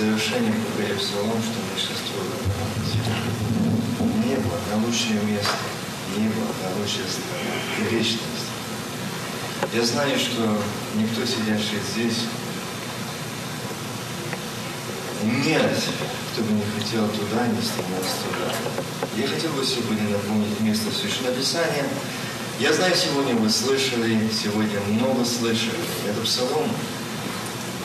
завершением 0.00 0.54
говоря 0.72 0.94
псалом, 0.96 1.36
что 1.42 1.60
трудно 2.08 2.40
Небо 4.24 4.50
на 4.70 4.86
лучшее 4.86 5.20
место, 5.28 5.52
небо 6.16 6.40
на 6.40 6.80
лучшее 6.80 7.04
страна 7.04 7.54
и 7.78 7.94
вечность. 7.94 8.48
Я 9.74 9.84
знаю, 9.84 10.18
что 10.18 10.56
никто, 10.94 11.26
сидящий 11.26 11.78
здесь, 11.92 12.24
нет, 15.44 15.70
кто 16.32 16.42
бы 16.44 16.52
не 16.52 16.64
хотел 16.78 17.06
туда, 17.08 17.46
не 17.48 17.60
стремился 17.60 18.16
туда. 18.24 18.54
Я 19.18 19.28
хотел 19.28 19.52
бы 19.52 19.64
сегодня 19.66 20.08
напомнить 20.08 20.60
место 20.60 20.90
Священного 20.90 21.34
Писания. 21.34 21.84
Я 22.58 22.72
знаю, 22.72 22.94
сегодня 22.96 23.34
вы 23.34 23.50
слышали, 23.50 24.30
сегодня 24.32 24.80
много 24.88 25.26
слышали. 25.26 25.76
Это 26.08 26.22
псалом. 26.22 26.70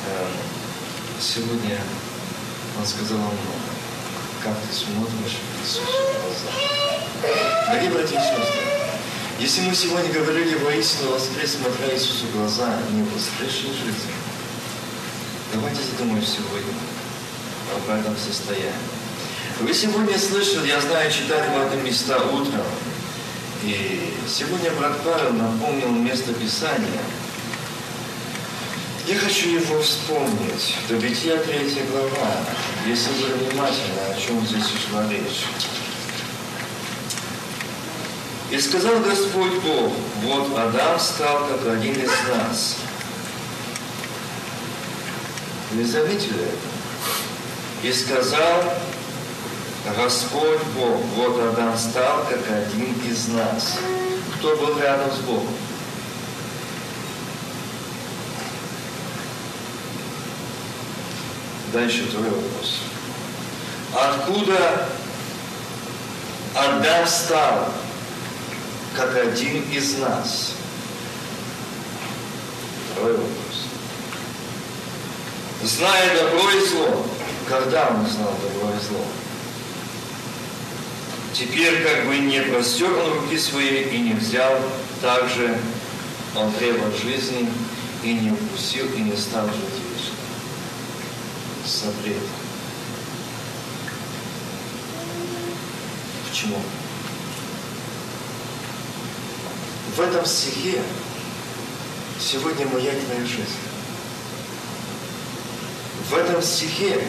Э, 0.08 0.28
сегодня 1.20 1.80
он 2.78 2.86
сказал 2.86 3.18
много. 3.18 3.66
Как 4.44 4.54
ты 4.60 4.76
смотришь 4.76 5.40
Иисусу 5.62 5.82
в 5.82 6.22
глаза. 6.22 6.52
Дорогие 7.68 7.92
братья 7.92 8.16
и 8.16 8.22
сестры, 8.22 8.62
если 9.40 9.62
мы 9.62 9.76
сегодня 9.76 10.14
говорили 10.14 10.56
воистину 10.56 11.12
воскрес, 11.12 11.58
смотря 11.60 11.94
Иисусу 11.96 12.28
в 12.28 12.38
глаза, 12.38 12.78
не 12.92 13.04
воскресшей 13.04 13.72
жизни, 13.72 14.14
давайте 15.54 15.82
задумаемся 15.82 16.38
сегодня 16.38 16.74
об 17.76 18.00
этом 18.00 18.16
состоянии. 18.18 18.72
Вы 19.60 19.74
сегодня 19.74 20.20
слышали, 20.20 20.68
я 20.68 20.80
знаю, 20.80 21.12
читали 21.12 21.50
в 21.50 21.66
этом 21.66 21.84
места 21.84 22.18
утром, 22.18 22.66
и 23.64 24.14
сегодня 24.28 24.72
брат 24.72 25.00
Павел 25.04 25.34
напомнил 25.34 25.90
место 25.90 26.34
Писания. 26.34 27.02
Я 29.08 29.20
хочу 29.20 29.50
его 29.50 29.80
вспомнить. 29.84 30.78
До 30.90 30.96
Бытия 30.96 31.38
3 31.38 31.84
глава, 31.92 32.38
если 32.88 33.12
вы 33.12 33.36
внимательно, 33.36 34.02
о 34.10 34.20
чем 34.20 34.44
здесь 34.48 34.66
шла 34.90 35.08
речь. 35.08 35.46
И 38.50 38.60
сказал 38.60 39.00
Господь 39.02 39.62
Бог, 39.62 39.92
вот 40.24 40.58
Адам 40.58 41.00
стал 41.00 41.46
как 41.46 41.68
один 41.68 41.94
из 41.94 42.10
нас. 42.34 42.78
Вы 45.74 45.86
заметили 45.86 46.42
это? 46.42 47.88
И 47.88 47.94
сказал 47.94 48.74
Господь 49.96 50.64
Бог, 50.76 51.00
вот 51.16 51.40
Адам 51.54 51.78
стал 51.78 52.26
как 52.28 52.42
один 52.50 52.96
из 53.08 53.28
нас. 53.28 53.78
Кто 54.40 54.56
был 54.56 54.80
рядом 54.80 55.12
с 55.12 55.20
Богом? 55.20 55.54
Дальше 61.76 62.06
твой 62.06 62.30
вопрос. 62.30 62.78
Откуда 63.94 64.88
Адам 66.56 67.06
стал 67.06 67.68
как 68.96 69.14
один 69.18 69.62
из 69.74 69.98
нас. 69.98 70.54
Второй 72.94 73.18
вопрос. 73.18 73.66
Зная 75.64 76.16
добро 76.16 76.50
и 76.50 76.66
зло, 76.66 77.06
когда 77.46 77.88
он 77.88 78.08
знал 78.08 78.34
добро 78.42 78.70
и 78.74 78.88
зло? 78.88 79.06
Теперь 81.34 81.84
как 81.84 82.06
бы 82.06 82.20
не 82.20 82.40
простер 82.40 82.90
он 82.98 83.20
руки 83.20 83.38
свои 83.38 83.84
и 83.84 83.98
не 83.98 84.14
взял 84.14 84.58
также 85.02 85.60
он 86.38 86.54
древо 86.54 86.90
жизни 87.04 87.50
и 88.02 88.14
не 88.14 88.32
укусил 88.32 88.86
и 88.94 89.02
не 89.02 89.18
стал 89.18 89.48
жить 89.48 89.85
Запрет. 91.66 92.18
Почему? 96.30 96.58
в 99.96 100.02
этом 100.02 100.26
стихе 100.26 100.82
сегодня 102.20 102.68
моя 102.68 102.92
твоя 102.92 103.22
жизнь. 103.22 103.60
В 106.10 106.14
этом 106.14 106.42
стихе, 106.42 107.02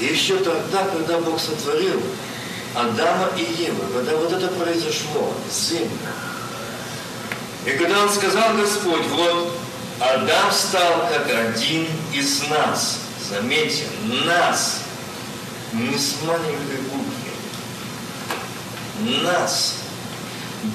еще 0.00 0.36
тогда, 0.36 0.84
когда 0.84 1.18
Бог 1.18 1.38
сотворил 1.38 2.02
Адама 2.74 3.28
и 3.36 3.62
Еву, 3.64 3.82
когда 3.94 4.16
вот 4.16 4.32
это 4.32 4.48
произошло, 4.48 5.34
земля, 5.50 6.12
и 7.66 7.70
когда 7.72 8.02
Он 8.02 8.08
сказал 8.08 8.56
Господь, 8.56 9.06
вот 9.08 9.52
Адам 10.00 10.50
стал 10.50 11.08
как 11.12 11.28
один 11.28 11.86
из 12.14 12.48
нас, 12.48 12.98
заметьте, 13.32 13.84
нас, 14.26 14.82
не 15.72 15.96
с 15.96 16.16
маленькой 16.22 16.78
буквы, 16.90 17.30
нас– 19.22 19.76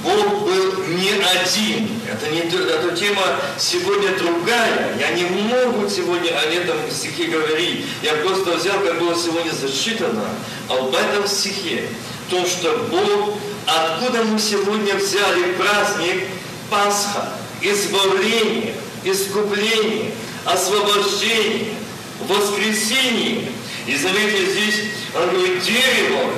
Бог 0.04 0.44
был 0.44 0.84
не 0.88 1.12
один. 1.12 1.90
Это 2.12 2.30
не 2.30 2.40
эта 2.40 2.96
тема 2.96 3.24
сегодня 3.58 4.18
другая. 4.18 4.98
Я 5.00 5.12
не 5.12 5.24
могу 5.24 5.88
сегодня 5.90 6.32
о 6.32 6.44
этом 6.44 6.78
стихе 6.92 7.28
говорить. 7.28 7.86
Я 8.04 8.16
просто 8.16 8.56
взял, 8.58 8.80
как 8.82 9.00
было 9.00 9.16
сегодня 9.16 9.52
зачитано, 9.52 10.26
об 10.68 10.94
этом 10.94 11.26
стихе. 11.26 11.88
То, 12.30 12.46
что 12.46 12.86
Бог, 12.92 13.38
откуда 13.66 14.24
мы 14.26 14.38
сегодня 14.40 14.96
взяли 14.96 15.54
праздник 15.54 16.26
Пасха, 16.70 17.30
избавление, 17.62 18.76
искупление, 19.06 20.12
освобождение, 20.44 21.76
воскресение. 22.22 23.52
И 23.86 23.96
заметьте, 23.96 24.52
здесь 24.52 24.84
он 25.16 25.30
говорит, 25.30 25.64
дерево, 25.64 26.32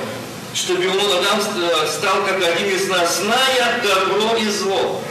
чтобы 0.54 0.88
он, 0.88 0.98
Адам, 0.98 1.40
стал 1.88 2.24
как 2.24 2.36
один 2.36 2.68
из 2.68 2.88
нас, 2.88 3.18
зная 3.18 3.82
добро 3.82 4.36
и 4.36 4.48
зло. 4.48 5.02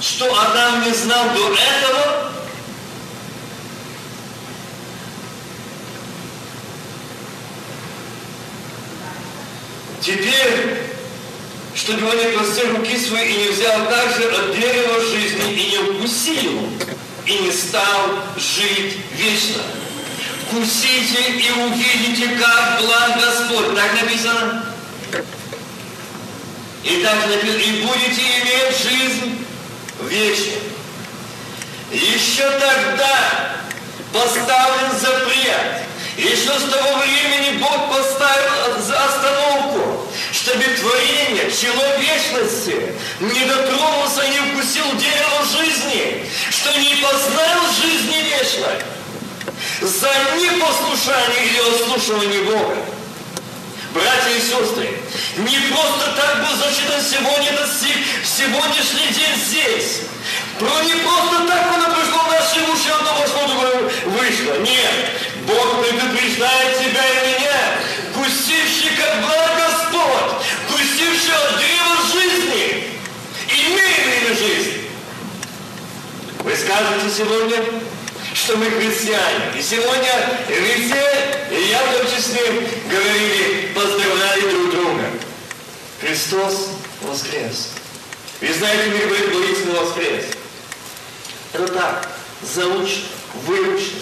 Что 0.00 0.26
Адам 0.38 0.84
не 0.84 0.92
знал 0.92 1.24
до 1.34 1.54
этого, 1.54 2.24
Теперь, 10.04 10.82
чтобы 11.74 12.06
он 12.06 12.18
не 12.18 12.36
простил 12.36 12.76
руки 12.76 12.94
свои 12.98 13.26
и 13.26 13.36
не 13.38 13.48
взял 13.48 13.86
также 13.88 14.24
от 14.24 14.54
дерева 14.54 15.00
жизни 15.00 15.54
и 15.54 15.70
не 15.70 15.78
укусил, 15.78 16.68
и 17.26 17.38
не 17.38 17.52
стал 17.52 18.18
жить 18.36 18.98
вечно 19.12 19.62
вкусите 20.54 21.32
и 21.32 21.50
увидите, 21.50 22.28
как 22.36 22.80
благ 22.80 23.20
Господь. 23.20 23.74
Так 23.74 24.00
написано? 24.00 24.64
И 26.84 27.02
так 27.02 27.26
написано, 27.26 27.58
и 27.58 27.82
будете 27.82 28.22
иметь 28.22 28.76
жизнь 28.82 29.46
вечную. 30.02 30.60
Еще 31.90 32.50
тогда 32.58 33.56
поставлен 34.12 34.98
запрет. 35.00 35.84
Еще 36.16 36.50
с 36.50 36.70
того 36.70 36.98
времени 36.98 37.58
Бог 37.58 37.88
поставил 37.88 38.76
остановку, 38.76 39.43
чело 41.64 41.84
вечности, 41.98 42.92
не 43.20 43.44
дотронулся, 43.46 44.26
не 44.28 44.38
вкусил 44.38 44.84
дерево 44.96 45.40
жизни, 45.50 46.28
что 46.50 46.78
не 46.78 46.94
познал 46.96 47.60
жизни 47.80 48.16
вечной 48.22 48.82
за 49.80 50.10
непослушание 50.36 51.46
или 51.46 51.58
ослушивание 51.58 52.42
Бога. 52.42 52.76
Братья 53.94 54.30
и 54.30 54.40
сестры, 54.40 54.98
не 55.38 55.58
просто 55.70 56.12
так 56.16 56.40
был 56.40 56.56
зачитан 56.56 57.00
сегодня 57.00 57.50
этот 57.52 57.72
стих, 57.72 57.96
в 58.22 58.26
сегодняшний 58.26 59.08
день 59.14 59.36
здесь. 59.36 60.00
Про 60.58 60.82
не 60.82 60.94
просто 60.94 61.46
так 61.46 61.72
оно 61.74 61.94
пришло 61.94 62.24
в 62.24 62.30
наши 62.30 62.60
уши, 62.72 62.90
оно 62.90 63.14
вошло, 63.20 63.46
думаю, 63.46 63.90
вышло. 64.06 64.58
Нет, 64.60 65.10
Бог 65.46 65.80
предупреждает 65.80 66.78
тебя 66.78 67.04
и 67.22 67.23
скажете 76.74 77.16
сегодня, 77.16 77.64
что 78.34 78.56
мы 78.56 78.68
христиане. 78.68 79.52
И 79.56 79.62
сегодня 79.62 80.10
везде, 80.48 81.04
и 81.50 81.70
я 81.70 81.78
в 81.78 81.98
том 81.98 82.06
числе, 82.06 82.68
говорили, 82.90 83.68
поздравляли 83.74 84.40
друг 84.50 84.70
друга. 84.72 85.04
Христос 86.00 86.70
воскрес. 87.02 87.70
Вы 88.40 88.52
знаете, 88.52 88.90
мы 88.90 88.98
говорим, 89.06 89.40
воистину 89.40 89.80
воскрес. 89.80 90.24
Это 91.52 91.68
так, 91.68 92.08
заучно, 92.42 93.04
выучно. 93.46 94.00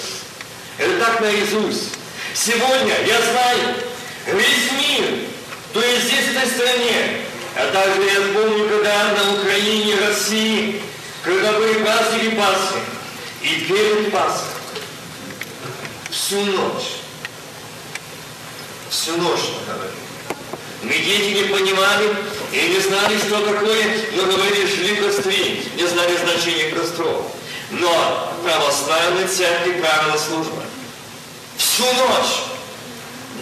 Это 0.78 0.98
так 0.98 1.20
наизусть. 1.20 1.90
Сегодня, 2.34 2.94
я 3.06 3.20
знаю, 3.20 3.74
весь 4.28 4.72
мир, 4.72 5.28
то 5.74 5.82
есть 5.82 6.06
здесь, 6.06 6.28
в 6.28 6.36
этой 6.36 6.48
стране, 6.48 7.20
а 7.54 7.70
также 7.70 8.02
я 8.02 8.32
помню, 8.32 8.66
когда 8.66 9.12
на 9.12 9.34
Украине, 9.34 9.96
России, 10.06 10.80
когда 11.22 11.52
были 11.52 11.84
праздники 11.84 12.34
Пасхи, 12.34 12.80
и 13.42 13.64
перед 13.66 14.12
Пасхой 14.12 14.48
Всю 16.10 16.44
ночь. 16.44 17.00
Всю 18.90 19.16
ночь 19.16 19.40
мы 19.40 19.74
говорили. 19.74 19.96
Мы 20.82 20.92
дети 20.92 21.38
не 21.38 21.44
понимали 21.44 22.14
и 22.52 22.68
не 22.68 22.80
знали, 22.80 23.16
что 23.18 23.40
такое, 23.40 23.96
но 24.14 24.24
говорили, 24.24 24.66
шли 24.66 24.96
костры, 24.96 25.62
не 25.74 25.86
знали 25.86 26.16
значения 26.16 26.70
костров. 26.70 27.32
Но 27.70 28.34
православной 28.42 29.26
церкви 29.26 29.80
правила 29.80 30.18
служба. 30.18 30.62
Всю 31.56 31.84
ночь. 31.84 32.42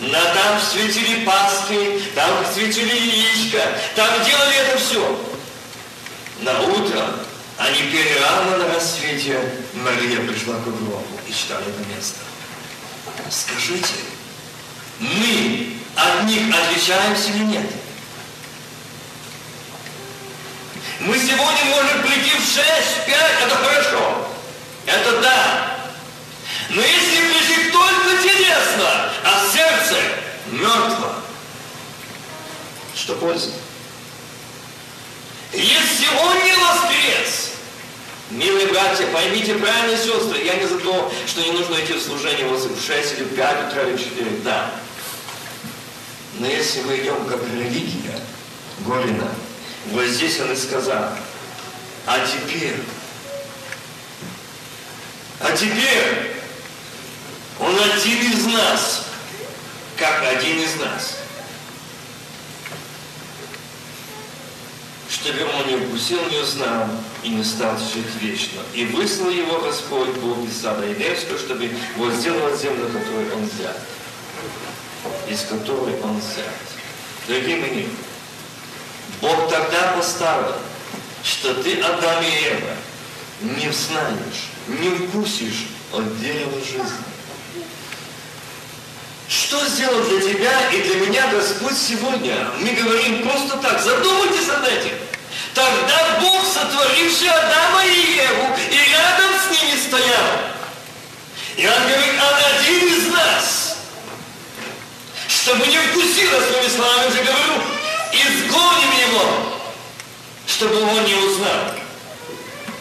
На 0.03 0.23
там 0.23 0.61
светили 0.61 1.25
паски, 1.25 2.03
там 2.15 2.47
светили 2.55 2.95
яичко, 2.95 3.61
там 3.97 4.25
делали 4.25 4.57
это 4.57 4.79
все. 4.79 5.21
На 6.43 6.61
утро 6.61 7.05
они 7.61 7.83
пели 7.91 8.19
рано 8.19 8.57
на 8.57 8.75
рассвете. 8.75 9.39
Мария 9.75 10.27
пришла 10.27 10.57
к 10.57 10.65
гробу 10.65 11.05
и 11.29 11.33
читали 11.33 11.67
это 11.69 11.95
место. 11.95 12.21
Скажите, 13.31 13.95
мы 14.99 15.77
от 15.95 16.25
них 16.25 16.55
отличаемся 16.55 17.29
или 17.31 17.45
нет? 17.45 17.71
Мы 21.01 21.19
сегодня 21.19 21.65
можем 21.67 22.03
прийти 22.03 22.31
в 22.31 22.43
6, 22.43 22.57
в 22.57 23.07
5, 23.07 23.17
это 23.45 23.57
хорошо. 23.57 24.27
Это 24.87 25.21
да. 25.21 25.77
Но 26.71 26.81
если 26.81 27.31
прийти 27.31 27.71
только 27.71 28.23
телесно, 28.23 29.13
а 29.23 29.47
сердце 29.53 29.97
мертво, 30.51 31.15
что 32.95 33.15
польза? 33.17 33.51
Если 35.53 36.07
он 36.23 36.45
не 36.45 36.50
милые 38.31 38.69
братья, 38.69 39.07
поймите 39.09 39.55
правильно, 39.55 39.97
сестры, 39.97 40.43
я 40.45 40.55
не 40.57 40.67
за 40.67 40.79
то, 40.79 41.13
что 41.27 41.41
не 41.43 41.53
нужно 41.53 41.75
идти 41.77 41.95
в 41.95 42.03
служение 42.03 42.47
в 42.47 42.81
6 42.81 43.19
или 43.19 43.25
в 43.25 43.35
5 43.35 43.69
утра 43.69 43.83
или 43.83 43.97
в 43.97 44.01
4, 44.01 44.31
да. 44.45 44.71
Но 46.39 46.47
если 46.47 46.83
мы 46.83 46.97
идем 46.97 47.27
как 47.27 47.43
религия, 47.53 48.19
Горина, 48.87 49.29
вот 49.87 50.07
здесь 50.07 50.41
он 50.41 50.53
и 50.53 50.57
сказал, 50.57 51.11
а 52.07 52.19
теперь, 52.27 52.77
а 55.41 55.53
теперь 55.53 56.37
он 57.59 57.77
один 57.79 58.33
из 58.33 58.47
нас, 58.47 59.07
как 59.97 60.23
один 60.23 60.61
из 60.61 60.77
нас. 60.77 61.17
чтобы 65.11 65.45
он 65.45 65.67
не 65.67 65.75
укусил, 65.75 66.25
не 66.31 66.39
узнал 66.39 66.89
и 67.23 67.29
не 67.29 67.45
стал 67.45 67.77
жить 67.79 68.07
вечно. 68.21 68.61
И 68.75 68.87
выслал 68.87 69.31
его 69.31 69.61
Господь 69.61 70.11
Бог 70.17 70.47
из 70.47 70.61
сада 70.61 70.87
Едемского, 70.87 71.39
чтобы 71.39 71.71
возделывать 71.97 72.61
землю, 72.61 72.87
которую 72.87 73.37
он 73.37 73.45
взял 73.47 73.75
из 75.29 75.43
которой 75.43 76.01
он 76.03 76.19
взят. 76.19 76.45
Дорогие 77.27 77.57
мои, 77.57 77.87
Бог 79.21 79.49
тогда 79.49 79.93
поставил, 79.97 80.55
что 81.23 81.55
ты, 81.63 81.81
Адам 81.81 82.25
и 82.25 82.45
Ева, 82.45 82.77
не 83.41 83.71
знаешь, 83.73 84.51
не 84.67 84.89
укусишь 84.89 85.69
от 85.93 86.21
дерева 86.21 86.59
жизни. 86.61 87.11
Что 89.29 89.65
сделал 89.67 90.03
для 90.09 90.21
тебя 90.21 90.71
и 90.71 90.83
для 90.83 91.07
меня 91.07 91.33
Господь 91.33 91.77
сегодня? 91.77 92.49
Мы 92.59 92.71
говорим 92.71 93.23
просто 93.23 93.59
так, 93.59 93.81
задумайтесь 93.81 94.49
над 94.49 94.67
этим. 94.67 94.97
Тогда 95.55 96.19
Бог, 96.21 96.45
сотворивший 96.47 97.29
Адама 97.29 97.85
и 97.85 98.17
Еву, 98.17 98.57
и 98.71 98.91
рядом 98.91 99.31
с 99.39 99.51
ними 99.51 99.77
стоял. 99.81 100.27
И 101.57 101.67
Он 101.67 101.83
говорит, 101.83 102.15
он 102.23 102.57
один 102.57 102.89
из 102.89 103.07
нас– 103.13 103.67
чтобы 105.43 105.67
не 105.67 105.79
вкусило, 105.79 106.41
своими 106.41 106.69
словами 106.69 107.09
уже 107.09 107.23
говорю, 107.25 107.63
изгоним 108.13 109.09
его, 109.09 109.59
чтобы 110.47 110.83
он 110.83 111.05
не 111.05 111.15
узнал 111.15 111.75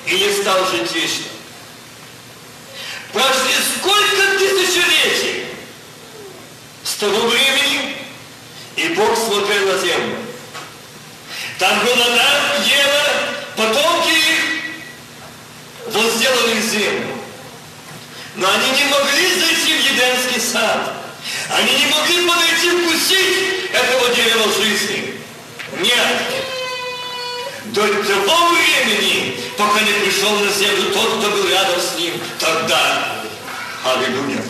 и 0.05 0.19
не 0.19 0.33
стал 0.41 0.65
жить 0.69 0.91
вечно. 0.93 1.25
Прошли 3.13 3.53
сколько 3.77 4.37
тысячелетий 4.37 5.45
с 6.83 6.95
того 6.95 7.27
времени, 7.27 7.97
и 8.75 8.89
Бог 8.89 9.17
смотрел 9.17 9.65
на 9.67 9.77
землю. 9.79 10.17
Там 11.57 11.79
был 11.79 11.93
Адам, 11.93 12.63
Ева, 12.65 13.05
потомки 13.57 14.09
их 14.09 15.93
возделали 15.93 16.61
землю. 16.61 17.15
Но 18.35 18.47
они 18.49 18.71
не 18.71 18.85
могли 18.85 19.39
зайти 19.39 19.73
в 19.73 19.91
Едемский 19.91 20.41
сад. 20.41 20.93
Они 21.49 21.71
не 21.73 21.85
могли 21.87 22.27
подойти 22.27 22.69
вкусить 22.69 23.71
этого 23.73 24.15
дерева 24.15 24.45
жизни. 24.53 25.15
Нет. 25.79 26.17
До 27.65 27.81
того 27.81 28.49
времени, 28.49 29.39
пока 29.57 29.81
не 29.81 29.91
пришел 29.91 30.31
на 30.31 30.51
землю 30.51 30.91
тот, 30.93 31.19
кто 31.19 31.29
был 31.29 31.47
рядом 31.49 31.79
с 31.79 31.99
ним, 31.99 32.13
тогда. 32.39 33.23
Аллилуйя. 33.83 34.43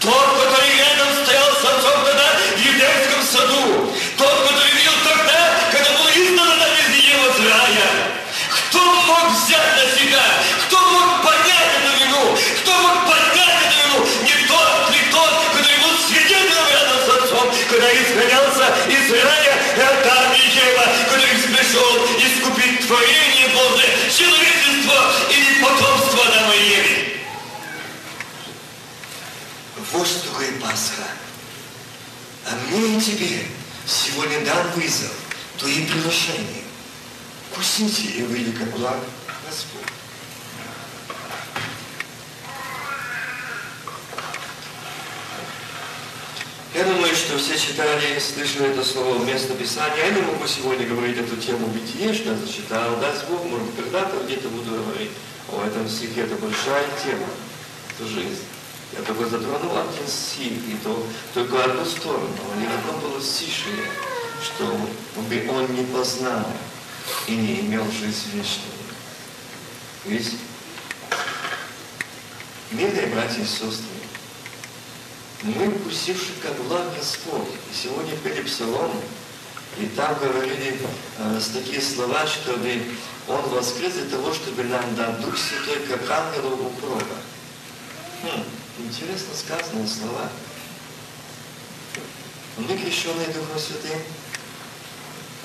Тот, 0.00 0.26
который 0.40 0.76
рядом 0.78 1.08
с 1.14 1.19
приглашения. 36.00 36.64
Вкусите 37.50 38.20
и 38.20 38.22
выйди 38.22 38.52
как 38.52 38.70
благ 38.78 38.98
Господь. 39.46 39.80
Я 46.74 46.84
думаю, 46.84 47.14
что 47.14 47.36
все 47.36 47.58
читали, 47.58 48.18
слышали 48.18 48.70
это 48.70 48.84
слово 48.84 49.22
место 49.24 49.54
Писания. 49.54 50.06
Я 50.06 50.10
не 50.10 50.22
могу 50.22 50.46
сегодня 50.46 50.86
говорить 50.86 51.18
эту 51.18 51.36
тему 51.36 51.66
бытие, 51.66 52.14
что 52.14 52.30
я 52.30 52.36
зачитал. 52.36 52.96
Даст 53.00 53.26
Бог, 53.28 53.44
может, 53.44 53.66
когда-то 53.76 54.24
где-то 54.24 54.48
буду 54.48 54.70
говорить 54.70 55.10
о 55.52 55.66
этом 55.66 55.88
стихе. 55.88 56.22
Это 56.22 56.36
большая 56.36 56.86
тема, 57.02 57.26
это 57.90 58.08
жизнь. 58.08 58.44
Я 58.96 59.02
только 59.02 59.28
затронул 59.28 59.76
один 59.76 60.06
стих, 60.06 60.52
и 60.52 60.76
то 60.82 61.04
только 61.34 61.62
одну 61.64 61.84
сторону. 61.84 62.28
Ни 62.56 62.66
одно 62.66 62.92
было 63.00 63.20
стишие, 63.20 63.86
что 64.42 64.64
бы 64.64 65.50
он 65.50 65.74
не 65.74 65.84
познал 65.84 66.46
и 67.26 67.36
не 67.36 67.60
имел 67.60 67.84
жизнь 67.90 68.30
вечную. 68.32 68.70
Ведь, 70.06 70.36
милые 72.70 73.06
братья 73.08 73.42
и 73.42 73.44
сестры, 73.44 73.88
мы, 75.42 75.70
вкусивши 75.70 76.32
как 76.42 76.54
благ 76.64 76.94
Господь, 76.96 77.48
и 77.70 77.74
сегодня 77.74 78.16
пели 78.16 78.42
псалом, 78.42 78.92
и 79.78 79.86
там 79.86 80.18
говорили 80.18 80.78
э, 81.18 81.40
такие 81.54 81.80
слова, 81.80 82.26
чтобы 82.26 82.82
Он 83.28 83.40
воскрес 83.50 83.92
для 83.94 84.04
того, 84.06 84.34
чтобы 84.34 84.64
нам 84.64 84.94
дать 84.96 85.20
Дух 85.20 85.34
Святой, 85.38 85.86
как 85.86 86.10
ангелу 86.10 86.66
укропа. 86.66 87.16
Хм, 88.22 88.44
интересно 88.78 89.34
сказанные 89.34 89.86
слова. 89.86 90.28
Мы 92.58 92.76
крещенные 92.76 93.28
Духом 93.28 93.58
Святым, 93.58 93.98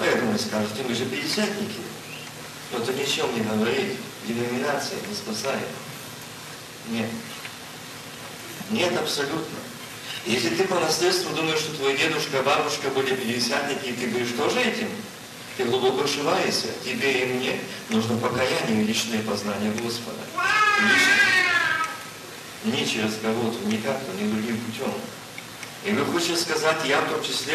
я 0.03 0.15
думаю, 0.15 0.37
скажете, 0.37 0.83
мы 0.87 0.93
же 0.93 1.05
пятидесятники. 1.05 1.79
Но 2.71 2.79
это 2.79 2.91
ничем 2.93 3.33
не 3.33 3.41
говорит. 3.41 3.93
Деноминация 4.27 4.97
не 5.07 5.15
спасает. 5.15 5.67
Нет. 6.89 7.09
Нет, 8.71 8.97
абсолютно. 8.97 9.57
Если 10.25 10.49
ты 10.49 10.63
по 10.65 10.79
наследству 10.79 11.35
думаешь, 11.35 11.59
что 11.59 11.75
твой 11.75 11.95
дедушка, 11.95 12.41
бабушка 12.41 12.89
были 12.89 13.15
пятидесятники, 13.15 13.89
и 13.89 13.93
ты 13.93 14.07
будешь 14.07 14.31
тоже 14.35 14.59
этим, 14.59 14.89
ты 15.55 15.65
глубоко 15.65 16.03
ошибаешься. 16.03 16.67
Тебе 16.83 17.21
и 17.21 17.33
мне 17.33 17.59
нужно 17.89 18.17
покаяние 18.17 18.83
и 18.83 18.87
личное 18.87 19.21
познание 19.21 19.71
Господа. 19.71 20.17
Личное. 20.81 21.45
Не 22.65 22.85
через 22.85 23.17
кого-то, 23.21 23.63
никак-то, 23.67 24.11
ни 24.19 24.29
другим 24.31 24.57
путем. 24.57 24.91
И 25.85 25.91
вы 25.91 26.03
хочете 26.05 26.35
сказать, 26.35 26.83
я 26.85 26.99
в 27.01 27.11
том 27.11 27.23
числе 27.23 27.53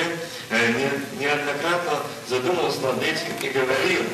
э, 0.51 1.01
неоднократно 1.19 2.01
задумался 2.29 2.79
над 2.81 3.03
этим 3.03 3.35
и 3.43 3.49
говорил, 3.49 4.05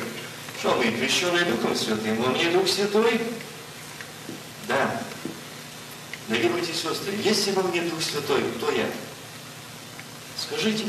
что 0.59 0.75
мы 0.75 0.85
крещенные 0.85 1.45
Духом 1.45 1.75
Святым, 1.75 2.19
но 2.19 2.31
не 2.31 2.45
Дух 2.45 2.67
Святой? 2.67 3.21
Да. 4.67 5.01
Дорогие 6.27 6.49
братья 6.49 6.71
и 6.71 6.75
сестры, 6.75 7.13
если 7.23 7.51
во 7.51 7.61
мне 7.61 7.81
Дух 7.81 8.01
Святой, 8.01 8.43
кто 8.57 8.71
я? 8.71 8.87
Скажите. 10.35 10.85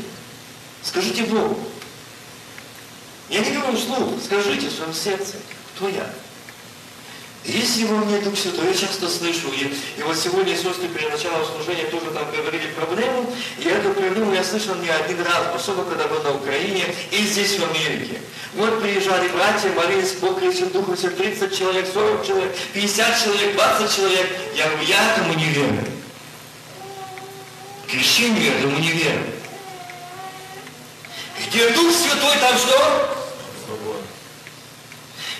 Скажите 0.81 1.23
Богу. 1.25 1.59
Я 3.29 3.41
не 3.41 3.51
говорю 3.51 3.77
вслух, 3.77 4.23
скажите 4.25 4.69
в 4.69 4.73
своем 4.73 4.93
сердце, 4.93 5.35
кто 5.75 5.87
я? 5.87 6.09
Если 7.45 7.85
во 7.85 7.95
мне 7.97 8.19
Дух 8.19 8.37
Святой, 8.37 8.67
я 8.67 8.73
часто 8.73 9.09
слышу, 9.09 9.47
и, 9.53 9.73
и 9.97 10.03
вот 10.03 10.17
сегодня 10.17 10.55
сестры 10.55 10.89
перед 10.89 11.09
началом 11.09 11.45
служения 11.45 11.85
тоже 11.85 12.11
там 12.11 12.29
говорили 12.31 12.67
проблему, 12.75 13.33
и 13.57 13.67
эту 13.67 13.93
проблему 13.93 14.33
я 14.33 14.43
слышал 14.43 14.75
не 14.75 14.89
один 14.89 15.21
раз, 15.21 15.55
особенно 15.55 15.85
когда 15.85 16.07
был 16.07 16.21
на 16.21 16.33
Украине 16.35 16.83
и 17.11 17.17
здесь 17.23 17.57
в 17.57 17.63
Америке. 17.63 18.19
Вот 18.55 18.81
приезжали 18.81 19.29
братья, 19.29 19.69
молились 19.69 20.13
Бог 20.19 20.39
Крестным 20.39 20.69
Духом, 20.69 20.97
все 20.97 21.09
30 21.09 21.57
человек, 21.57 21.87
40 21.93 22.27
человек, 22.27 22.55
50 22.73 23.23
человек, 23.23 23.55
20 23.55 23.95
человек. 23.95 24.27
Я 24.55 24.65
говорю, 24.67 24.83
я 24.87 25.13
этому 25.13 25.33
не 25.33 25.45
верю. 25.45 25.85
Крещению 27.87 28.57
этому 28.57 28.79
не 28.79 28.91
верю. 28.91 29.23
Где 31.47 31.69
Дух 31.69 31.91
Святой, 31.95 32.37
там 32.39 32.57
что? 32.57 33.15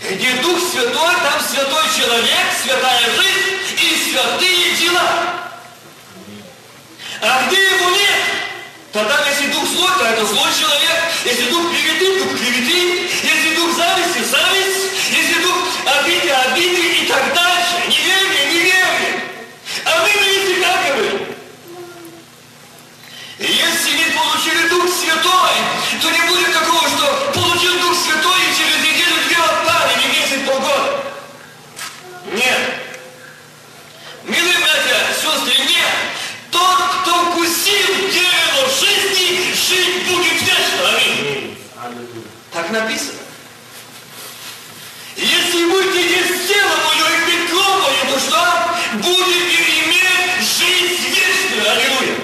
Где 0.02 0.34
Дух 0.42 0.58
Святой, 0.72 1.14
там 1.24 1.42
святой 1.42 1.84
человек, 1.96 2.48
святая 2.64 3.06
жизнь 3.16 3.60
и 3.82 4.12
святые 4.12 4.76
дела. 4.76 5.50
А 7.22 7.48
где 7.48 7.64
его 7.66 7.90
нет, 7.90 8.22
то 8.94 9.04
там, 9.04 9.20
если 9.30 9.52
Дух 9.52 9.68
злой, 9.68 9.92
то 10.00 10.06
это 10.06 10.26
злой 10.26 10.50
человек. 10.58 11.00
Если 11.26 11.50
Дух 11.52 11.70
клеветы, 11.70 12.24
Дух 12.24 12.40
клеветы. 12.40 13.10
Если 13.24 13.56
Дух 13.56 13.76
зависти, 13.76 14.24
зависть. 14.24 15.12
Если 15.12 15.42
Дух 15.44 15.58
обиды, 15.86 16.30
обиды 16.30 17.04
и 17.04 17.06
так 17.08 17.34
дальше. 17.34 17.88
Неверие, 17.88 18.46
неверие. 18.54 19.24
А 19.86 20.02
мы 20.02 20.10
видите, 20.10 20.62
как 20.62 20.96
говорим. 20.96 21.36
Если 23.40 23.92
мы 23.92 24.12
получили 24.12 24.70
Дух 24.70 24.86
Святой, 24.90 25.56
то 26.02 26.10
не 26.10 26.22
будет 26.30 26.54
такого, 26.54 26.88
что 26.88 27.32
получил 27.34 27.80
Дух 27.82 27.96
Святой 27.96 28.40
и 28.42 28.58
через 28.58 28.78
неделю-две 28.78 29.09
Нет. 32.32 32.60
Милые 34.24 34.58
братья, 34.60 35.14
сестры, 35.14 35.66
нет. 35.66 35.96
Тот, 36.52 36.78
кто 37.02 37.32
вкусил 37.32 38.10
дерево 38.12 38.70
жизни, 38.80 39.52
жить 39.54 40.08
будет 40.08 40.42
вечно. 40.42 40.90
Аминь. 40.90 41.58
Так 42.52 42.70
написано. 42.70 43.20
Если 45.16 45.66
будете 45.66 46.02
есть 46.02 46.48
тело 46.48 46.76
мое 46.86 47.08
и 47.18 47.48
кровь 47.48 47.82
мою, 47.82 48.14
то 48.14 48.20
что? 48.20 48.42
Будете 48.94 49.64
иметь 49.86 50.40
жизнь 50.40 51.10
вечную. 51.10 51.72
Аллилуйя. 51.72 52.16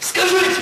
Скажите, 0.00 0.60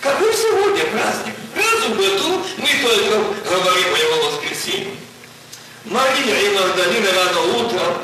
какой 0.00 0.32
сегодня 0.32 0.84
праздник? 0.86 1.34
Раз 1.56 1.84
в 1.88 1.96
году 1.96 2.46
мы 2.58 2.68
только 2.82 3.18
говорим 3.50 3.94
о 3.94 3.98
его 3.98 4.30
воскресенье. 4.30 5.05
Мария 5.86 6.52
Магдалина 6.52 7.12
рано 7.12 7.40
утром 7.58 7.94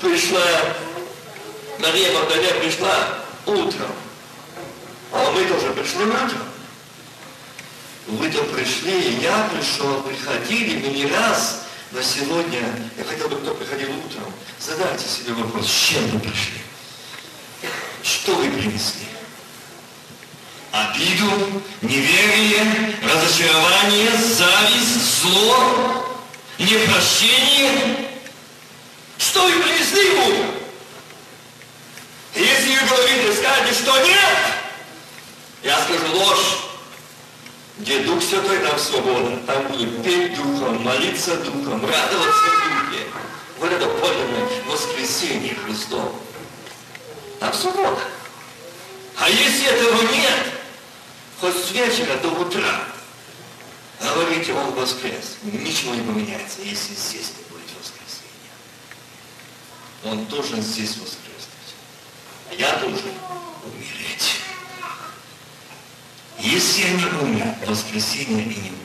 пришла, 0.00 0.40
Мария 1.80 2.12
Магдалина 2.12 2.60
пришла 2.60 3.08
утром, 3.46 3.92
а 5.12 5.30
мы 5.32 5.44
тоже 5.44 5.72
пришли 5.72 6.04
утром. 6.04 6.48
Вы-то 8.06 8.42
пришли, 8.44 9.00
и 9.00 9.20
я 9.22 9.48
пришел, 9.52 10.02
приходили, 10.02 10.86
мы 10.86 10.94
не 10.94 11.06
раз, 11.06 11.62
но 11.90 12.02
сегодня, 12.02 12.60
я 12.96 13.04
хотел 13.04 13.28
бы, 13.28 13.36
кто 13.36 13.54
приходил 13.54 13.88
утром, 13.90 14.32
задайте 14.60 15.08
себе 15.08 15.32
вопрос, 15.32 15.66
с 15.66 15.88
чем 15.88 16.06
вы 16.10 16.20
пришли? 16.20 16.60
Что 18.02 18.34
вы 18.34 18.50
принесли? 18.50 19.06
обиду, 20.74 21.62
неверие, 21.82 22.96
разочарование, 23.02 24.10
зависть, 24.10 25.22
зло, 25.22 26.13
непрощение. 26.58 28.08
Что 29.18 29.44
вы 29.46 29.62
принесли 29.62 30.06
ему? 30.06 30.54
Если 32.34 32.76
вы 32.76 32.86
говорите, 32.88 33.32
скажете, 33.32 33.82
что 33.82 33.96
нет, 34.04 34.38
я 35.62 35.78
скажу 35.84 36.16
ложь. 36.16 36.58
Где 37.78 38.00
Дух 38.00 38.22
Святой, 38.22 38.58
там 38.58 38.78
свобода. 38.78 39.36
Там 39.46 39.66
будут 39.68 40.04
петь 40.04 40.34
Духом, 40.36 40.82
молиться 40.82 41.36
Духом, 41.38 41.84
радоваться 41.84 42.44
Духе. 42.44 43.04
Вот 43.58 43.72
это 43.72 43.86
подлинное 43.86 44.48
воскресение 44.66 45.54
Христова. 45.54 46.12
Там 47.40 47.52
свобода. 47.52 48.00
А 49.16 49.28
если 49.28 49.66
этого 49.66 50.02
нет, 50.12 50.54
хоть 51.40 51.56
с 51.56 51.70
вечера 51.70 52.16
до 52.22 52.28
утра, 52.28 52.84
говорите, 54.00 54.52
он 54.52 54.72
воскрес. 54.74 55.36
Ничего 55.42 55.94
не 55.94 56.02
поменяется, 56.02 56.62
если 56.62 56.94
здесь 56.94 57.32
не 57.36 57.44
будет 57.50 57.68
воскресения. 57.78 58.54
Он 60.04 60.24
должен 60.26 60.62
здесь 60.62 60.96
воскреснуть. 60.96 61.74
А 62.50 62.54
я 62.54 62.76
должен 62.76 63.12
умереть. 63.64 64.40
Если 66.38 66.82
я 66.82 66.90
не 66.90 67.04
умер, 67.22 67.54
воскресения 67.66 68.42
и 68.42 68.56
не 68.56 68.70
будет. 68.70 68.84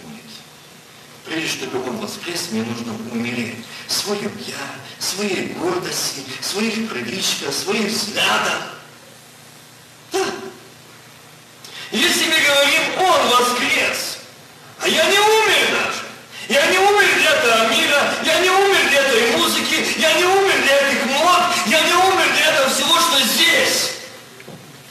Прежде 1.25 1.47
чтобы 1.47 1.83
он 1.83 1.97
воскрес, 1.97 2.51
мне 2.51 2.63
нужно 2.63 2.93
умереть. 3.11 3.65
В 3.87 3.91
своем 3.91 4.31
я, 4.47 4.55
своей 4.99 5.53
гордости, 5.53 6.23
своих 6.41 6.89
привычках, 6.89 7.53
своих 7.53 7.87
взглядах. 7.87 8.75
Да. 10.11 10.25
Если 11.91 12.25
мы 12.25 12.39
говорим, 12.39 12.99
он 12.99 13.27
воскрес, 13.29 14.18
а 14.81 14.87
я 14.87 15.03
не 15.09 15.19
умер 15.19 15.67
даже. 15.71 16.09
Я 16.47 16.65
не 16.65 16.79
умер 16.79 17.07
для 17.17 17.31
этого 17.31 17.69
мира, 17.69 18.13
я 18.23 18.39
не 18.39 18.49
умер 18.49 18.89
для 18.89 19.01
этой 19.01 19.37
музыки, 19.37 19.85
я 19.99 20.13
не 20.13 20.23
умер 20.23 20.63
для 20.63 20.77
этих 20.77 21.05
мод, 21.05 21.43
я 21.67 21.81
не 21.81 21.93
умер 21.93 22.25
для 22.33 22.51
этого 22.51 22.69
всего, 22.69 22.99
что 22.99 23.19
здесь. 23.23 23.91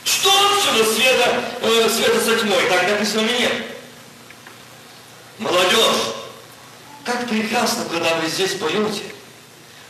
Что 0.04 0.30
отсюда 0.30 0.92
света, 0.94 1.44
э, 1.62 1.90
света 1.90 2.24
со 2.24 2.36
тьмой? 2.36 2.68
Так 2.68 2.88
написано 2.88 3.28
нет? 3.38 3.52
Молодежь, 5.38 6.14
как 7.04 7.28
прекрасно, 7.28 7.84
когда 7.90 8.14
вы 8.16 8.28
здесь 8.28 8.52
поете. 8.52 9.02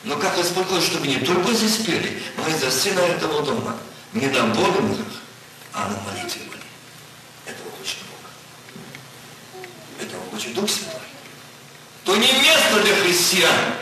Но 0.05 0.17
как 0.17 0.37
Господь 0.37 0.69
хочет, 0.69 0.91
чтобы 0.91 1.07
не 1.07 1.17
только 1.17 1.53
здесь 1.53 1.85
пели, 1.85 2.23
но 2.37 2.45
за 2.57 2.71
сына 2.71 3.01
этого 3.01 3.43
дома. 3.43 3.77
Не 4.15 4.29
дам 4.29 4.53
Бога 4.55 4.79
в 4.79 4.99
а 5.75 5.89
на 5.89 6.01
молитве 6.01 6.43
были. 6.49 6.63
Этого 7.47 7.71
хочет 7.79 7.99
Бог. 8.09 8.31
Хочет 10.39 10.55
Дух 10.55 10.71
Святой. 10.71 11.01
То 12.05 12.15
не 12.15 12.31
место 12.31 12.81
для 12.85 12.95
христиан. 12.95 13.75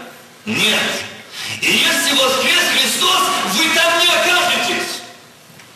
Нет. 0.46 0.80
И 1.60 1.70
если 1.70 2.16
воскрес 2.16 2.64
Христос, 2.72 3.20
вы 3.52 3.64
там 3.74 4.00
не 4.00 4.06
окажетесь. 4.06 5.02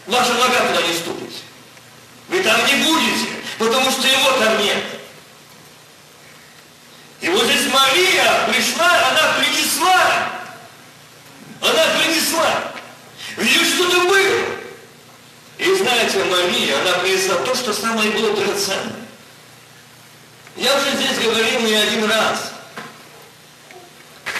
Ваша 0.07 0.33
нога 0.33 0.69
туда 0.69 0.81
не 0.81 0.95
ступит. 0.95 1.35
Вы 2.29 2.43
там 2.43 2.59
не 2.67 2.83
будете, 2.83 3.29
потому 3.59 3.91
что 3.91 4.07
его 4.07 4.31
там 4.39 4.59
нет. 4.63 4.83
И 7.21 7.29
вот 7.29 7.45
здесь 7.45 7.71
Мария 7.71 8.49
пришла, 8.49 9.11
она 9.11 9.35
принесла. 9.35 10.33
Она 11.61 11.85
принесла. 12.01 12.73
В 13.37 13.45
нее 13.45 13.67
что-то 13.67 14.01
было. 14.09 14.47
И 15.59 15.75
знаете, 15.75 16.25
Мария, 16.25 16.81
она 16.81 17.01
принесла 17.01 17.35
то, 17.35 17.55
что 17.55 17.75
самое 17.75 18.11
было 18.13 18.35
драгоценное. 18.35 19.00
Я 20.61 20.77
уже 20.77 20.95
здесь 20.95 21.19
говорил 21.25 21.61
не 21.63 21.73
один 21.73 22.05
раз. 22.05 22.53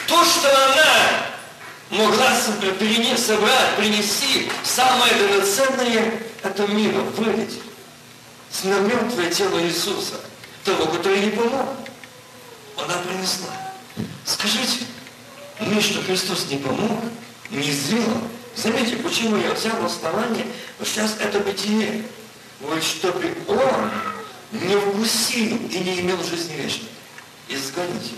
То, 0.07 0.23
что 0.23 0.49
она 0.67 2.05
могла 2.05 2.37
собрать, 2.37 3.77
принести, 3.77 4.53
самое 4.63 5.15
драгоценное, 5.15 6.23
это 6.43 6.67
мира, 6.67 7.01
вылить 7.17 7.63
на 8.65 8.81
мертвое 8.81 9.31
тело 9.31 9.63
Иисуса, 9.63 10.21
того, 10.63 10.87
который 10.87 11.21
не 11.21 11.31
помог. 11.31 11.69
Она 12.77 12.99
принесла. 12.99 13.49
Скажите, 14.27 14.85
мне 15.59 15.81
что 15.81 16.03
Христос 16.03 16.49
не 16.51 16.59
помог, 16.59 17.01
не 17.51 17.71
сделал, 17.71 18.21
Заметьте, 18.57 18.97
почему 18.97 19.37
я 19.37 19.53
взял 19.53 19.83
основание, 19.83 20.45
вот 20.79 20.87
сейчас 20.87 21.17
это 21.19 21.39
бытие. 21.41 22.03
Вот 22.61 22.83
чтобы 22.83 23.35
он 23.49 23.91
не 24.53 24.77
вкусил 24.77 25.57
и 25.57 25.79
не 25.79 26.01
имел 26.01 26.23
жизни 26.25 26.55
вечной. 26.55 26.89
Изгоните. 27.49 28.15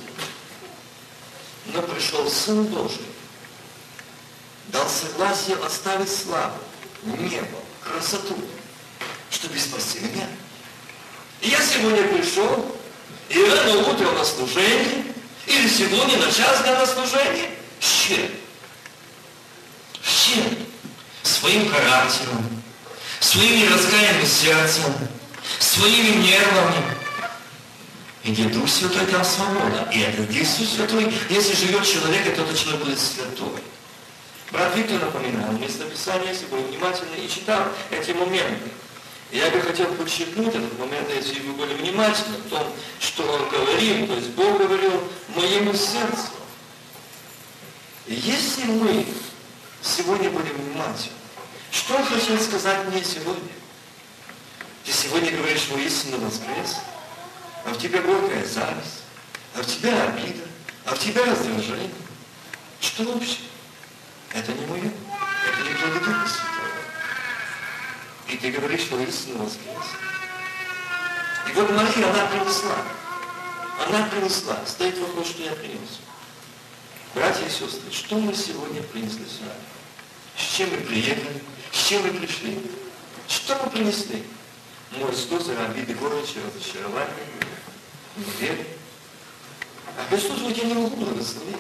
Но 1.66 1.82
пришел 1.82 2.28
Сын 2.28 2.64
Божий, 2.64 3.02
дал 4.68 4.88
согласие 4.88 5.56
оставить 5.56 6.10
славу, 6.10 6.58
небо, 7.04 7.58
красоту, 7.82 8.36
чтобы 9.30 9.58
спасти 9.58 10.00
меня. 10.00 10.26
И 11.40 11.48
я 11.48 11.60
сегодня 11.60 12.08
пришел, 12.08 12.76
и 13.28 13.44
рано 13.44 13.88
утром 13.88 14.14
на 14.14 14.24
служение, 14.24 15.04
или 15.46 15.68
сегодня 15.68 16.18
на 16.18 16.32
час 16.32 16.62
дня 16.62 16.78
на 16.78 16.86
служение, 16.86 17.50
с 17.80 18.06
чем? 18.06 18.30
Чем? 20.02 20.58
Своим 21.22 21.68
характером, 21.70 22.62
своим 23.20 23.72
раскаянным 23.72 24.26
сердцем, 24.26 24.92
своими 25.58 26.22
нервами. 26.22 26.82
И 28.24 28.32
где 28.32 28.44
Дух 28.44 28.68
Святой, 28.68 29.06
там 29.06 29.24
свобода. 29.24 29.88
И 29.92 30.00
это 30.00 30.22
Дух 30.22 30.46
Святой, 30.46 31.12
если 31.28 31.54
живет 31.54 31.84
человек, 31.84 32.34
то 32.34 32.42
этот 32.42 32.58
человек 32.58 32.84
будет 32.84 32.98
святой. 32.98 33.60
Брат 34.52 34.76
Виктор 34.76 35.00
напоминал 35.00 35.52
местописание, 35.52 36.28
если 36.28 36.46
был 36.46 36.58
внимательно 36.58 37.14
и 37.14 37.28
читал 37.28 37.64
эти 37.90 38.12
моменты. 38.12 38.70
Я 39.32 39.50
бы 39.50 39.62
хотел 39.62 39.86
подчеркнуть 39.94 40.54
этот 40.54 40.78
момент, 40.78 41.08
если 41.08 41.40
вы 41.40 41.54
были 41.54 41.72
внимательны 41.72 42.36
в 42.36 42.50
том, 42.50 42.66
что 43.00 43.22
он 43.22 43.48
говорил, 43.48 44.06
то 44.06 44.14
есть 44.14 44.28
Бог 44.30 44.58
говорил 44.58 45.02
моему 45.34 45.72
сердцу. 45.72 46.32
Если 48.06 48.64
мы 48.64 49.06
сегодня 49.80 50.28
будем 50.28 50.54
внимательны, 50.54 51.16
что 51.70 51.96
он 51.96 52.04
хотел 52.04 52.38
сказать 52.38 52.86
мне 52.88 53.02
сегодня? 53.02 53.48
Ты 54.84 54.92
сегодня 54.92 55.30
говоришь, 55.30 55.60
что 55.60 55.78
истинно 55.78 56.18
воскрес, 56.18 56.78
а 57.64 57.72
в 57.72 57.78
тебе 57.78 58.00
горькая 58.00 58.44
зависть, 58.44 59.02
а 59.54 59.62
в 59.62 59.66
тебя 59.66 60.08
обида, 60.08 60.44
а 60.84 60.94
в 60.94 60.98
тебя 60.98 61.24
раздражение. 61.24 61.90
Что 62.80 63.04
вообще? 63.04 63.38
Это 64.32 64.52
не 64.52 64.66
мое, 64.66 64.90
это 64.90 65.68
не 65.68 65.74
плоды 65.74 66.00
Святого. 66.00 66.72
И 68.28 68.36
ты 68.36 68.50
говоришь, 68.50 68.80
что 68.80 68.98
истинно 69.00 69.44
воскрес. 69.44 69.84
И 71.48 71.52
вот 71.52 71.70
Мария, 71.70 72.10
она 72.10 72.26
принесла. 72.26 72.76
Она 73.86 74.06
принесла. 74.06 74.58
Стоит 74.66 74.98
вопрос, 74.98 75.28
что 75.28 75.42
я 75.42 75.52
принес. 75.52 76.00
Братья 77.14 77.44
и 77.44 77.50
сестры, 77.50 77.92
что 77.92 78.16
мы 78.16 78.34
сегодня 78.34 78.82
принесли 78.82 79.26
с 79.26 79.40
вами? 79.40 79.52
С 80.36 80.56
чем 80.56 80.70
мы 80.70 80.78
приехали? 80.78 81.42
С 81.70 81.88
чем 81.88 82.02
мы 82.02 82.12
пришли? 82.12 82.58
Что 83.28 83.60
мы 83.62 83.70
принесли? 83.70 84.24
Может, 84.98 85.18
что 85.18 85.38
за 85.38 85.64
обиды, 85.66 85.94
горечи, 85.94 86.38
разочарования, 86.38 87.08
неверие? 88.16 88.66
А 89.96 90.04
говорит, 90.10 90.58
я 90.58 90.64
не 90.64 90.74
могу 90.74 90.96
благословить. 90.96 91.56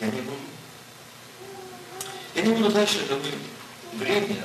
Я 0.00 0.08
не 0.08 0.20
могу. 0.20 0.36
Я 2.34 2.42
не 2.42 2.52
буду 2.52 2.70
дальше 2.70 3.06
говорить. 3.08 3.34
Времени. 3.94 4.42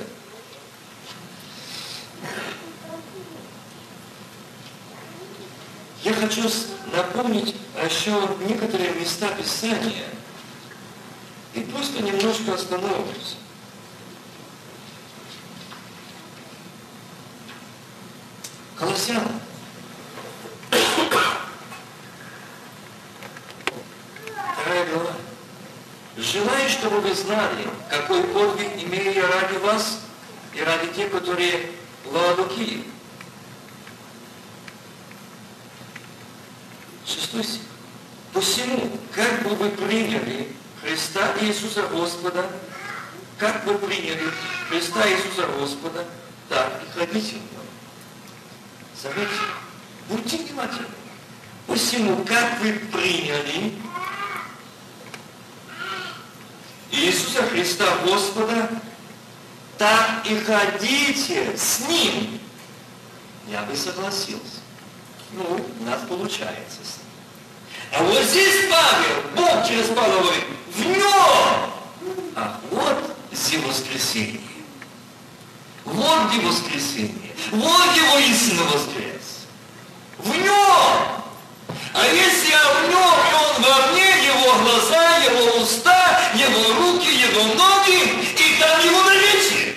Я 6.04 6.14
хочу 6.14 6.50
напомнить 6.96 7.56
еще 7.84 8.36
некоторые 8.48 8.92
места 8.94 9.28
Писания 9.34 10.08
и 11.54 11.60
просто 11.62 12.02
немножко 12.02 12.54
остановимся. 12.54 13.36
Колоссянам. 18.82 19.40
Вторая 24.32 24.86
глава. 24.88 25.12
Желаю, 26.18 26.68
чтобы 26.68 27.00
вы 27.02 27.14
знали, 27.14 27.68
какой 27.92 28.24
подвиг 28.24 28.70
имею 28.84 29.14
я 29.14 29.28
ради 29.28 29.58
вас 29.58 30.00
и 30.56 30.62
ради 30.64 30.88
тех, 30.96 31.12
которые 31.12 31.68
в 32.06 32.12
Лаодукии. 32.12 32.86
Шестой 37.06 37.44
стих. 37.44 37.62
Посему, 38.34 38.98
как 39.14 39.44
бы 39.44 39.54
вы 39.58 39.70
приняли 39.70 40.56
Христа 40.82 41.36
Иисуса 41.40 41.84
Господа, 41.84 42.50
как 43.38 43.64
вы 43.64 43.78
приняли 43.78 44.28
Христа 44.70 45.08
Иисуса 45.08 45.46
Господа, 45.60 46.04
так 46.50 46.82
и 46.82 46.98
ходите 46.98 47.36
в. 47.36 47.61
Заметьте, 49.02 49.34
будьте 50.10 50.38
внимательны. 50.38 50.86
Посему, 51.66 52.24
как 52.24 52.60
вы 52.62 52.74
приняли 52.74 53.74
Иисуса 56.92 57.42
Христа 57.44 57.98
Господа, 58.06 58.70
так 59.80 60.24
и 60.30 60.38
ходите 60.42 61.58
с 61.58 61.88
Ним. 61.88 62.40
Я 63.48 63.64
бы 63.64 63.76
согласился. 63.76 64.60
Ну, 65.32 65.66
у 65.80 65.84
нас 65.84 66.02
получается 66.08 66.78
с 66.84 66.98
Ним. 66.98 67.08
А 67.94 68.04
вот 68.04 68.24
здесь 68.24 68.70
Павел, 68.70 69.24
Бог 69.36 69.68
через 69.68 69.88
Павла 69.88 70.22
говорит, 70.22 70.46
в 70.76 70.86
Нем. 70.86 72.36
А 72.36 72.60
вот 72.70 73.16
зе 73.32 73.58
воскресение. 73.60 74.42
Вот 75.86 76.30
где 76.30 76.46
воскресение. 76.46 77.32
Вот 77.52 77.96
его 77.96 78.18
истинно 78.20 78.64
воскрес. 78.64 79.48
В 80.20 80.30
Нем. 80.30 81.22
А 81.94 82.06
если 82.06 82.52
я 82.52 82.60
в 82.74 82.90
Нем, 82.90 82.98
и 82.98 83.34
Он 83.34 83.64
во 83.64 83.92
мне, 83.92 84.26
Его 84.26 84.54
глаза, 84.64 85.18
Его 85.18 85.62
уста, 85.62 86.32
Его 86.36 86.74
руки, 86.80 87.10
Его 87.10 87.44
ноги, 87.56 88.26
и 88.38 88.60
там 88.60 88.86
Его 88.86 89.04
наличие. 89.04 89.76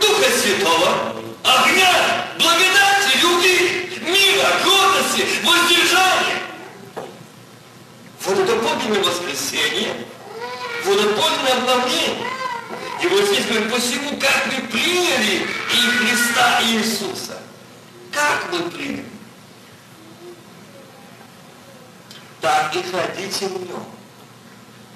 Духа 0.00 0.30
Святого, 0.40 1.16
огня, 1.42 2.26
благодати, 2.38 3.18
любви, 3.22 4.00
мира, 4.06 4.48
гордости, 4.64 5.26
воздержания. 5.42 6.42
Вот 8.24 8.38
это 8.38 8.56
подлинное 8.56 9.02
воскресенье, 9.02 9.94
вот 10.84 10.98
это 10.98 11.08
подлинное 11.14 11.52
обновление. 11.54 12.34
И 13.02 13.06
вот 13.06 13.24
здесь 13.24 13.44
говорим, 13.46 13.70
посему, 13.70 14.13
как 14.24 14.46
мы 14.46 14.68
приняли 14.68 15.42
и 15.42 15.90
Христа 15.98 16.62
Иисуса. 16.62 17.38
Как 18.10 18.50
мы 18.50 18.70
приняли? 18.70 19.04
Так 22.40 22.74
и 22.76 22.82
ходите 22.82 23.48
в 23.48 23.66
нем. 23.66 23.84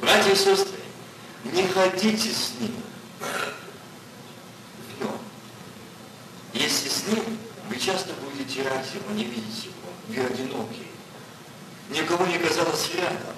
Братья 0.00 0.30
и 0.30 0.36
сестры, 0.36 0.78
не 1.44 1.66
ходите 1.66 2.30
с 2.30 2.52
ним 2.60 2.74
в 3.20 5.00
нем. 5.00 5.18
Если 6.52 6.88
с 6.88 7.06
ним, 7.08 7.38
вы 7.68 7.78
часто 7.78 8.12
будете 8.14 8.44
терять 8.44 8.86
его, 8.94 9.12
не 9.12 9.24
видеть 9.24 9.64
его, 9.64 9.74
вы 10.08 10.24
одинокие. 10.24 10.86
Никого 11.90 12.26
не 12.26 12.38
казалось 12.38 12.90
рядом. 12.94 13.34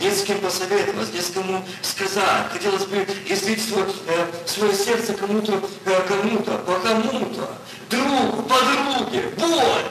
Нет 0.00 0.16
с 0.16 0.24
кем 0.24 0.40
посоветовать, 0.40 1.08
с 1.08 1.30
кому 1.30 1.64
сказать. 1.82 2.50
Хотелось 2.52 2.84
бы 2.86 3.06
излить 3.28 3.66
свое, 3.66 3.86
э, 4.08 4.26
свое 4.46 4.74
сердце 4.74 5.14
кому-то, 5.14 5.60
э, 5.84 6.00
кому-то, 6.06 6.58
по 6.58 6.78
кому-то, 6.80 7.58
другу, 7.88 8.42
подруге, 8.42 9.30
боль. 9.38 9.90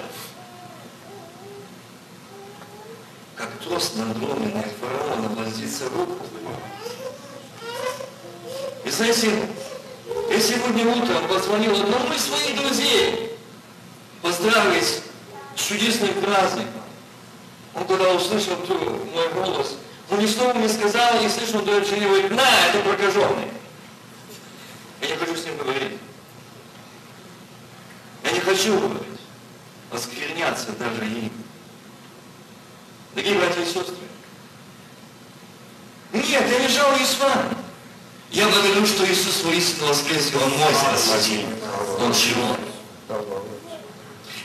Как 3.35 3.49
трос 3.63 3.93
надломленный 3.95 4.65
фараона 4.79 5.29
воздится 5.29 5.85
руку 5.89 6.25
И 8.85 8.89
знаете, 8.89 9.49
я 10.29 10.39
сегодня 10.39 10.87
утром 10.87 11.27
позвонил 11.27 11.71
одному 11.71 12.13
из 12.13 12.21
своих 12.21 12.55
друзей 12.55 13.31
поздравить 14.21 15.01
с 15.55 15.61
чудесным 15.67 16.13
праздником. 16.21 16.81
Он 17.73 17.85
когда 17.85 18.13
услышал 18.13 18.55
мой 19.13 19.29
голос, 19.33 19.77
он 20.09 20.19
ни 20.19 20.27
слова 20.27 20.53
не 20.53 20.67
сказал, 20.67 21.21
не 21.21 21.29
слышал, 21.29 21.61
не 21.61 22.05
говорит, 22.05 22.31
на, 22.31 22.67
это 22.67 22.79
прокаженный. 22.83 23.49
Я 25.01 25.07
не 25.09 25.15
хочу 25.15 25.35
с 25.35 25.45
ним 25.45 25.57
говорить. 25.57 25.99
Я 28.23 28.31
не 28.31 28.39
хочу 28.39 28.79
говорить, 28.79 29.19
оскверняться 29.91 30.71
даже 30.73 31.05
им. 31.05 31.31
Дорогие 33.13 33.37
братья 33.37 33.61
и 33.61 33.65
сестры, 33.65 33.95
нет, 36.15 36.43
я 36.49 36.59
не 36.59 36.67
жалуюсь 36.67 37.09
с 37.09 37.19
вами. 37.19 37.57
Я 38.31 38.47
благодарю, 38.47 38.85
что 38.85 39.05
Иисус 39.05 39.43
воистину 39.43 39.87
воскрес, 39.87 40.31
и 40.31 40.35
Он 40.35 40.49
мой 40.57 40.73
спаситель. 40.73 41.45
Он 41.99 42.13
живой. 42.13 42.57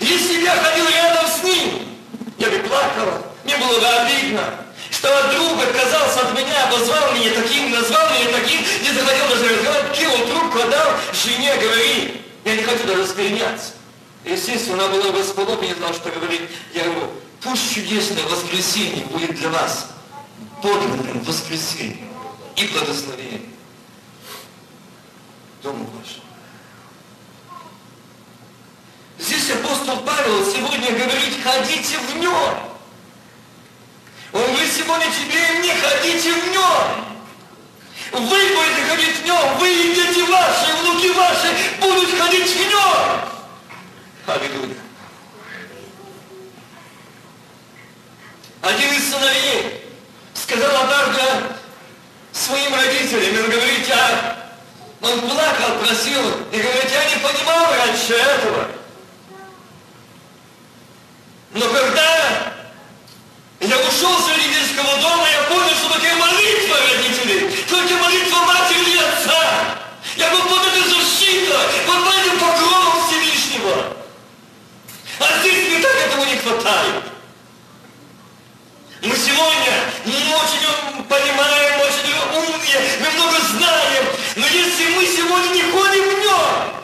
Если 0.01 0.37
бы 0.37 0.43
я 0.43 0.57
ходил 0.57 0.89
рядом 0.89 1.27
с 1.27 1.43
Ним, 1.43 1.97
я 2.39 2.51
бы 2.51 2.59
плакала, 2.61 3.23
мне 3.45 3.57
было 3.57 3.79
бы 3.81 3.87
обидно, 3.87 4.67
что 5.01 5.33
друг 5.33 5.63
отказался 5.63 6.29
от 6.29 6.39
меня, 6.39 6.69
обозвал 6.69 7.15
меня 7.15 7.31
таким, 7.35 7.71
назвал 7.71 8.11
меня 8.11 8.39
таким, 8.39 8.61
не 8.61 8.93
захотел 8.93 9.29
даже 9.29 9.57
разговаривать, 9.57 9.99
кинул 9.99 10.27
трубку, 10.29 10.59
отдал 10.59 10.93
жене, 11.15 11.57
говори. 11.57 12.23
Я 12.45 12.57
не 12.57 12.63
хочу 12.63 12.87
даже 12.87 13.07
скверняться. 13.07 13.73
Естественно, 14.27 14.85
она 14.85 14.95
была 14.95 15.11
восподобна, 15.13 15.65
не 15.65 15.75
знала, 15.75 15.95
что 15.95 16.11
говорить. 16.11 16.43
Я 16.75 16.85
говорю, 16.85 17.11
пусть 17.41 17.75
чудесное 17.75 18.23
воскресенье 18.25 19.07
будет 19.07 19.37
для 19.37 19.49
вас 19.49 19.87
подлинным 20.63 21.23
воскресеньем 21.23 22.11
и 22.57 22.67
благословением 22.67 23.55
дому 25.63 25.89
вашему. 25.97 26.25
Здесь 29.19 29.51
апостол 29.51 29.97
Павел 30.01 30.45
сегодня 30.45 30.93
говорит, 30.93 31.43
ходите 31.43 31.99
в 31.99 32.17
нем. 32.19 32.70
Он 34.33 34.43
говорит, 34.43 34.73
сегодня 34.73 35.07
тебе 35.07 35.41
и 35.41 35.59
мне 35.59 35.75
ходите 35.75 36.33
в 36.33 36.49
нем. 36.51 37.11
Вы 38.13 38.21
будете 38.29 38.83
ходить 38.89 39.17
в 39.17 39.25
нем, 39.25 39.59
вы 39.59 39.73
и 39.73 39.95
дети 39.95 40.21
ваши, 40.31 40.73
внуки 40.83 41.09
ваши 41.09 41.49
будут 41.81 42.19
ходить 42.19 42.51
в 42.51 42.69
нем. 42.69 43.21
Аллилуйя. 44.27 44.77
Один 48.63 48.93
из 48.93 49.11
сыновей 49.11 49.85
сказал 50.35 50.83
однажды 50.83 51.23
своим 52.33 52.75
родителям, 52.75 53.45
он 53.45 53.51
говорит, 53.51 53.89
я, 53.89 54.37
он 55.01 55.21
плакал, 55.23 55.79
просил, 55.83 56.23
и 56.53 56.61
говорит, 56.61 56.91
я 56.91 57.05
не 57.11 57.17
понимал 57.17 57.73
раньше 57.75 58.15
этого. 58.15 58.69
Но 61.53 61.69
когда 61.69 62.50
я 63.61 63.79
ушел 63.79 64.19
с 64.19 64.29
родительского 64.29 64.97
дома, 65.01 65.29
я 65.31 65.43
понял, 65.43 65.75
что 65.77 65.93
такая 65.93 66.17
молитва 66.17 66.77
родителей, 66.79 67.65
только 67.69 67.95
молитва 67.95 68.39
матери 68.47 68.91
и 68.91 68.97
отца. 68.97 69.77
Я 70.17 70.31
был 70.31 70.43
под 70.45 70.67
этой 70.67 70.83
защитой, 70.83 71.59
под 71.87 72.15
этим 72.15 72.39
покровом 72.41 73.07
Всевышнего. 73.07 73.97
А 75.21 75.41
здесь 75.41 75.69
мне 75.69 75.79
так 75.81 75.95
этого 75.95 76.25
не 76.25 76.37
хватает. 76.37 77.05
Мы 79.03 79.15
сегодня 79.15 79.91
мы 80.07 80.15
очень 80.15 81.05
понимаем, 81.05 81.81
очень 81.81 82.15
умные, 82.35 82.99
мы 83.01 83.11
много 83.11 83.39
знаем, 83.41 84.05
но 84.37 84.47
если 84.47 84.95
мы 84.95 85.05
сегодня 85.05 85.55
не 85.55 85.63
ходим 85.71 86.05
в 86.05 86.19
нем, 86.21 86.75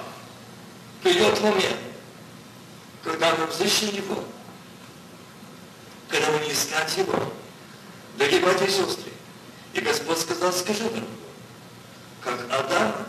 придет 1.03 1.41
момент, 1.41 1.77
когда 3.03 3.35
мы 3.39 3.47
взыщем 3.47 3.95
его, 3.95 4.25
когда 6.17 6.39
мы 6.39 6.51
искать 6.51 6.97
его. 6.97 7.33
Дорогие 8.17 8.41
братья 8.41 8.65
и 8.65 8.71
сестры, 8.71 9.13
и 9.75 9.81
Господь 9.81 10.19
сказал, 10.19 10.53
скажи 10.53 10.85
нам, 10.85 11.05
как 12.23 12.41
Адам 12.51 13.07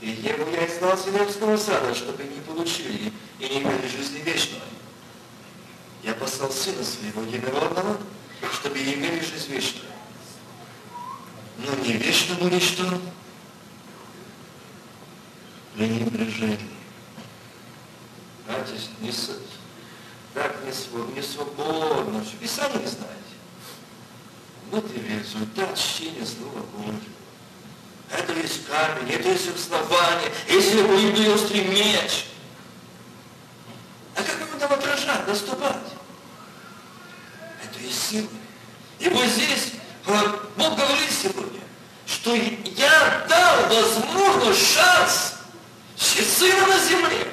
и 0.00 0.10
Еву 0.10 0.50
я 0.50 0.66
изгнал 0.66 0.96
с 0.96 1.62
сада, 1.62 1.94
чтобы 1.94 2.24
не 2.24 2.40
получили 2.40 3.12
и 3.38 3.48
не 3.48 3.62
имели 3.62 3.86
жизни 3.86 4.20
вечной. 4.20 4.60
Я 6.02 6.14
послал 6.14 6.50
Сына 6.50 6.82
Своего 6.84 7.22
Единородного, 7.22 7.98
чтобы 8.52 8.78
имели 8.78 9.20
жизнь 9.20 9.52
вечную. 9.52 9.86
Но 11.58 11.74
не 11.84 11.92
вечно 11.94 12.34
были 12.36 12.58
что? 12.58 13.00
Пренебрежение. 15.74 16.58
Братья, 18.46 18.74
не 19.00 19.12
так 20.34 20.56
не, 20.64 21.14
не 21.14 21.22
свободно. 21.22 22.24
Вы 22.40 22.48
сами 22.48 22.82
не 22.82 22.86
знаете. 22.86 23.14
Вот 24.70 24.84
и 24.94 25.00
результат 25.00 25.78
чтения 25.78 26.26
Слова 26.26 26.66
Божьего. 26.76 26.98
Это 28.10 28.32
есть 28.34 28.66
камень, 28.66 29.12
это 29.12 29.28
есть 29.28 29.48
основание, 29.48 30.30
если 30.48 30.82
Библии 30.82 31.28
острый 31.28 31.64
меч. 31.64 32.26
А 34.16 34.22
как 34.22 34.40
ему 34.40 34.58
там 34.58 34.72
отражать, 34.72 35.26
наступать? 35.26 35.76
Это 37.62 37.80
есть 37.80 38.10
сила. 38.10 38.28
И 38.98 39.08
вот 39.08 39.26
здесь 39.26 39.72
Бог 40.06 40.76
говорит 40.76 41.10
сегодня, 41.10 41.60
что 42.06 42.34
я 42.34 43.26
дал 43.28 43.68
возможность 43.68 44.74
шанс 44.74 45.34
сына 45.96 46.66
на 46.66 46.78
земле 46.78 47.32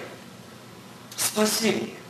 спасения. 1.17 2.00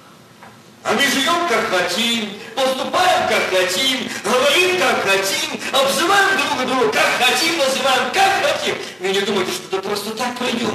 А 0.83 0.93
мы 0.93 1.01
живем 1.01 1.47
как 1.47 1.69
хотим, 1.69 2.33
поступаем 2.55 3.29
как 3.29 3.49
хотим, 3.49 4.09
говорим 4.23 4.79
как 4.79 5.03
хотим, 5.03 5.59
обзываем 5.71 6.37
друг 6.37 6.67
друга 6.67 6.91
как 6.91 7.27
хотим, 7.27 7.57
называем 7.57 8.11
как 8.11 8.43
хотим. 8.43 8.75
Вы 8.99 9.09
не 9.09 9.21
думайте, 9.21 9.51
что 9.51 9.77
это 9.77 9.87
просто 9.87 10.11
так 10.11 10.35
пройдет. 10.37 10.73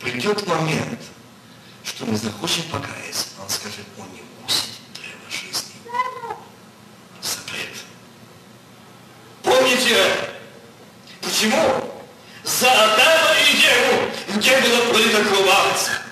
Придет 0.00 0.46
момент, 0.48 1.00
что 1.84 2.06
мы 2.06 2.16
захочем 2.16 2.64
покаяться, 2.64 3.26
он 3.40 3.48
скажет, 3.48 3.86
он 3.98 4.06
не 4.12 4.22
мусит 4.42 4.70
древо 4.94 5.30
жизни. 5.30 5.76
Запрет. 7.22 7.68
Помните, 9.44 9.96
почему? 11.22 11.90
За 12.42 12.70
Адама 12.70 13.30
и 13.48 13.56
Еву, 13.56 14.10
где 14.36 14.60
было 14.60 14.92
пролито 14.92 15.24
кровь 15.24 16.03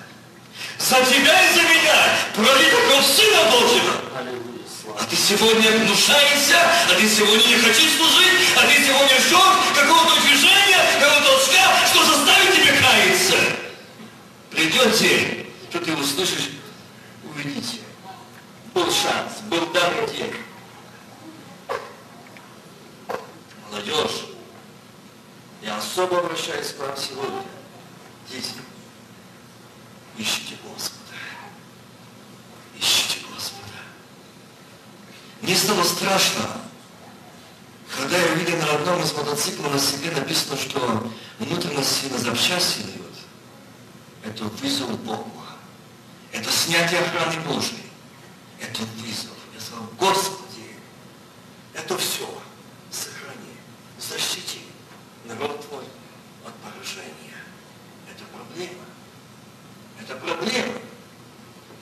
за 0.83 0.97
тебя 1.05 1.49
и 1.49 1.53
за 1.53 1.61
меня 1.61 2.17
пролита 2.35 2.75
кровь 2.87 3.05
Сына 3.05 3.43
Божьего. 3.51 3.93
А 4.99 5.05
ты 5.05 5.15
сегодня 5.15 5.71
внушаешься, 5.71 6.57
а 6.89 6.93
ты 6.99 7.07
сегодня 7.07 7.47
не 7.47 7.55
хочешь 7.55 7.95
служить, 7.97 8.49
а 8.57 8.67
ты 8.67 8.83
сегодня 8.83 9.17
ждешь 9.19 9.75
какого-то 9.75 10.21
движения, 10.21 10.79
какого-то 10.99 11.25
толчка, 11.25 11.87
что 11.87 12.05
заставит 12.05 12.55
тебя 12.55 12.73
каяться. 12.81 13.35
Придет 14.51 14.99
день, 14.99 15.53
что 15.69 15.79
ты 15.79 15.95
услышишь, 15.95 16.49
увидите, 17.23 17.79
был 18.73 18.85
шанс, 18.85 19.39
был 19.49 19.65
данный 19.67 20.07
день. 20.07 20.33
Молодежь, 23.71 24.25
я 25.61 25.77
особо 25.77 26.19
обращаюсь 26.19 26.73
к 26.73 26.79
вам 26.79 26.95
сегодня, 26.97 27.41
дети. 28.29 28.72
Ищите 30.17 30.57
Господа. 30.63 31.17
Ищите 32.77 33.25
Господа. 33.33 33.79
Мне 35.41 35.55
стало 35.55 35.83
страшно, 35.83 36.61
когда 37.97 38.17
я 38.17 38.33
увидел 38.33 38.57
на 38.57 38.71
одном 38.73 39.01
из 39.01 39.13
мотоциклов 39.13 39.73
на 39.73 39.79
себе 39.79 40.11
написано, 40.11 40.57
что 40.57 41.11
внутренность 41.39 42.11
на 42.11 42.17
запчасти 42.17 42.81
дает. 42.81 42.99
Это 44.23 44.45
вызов 44.45 44.99
Богу. 44.99 45.31
Это 46.31 46.49
снятие 46.51 46.99
охраны 47.01 47.39
Божьей. 47.41 47.83
Это 48.59 48.81
вызов. 48.97 49.37
Я 49.53 49.59
сказал, 49.59 49.85
Господи, 49.99 50.77
это 51.73 51.97
все. 51.97 52.27
Сохрани, 52.91 53.57
защити 53.99 54.61
народ 55.25 55.67
Твой 55.67 55.85
от 56.45 56.53
поражения. 56.55 57.37
Это 58.09 58.23
проблема. 58.25 58.85
Это 60.01 60.15
проблема. 60.15 60.73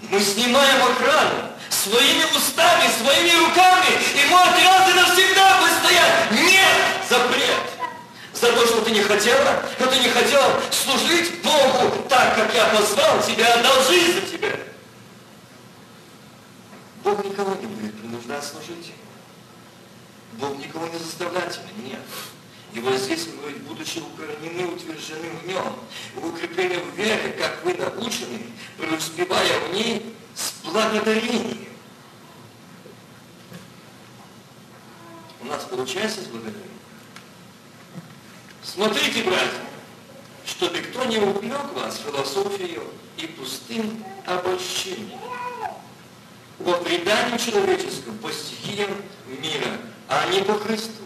Мы 0.01 0.19
снимаем 0.19 0.83
охрану 0.83 1.51
своими 1.69 2.23
устами, 2.35 2.89
своими 3.01 3.45
руками, 3.45 3.97
и 4.15 4.29
может 4.29 4.65
раз 4.65 4.89
и 4.89 4.93
навсегда 4.93 5.51
стоять. 5.81 6.31
Нет! 6.31 6.77
Запрет! 7.09 7.57
За 8.33 8.51
то, 8.53 8.65
что 8.65 8.81
ты 8.81 8.91
не 8.91 9.01
хотела, 9.01 9.63
что 9.77 9.87
ты 9.87 9.99
не 9.99 10.09
хотела 10.09 10.59
служить 10.71 11.41
Богу 11.41 12.07
так, 12.09 12.35
как 12.35 12.53
я 12.53 12.65
позвал 12.65 13.21
тебя, 13.21 13.53
отдал 13.53 13.83
жизнь 13.83 14.13
за 14.13 14.21
тебя. 14.21 14.55
Бог 17.03 17.23
никого 17.23 17.55
не 17.55 17.67
будет 17.67 17.99
принуждать 17.99 18.43
служить. 18.43 18.93
Бог 20.33 20.57
никого 20.57 20.87
не 20.87 20.97
заставляет 20.97 21.51
тебя. 21.51 21.65
Нет. 21.83 21.99
И 22.73 22.79
вот 22.79 22.95
здесь 22.95 23.27
мы 23.27 23.51
будучи 23.67 23.99
укоренены, 23.99 24.67
утверждены 24.67 25.29
в 25.43 25.47
нем, 25.47 25.75
укреплены 26.15 26.79
в 26.79 26.95
вере, 26.95 27.35
как 27.37 27.63
вы 27.65 27.73
научены, 27.73 28.43
преуспевая 28.77 29.59
в 29.67 29.73
ней 29.73 30.15
с 30.33 30.53
благодарением. 30.63 31.67
У 35.41 35.45
нас 35.45 35.63
получается 35.65 36.21
с 36.21 36.27
благодарением? 36.27 36.69
Смотрите, 38.63 39.23
братья, 39.23 39.59
чтобы 40.45 40.79
кто 40.79 41.03
не 41.05 41.17
увлек 41.17 41.73
вас 41.73 41.97
философией 41.97 42.79
и 43.17 43.27
пустым 43.27 44.01
обольщением 44.25 45.19
по 46.63 46.73
преданию 46.73 47.37
человеческому, 47.37 48.17
по 48.19 48.31
стихиям 48.31 48.91
мира, 49.25 49.77
а 50.07 50.29
не 50.29 50.41
по 50.43 50.53
Христу 50.53 51.00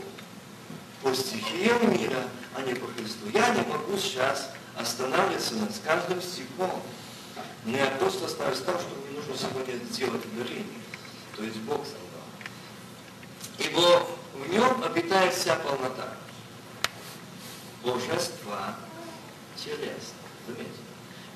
по 1.06 1.14
стихиям 1.14 1.94
мира, 1.94 2.24
а 2.56 2.64
не 2.64 2.74
по 2.74 2.88
Христу. 2.88 3.30
Я 3.32 3.50
не 3.50 3.62
могу 3.72 3.96
сейчас 3.96 4.50
останавливаться 4.76 5.54
над 5.54 5.70
каждым 5.86 6.20
стихом. 6.20 6.82
Я 7.64 7.86
просто 8.00 8.26
оставлю 8.26 8.56
того, 8.56 8.80
что 8.80 8.90
мне 8.90 9.20
нужно 9.20 9.38
сегодня 9.38 9.76
сделать 9.86 10.26
ударение. 10.26 10.66
То 11.38 11.44
есть 11.44 11.58
Бог 11.58 11.82
создал. 11.86 12.02
Ибо 13.60 14.08
в 14.34 14.50
нем 14.52 14.84
обитает 14.84 15.32
вся 15.36 15.56
полнота. 15.58 16.16
Божества 17.84 18.76
телесно. 19.64 20.18
Заметьте. 20.48 20.72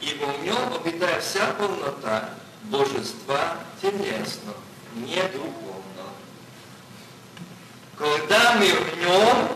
Ибо 0.01 0.25
в 0.31 0.43
нем 0.43 0.73
обитает 0.73 1.23
вся 1.23 1.45
полнота 1.53 2.31
божества 2.63 3.57
телесно, 3.79 4.53
не 4.95 5.21
духовно. 5.27 5.78
Когда 7.99 8.53
мы 8.53 8.65
в 8.65 8.97
нем, 8.97 9.49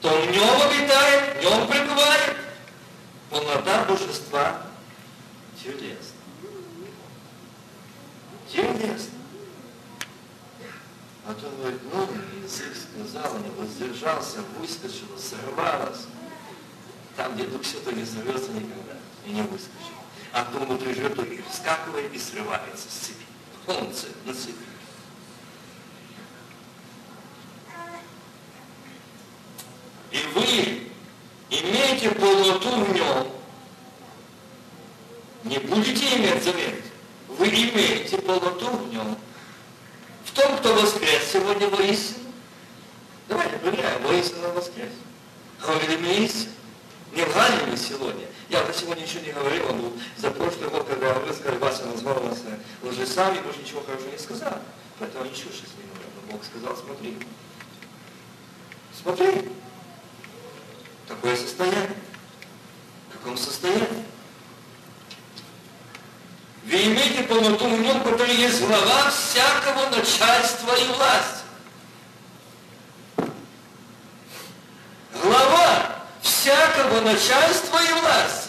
то 0.00 0.08
в 0.08 0.30
нем 0.30 0.62
обитает, 0.62 1.36
в 1.36 1.42
нем 1.42 1.68
пребывает 1.68 2.36
полнота 3.28 3.84
божества 3.84 4.62
телесно. 5.62 6.16
Телесно. 8.50 9.18
А 11.26 11.34
то 11.34 11.50
говорит, 11.50 11.80
ну, 11.92 12.08
язык 12.42 12.74
сказал, 12.74 13.38
не 13.40 13.50
воздержался, 13.50 14.38
выскочил, 14.58 15.18
сорвалось. 15.18 16.06
Там, 17.14 17.34
где 17.34 17.44
Дух 17.44 17.62
Святой 17.66 17.92
не 17.92 18.06
сорвется 18.06 18.52
никогда 18.52 18.96
и 19.26 19.32
не 19.32 19.42
выскочит. 19.42 19.92
А 20.32 20.46
кто 20.46 20.60
внутри 20.60 20.94
то 20.94 21.22
и 21.24 21.42
вскакивает 21.42 22.10
и 22.14 22.18
срывается 22.18 22.88
с 22.88 23.06
цепи. 23.06 23.26
Он 23.66 23.92
на 24.24 24.32
цепи. 24.32 24.69
И 30.10 30.18
вы 30.34 30.88
имеете 31.50 32.10
полноту 32.10 32.84
в 32.84 32.92
нем. 32.92 33.26
Не 35.44 35.58
будете 35.58 36.16
иметь, 36.16 36.42
заметьте. 36.42 36.90
Вы 37.28 37.48
имеете 37.48 38.18
полноту 38.18 38.68
в 38.70 38.92
нем. 38.92 39.16
В 40.24 40.32
том, 40.32 40.56
кто 40.58 40.74
воскрес 40.74 41.32
сегодня 41.32 41.68
воистину. 41.68 42.18
Давайте 43.28 43.56
проверяем, 43.58 44.02
воистину 44.02 44.52
воскрес. 44.52 44.90
Говорили 45.60 46.24
истину. 46.24 46.52
Не 47.12 47.24
мы 47.24 47.76
сегодня. 47.76 48.26
Я 48.48 48.62
вот 48.62 48.74
сегодня 48.74 49.02
ничего 49.02 49.20
не 49.22 49.32
говорил, 49.32 49.66
был 49.72 49.92
за 50.16 50.30
прошлый 50.30 50.68
год, 50.68 50.86
когда 50.88 51.14
вы 51.14 51.32
сказали, 51.32 51.58
Вася 51.58 51.86
назвал 51.86 52.20
нас 52.22 52.38
лжецами, 52.82 53.40
больше 53.40 53.60
ничего 53.60 53.82
хорошего 53.82 54.10
не 54.10 54.18
сказал. 54.18 54.58
Поэтому 54.98 55.24
ничего 55.24 55.50
сейчас 55.52 55.70
не 55.78 55.88
говорил. 55.88 56.10
Но 56.16 56.32
Бог 56.32 56.44
сказал, 56.44 56.76
смотри. 56.76 57.16
Смотри. 59.00 59.50
Такое 61.20 61.36
состояние. 61.36 61.90
В 63.10 63.18
каком 63.18 63.36
состоянии? 63.36 64.06
Вы 66.64 66.82
имеете 66.84 67.24
полноту 67.24 67.68
нем, 67.76 68.02
который 68.02 68.34
есть 68.34 68.64
глава 68.64 69.10
всякого 69.10 69.90
начальства 69.90 70.74
и 70.76 70.86
власти. 70.86 71.44
Глава 75.22 75.96
всякого 76.22 77.02
начальства 77.02 77.78
и 77.82 78.00
власти. 78.00 78.48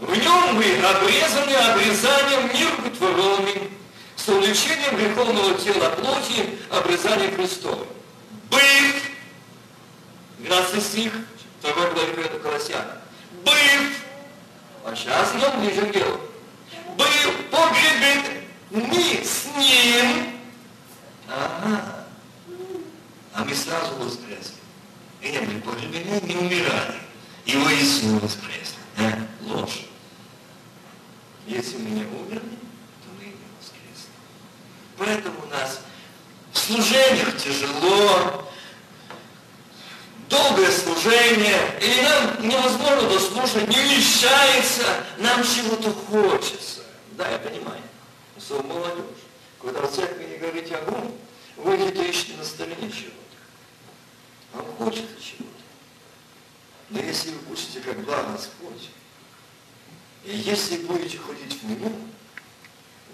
В 0.00 0.16
нем 0.16 0.56
вы 0.56 0.78
обрезаны 0.78 1.52
обрезанием 1.52 2.50
нерукотворенным, 2.54 3.70
с 4.16 4.28
увлечением 4.28 4.96
греховного 4.96 5.58
тела 5.58 5.90
плоти, 5.90 6.58
обрезанием 6.70 7.36
Христовым. 7.36 7.86
Быв, 8.50 9.09
12 10.44 10.82
стих, 10.82 11.12
2 11.62 11.72
главе 11.72 12.28
Колоссяна. 12.42 12.98
Быв, 13.44 14.00
а 14.84 14.94
сейчас 14.96 15.32
днем 15.32 15.60
ближе 15.60 15.86
к 15.86 15.92
делу. 15.92 16.20
Был 16.96 17.32
погребен 17.50 18.40
не 18.70 19.24
с 19.24 19.46
ним. 19.56 20.40
Ага. 21.28 22.06
А 23.34 23.44
мы 23.44 23.54
сразу 23.54 23.94
воскресли. 23.96 24.54
И 25.20 25.30
не 25.30 25.38
были 25.40 25.60
погребены, 25.60 26.20
не 26.22 26.36
умирали. 26.36 26.94
И 27.44 27.56
воистину 27.56 28.18
воскресли. 28.18 28.76
А? 28.98 29.12
Ложь. 29.42 29.82
Если 31.46 31.76
мы 31.78 31.90
не 31.90 32.04
умерли, 32.04 32.56
то 33.02 33.08
мы 33.18 33.24
не 33.26 33.34
воскресли. 33.58 34.10
Поэтому 34.96 35.42
у 35.44 35.50
нас 35.50 35.80
в 36.52 36.58
служениях 36.58 37.36
тяжело, 37.36 38.49
долгое 40.30 40.70
служение, 40.70 41.58
или 41.82 42.02
нам 42.02 42.48
невозможно 42.48 43.08
дослушать, 43.10 43.68
не 43.68 43.76
вмещается, 43.76 45.04
нам 45.18 45.42
чего-то 45.42 45.90
хочется. 45.92 46.82
Да, 47.12 47.28
я 47.28 47.38
понимаю. 47.38 47.82
Особенно 48.36 48.74
молодежь. 48.74 49.04
Когда 49.60 49.82
в 49.82 49.92
церкви 49.92 50.24
не 50.24 50.36
говорите 50.38 50.76
огонь, 50.76 51.12
вы 51.56 51.76
где-то 51.76 52.02
ищете 52.02 52.34
на 52.38 52.44
стороне 52.44 52.90
чего-то. 52.90 53.18
Вам 54.54 54.66
хочется 54.78 55.20
чего-то. 55.20 55.50
Но 56.90 57.00
если 57.00 57.30
вы 57.30 57.38
будете 57.40 57.80
как 57.80 58.00
благ 58.04 58.32
Господь, 58.32 58.88
и 60.24 60.36
если 60.36 60.78
будете 60.78 61.18
ходить 61.18 61.60
в 61.60 61.68
него, 61.68 61.92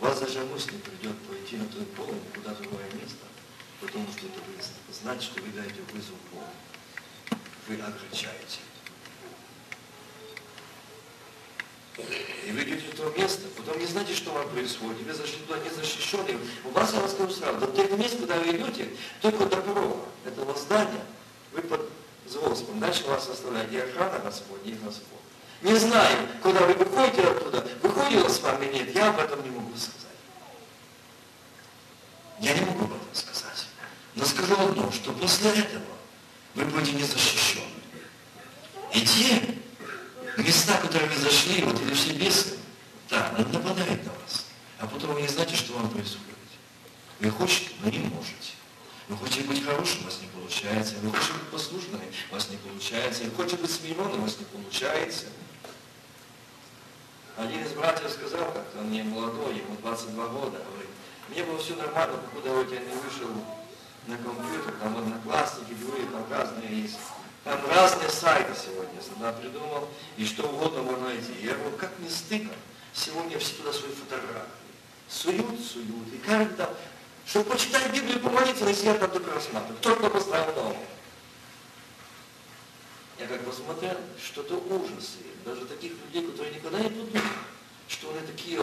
вас 0.01 0.21
даже 0.21 0.41
мысль 0.45 0.73
не 0.73 0.79
придет 0.79 1.17
пойти 1.23 1.57
на 1.57 1.67
тот 1.67 1.95
пол, 1.95 2.15
куда 2.35 2.55
другое 2.55 2.85
место, 2.93 3.25
потому 3.81 4.07
что 4.13 4.27
это 4.27 4.41
вы 4.47 4.95
знаете, 4.95 5.25
что 5.25 5.43
вы 5.43 5.49
даете 5.49 5.81
вызов 5.93 6.15
Богу 6.31 6.45
вы 7.69 7.75
огорчаете. 7.75 8.61
И 12.45 12.53
вы 12.53 12.63
идете 12.63 12.93
в 12.93 12.97
то 12.97 13.09
место, 13.19 13.49
потом 13.57 13.79
не 13.79 13.87
знаете, 13.87 14.15
что 14.15 14.31
вам 14.31 14.49
происходит, 14.51 15.01
вы 15.03 15.15
зашли 15.15 15.39
туда 15.39 15.59
незащищенные. 15.59 16.39
У 16.65 16.71
вас, 16.71 16.93
я 16.93 17.01
вам 17.01 17.09
скажу 17.09 17.31
сразу, 17.31 17.59
до 17.59 17.67
тех 17.69 17.91
мест, 17.99 18.19
куда 18.19 18.39
вы 18.39 18.51
идете, 18.51 18.89
только 19.23 19.47
до 19.47 19.57
порога 19.57 20.05
этого 20.25 20.55
здания, 20.57 21.05
вы 21.53 21.63
под 21.63 21.89
Господом. 22.27 22.81
Дальше 22.81 23.05
вас 23.07 23.29
оставляет 23.29 23.73
и 23.73 23.79
охрана 23.79 24.19
Господня, 24.19 24.73
и 24.73 24.75
Господь. 24.75 25.21
Не 25.63 25.75
знаю, 25.75 26.29
куда 26.43 26.61
вы 26.67 26.75
выходите 26.75 27.23
оттуда, 27.23 27.67
выходила 27.83 28.29
с 28.29 28.41
вами 28.41 28.67
нет, 28.67 28.95
я 28.95 29.09
об 29.09 29.19
этом 29.19 29.43
не 29.43 29.51
могу 29.51 29.75
сказать. 29.77 29.97
Я 32.41 32.53
не 32.53 32.61
могу 32.61 32.85
об 32.85 32.93
этом 32.93 33.15
сказать. 33.15 33.67
Но 34.15 34.25
скажу 34.27 34.55
одно, 34.55 34.93
что 34.93 35.13
после 35.13 35.51
этого 35.51 35.96
вы 36.57 36.65
будете 36.65 36.93
не 36.93 37.05
защищены. 37.05 37.65
И 38.95 39.01
те 39.03 39.43
места, 40.39 40.79
которые 40.79 41.09
вы 41.11 41.17
зашли, 41.21 41.63
вот 41.63 41.81
или 41.83 41.95
все 41.95 42.13
бесы, 42.15 42.57
да, 43.11 43.35
он 43.39 43.53
нападает 43.53 44.05
на 44.05 44.13
вас. 44.13 44.47
А 44.79 44.87
потом 44.87 45.15
вы 45.15 45.23
не 45.23 45.29
знаете, 45.29 45.55
что 45.55 45.75
вам 45.75 45.91
происходит. 45.91 46.25
Вы 47.21 47.31
хотите, 47.31 47.71
но 47.83 47.91
не 47.91 47.99
можете. 47.99 48.53
Вы 49.09 49.19
хотите 49.19 49.47
быть 49.47 49.65
хорошим, 49.65 50.03
у 50.03 50.05
вас 50.05 50.19
не 50.21 50.29
получается. 50.29 50.95
Вы 51.03 51.13
хотите 51.13 51.33
быть 51.35 51.49
послушным, 51.49 52.01
у 52.31 52.35
вас 52.35 52.49
не 52.49 52.57
получается. 52.57 53.25
Вы 53.25 53.37
хотите 53.37 53.63
быть 53.63 53.71
смиренным, 53.71 54.19
у 54.19 54.23
вас 54.23 54.39
не 54.39 54.45
получается. 54.47 55.27
Один 57.37 57.63
из 57.63 57.73
братьев 57.73 58.11
сказал 58.11 58.51
как-то, 58.53 58.79
он 58.81 58.91
не 58.91 59.03
молодой, 59.03 59.59
ему 59.59 59.77
22 59.83 60.29
года, 60.29 60.59
говорит, 60.59 60.89
мне 61.29 61.45
было 61.45 61.59
все 61.59 61.77
нормально, 61.77 62.17
покуда 62.17 62.75
я 62.75 62.81
не 62.81 62.95
вышел 62.95 63.29
на 64.07 64.17
компьютер, 64.19 64.75
там 64.81 64.97
одноклассники, 64.97 65.75
другие, 65.75 66.09
там 66.09 66.25
разные 66.31 66.83
есть. 66.83 66.99
Там 67.45 67.61
разные 67.71 68.09
сайты 68.09 68.53
сегодня 68.61 69.01
сюда 69.01 69.33
придумал, 69.33 69.89
и 70.17 70.25
что 70.25 70.49
угодно 70.49 70.83
можно 70.83 71.07
найти. 71.07 71.33
Я 71.43 71.55
говорю, 71.55 71.77
как 71.77 71.97
не 72.01 72.09
стыдно, 72.09 72.53
сегодня 72.93 73.39
все 73.39 73.55
туда 73.55 73.73
свои 73.73 73.93
фотографии. 73.93 74.51
Суют, 75.09 75.61
суют. 75.61 76.13
И 76.13 76.19
когда, 76.19 76.69
чтобы 77.25 77.51
почитать 77.51 77.93
Библию, 77.93 78.19
помолиться, 78.19 78.65
но 78.65 78.71
я 78.71 78.95
там 78.95 79.11
только 79.11 79.33
рассматриваю. 79.33 79.79
Только 79.81 80.11
поставил 80.11 80.55
новое. 80.57 80.77
Я 83.19 83.27
как 83.29 83.45
посмотрел, 83.45 83.97
что-то 84.23 84.57
ужасы. 84.57 85.19
Даже 85.45 85.65
таких 85.67 85.93
людей, 85.93 86.29
которые 86.29 86.55
никогда 86.57 86.81
не 86.81 86.89
подумали, 86.89 87.23
что 87.87 88.11
они 88.11 88.27
такие 88.27 88.61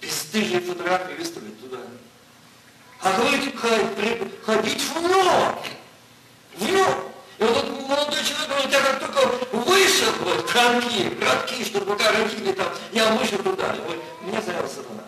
бесстыжие 0.00 0.60
фотографии 0.60 1.18
выставят 1.18 1.60
туда. 1.60 1.80
А 3.02 3.12
говорит, 3.16 3.58
ходить 4.44 4.82
в 4.82 5.00
нем. 5.00 5.58
В 6.56 6.70
нем. 6.70 7.10
И 7.38 7.44
вот 7.44 7.56
этот 7.56 7.88
молодой 7.88 8.22
человек 8.22 8.48
говорит, 8.48 8.70
я 8.70 8.80
как 8.80 9.00
только 9.00 9.26
вышел, 9.52 10.12
вот, 10.20 10.54
ранки, 10.54 11.18
ранки, 11.22 11.64
чтобы 11.64 11.86
пока 11.86 12.12
ранкили 12.12 12.52
там, 12.52 12.68
я 12.92 13.10
вышел 13.14 13.38
туда. 13.38 13.68
Говорит, 13.72 14.02
меня 14.20 14.42
завел 14.42 14.68
сатана. 14.68 15.04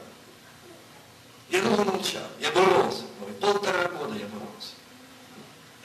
Я 1.50 1.60
долго 1.60 1.84
молчал, 1.84 2.22
я 2.40 2.50
боролся. 2.52 3.02
Говорит, 3.18 3.40
полтора 3.40 3.88
года 3.88 4.14
я 4.14 4.24
боролся. 4.26 4.72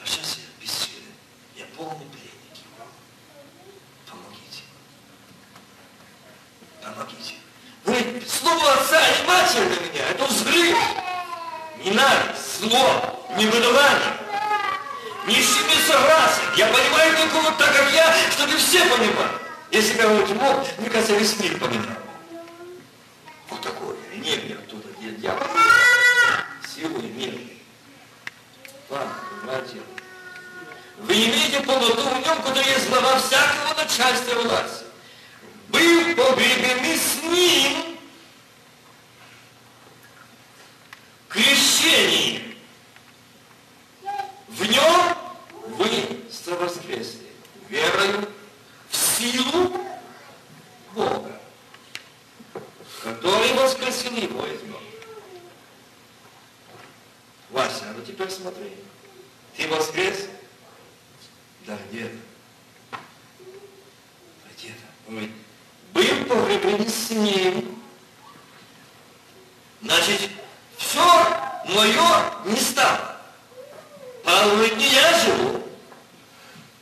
А 0.02 0.06
сейчас 0.06 0.38
я 0.38 0.64
бессилен. 0.64 1.12
Я 1.56 1.66
полный 1.76 2.06
пленник 2.06 2.56
его. 2.56 2.86
Помогите. 4.08 4.62
Помогите. 6.82 7.34
Говорит, 7.84 8.30
слово 8.30 8.72
отца 8.72 8.98
и 8.98 9.26
матери 9.26 9.68
для 9.68 9.90
меня, 9.90 10.08
это 10.08 10.24
взрыв 10.24 10.78
ненависть, 11.84 12.60
зло, 12.60 13.24
негодование. 13.36 14.14
Не 15.26 15.34
с 15.34 15.56
ними 15.56 15.86
согласен. 15.86 16.42
Я 16.56 16.66
понимаю 16.66 17.16
только 17.16 17.34
вот 17.36 17.58
так, 17.58 17.76
как 17.76 17.92
я, 17.92 18.14
чтобы 18.32 18.56
все 18.56 18.84
понимали. 18.86 19.30
Если 19.70 19.94
бы 19.94 20.02
я 20.02 20.08
вот 20.08 20.28
мог, 20.30 20.78
мне 20.78 20.88
кажется, 20.88 21.14
весь 21.14 21.38
мир 21.40 21.58
понимал. 21.58 21.96
Вот 23.50 23.60
такое. 23.60 23.96
Не 24.14 24.36
мир 24.36 24.58
оттуда, 24.58 24.88
где 24.98 25.10
дьявол. 25.10 25.46
Силу 26.74 26.98
и 27.00 27.08
мир. 27.08 27.34
Ладно, 28.88 29.12
братья. 29.44 29.80
Вы 31.00 31.14
имеете 31.14 31.60
полноту 31.60 32.02
в 32.02 32.26
нем, 32.26 32.42
который 32.42 32.64
есть 32.64 32.88
глава 32.88 33.18
всякого 33.18 33.74
начальства 33.76 34.34
власти. 34.40 34.84
Был 35.68 36.14
погребены 36.16 36.96
с 36.96 37.22
ним 37.22 37.87
крещении. 41.28 42.56
В 44.48 44.64
нем 44.64 45.16
вы 45.76 46.24
совоскресли 46.30 47.28
верою 47.68 48.28
в 48.88 48.96
силу 48.96 49.80
Бога, 50.94 51.40
который 53.02 53.52
воскресил 53.54 54.16
его 54.16 54.46
из 54.46 54.62
мертвых. 54.62 54.82
вот 57.50 58.06
теперь 58.06 58.30
смотри. 58.30 58.72
Ты 59.56 59.68
воскрес? 59.68 60.28
Да 61.66 61.76
где-то. 61.90 62.16
Где-то. 64.56 64.86
Он 65.08 65.14
говорит, 65.14 65.32
был 65.92 66.24
погребен 66.26 66.88
с 66.88 67.10
ним. 67.10 67.78
Значит, 69.82 70.30
все 70.76 71.00
мое 71.66 72.32
не 72.46 72.56
стало. 72.56 73.16
Павел 74.24 74.52
говорит, 74.52 74.76
не 74.76 74.88
я 74.88 75.18
живу, 75.20 75.62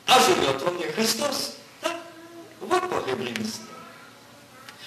а 0.06 0.20
живет 0.20 0.62
во 0.62 0.70
мне 0.70 0.86
Христос. 0.88 1.56
Да? 1.82 1.96
Вот 2.60 2.90
погребли 2.90 3.32
место. 3.38 3.62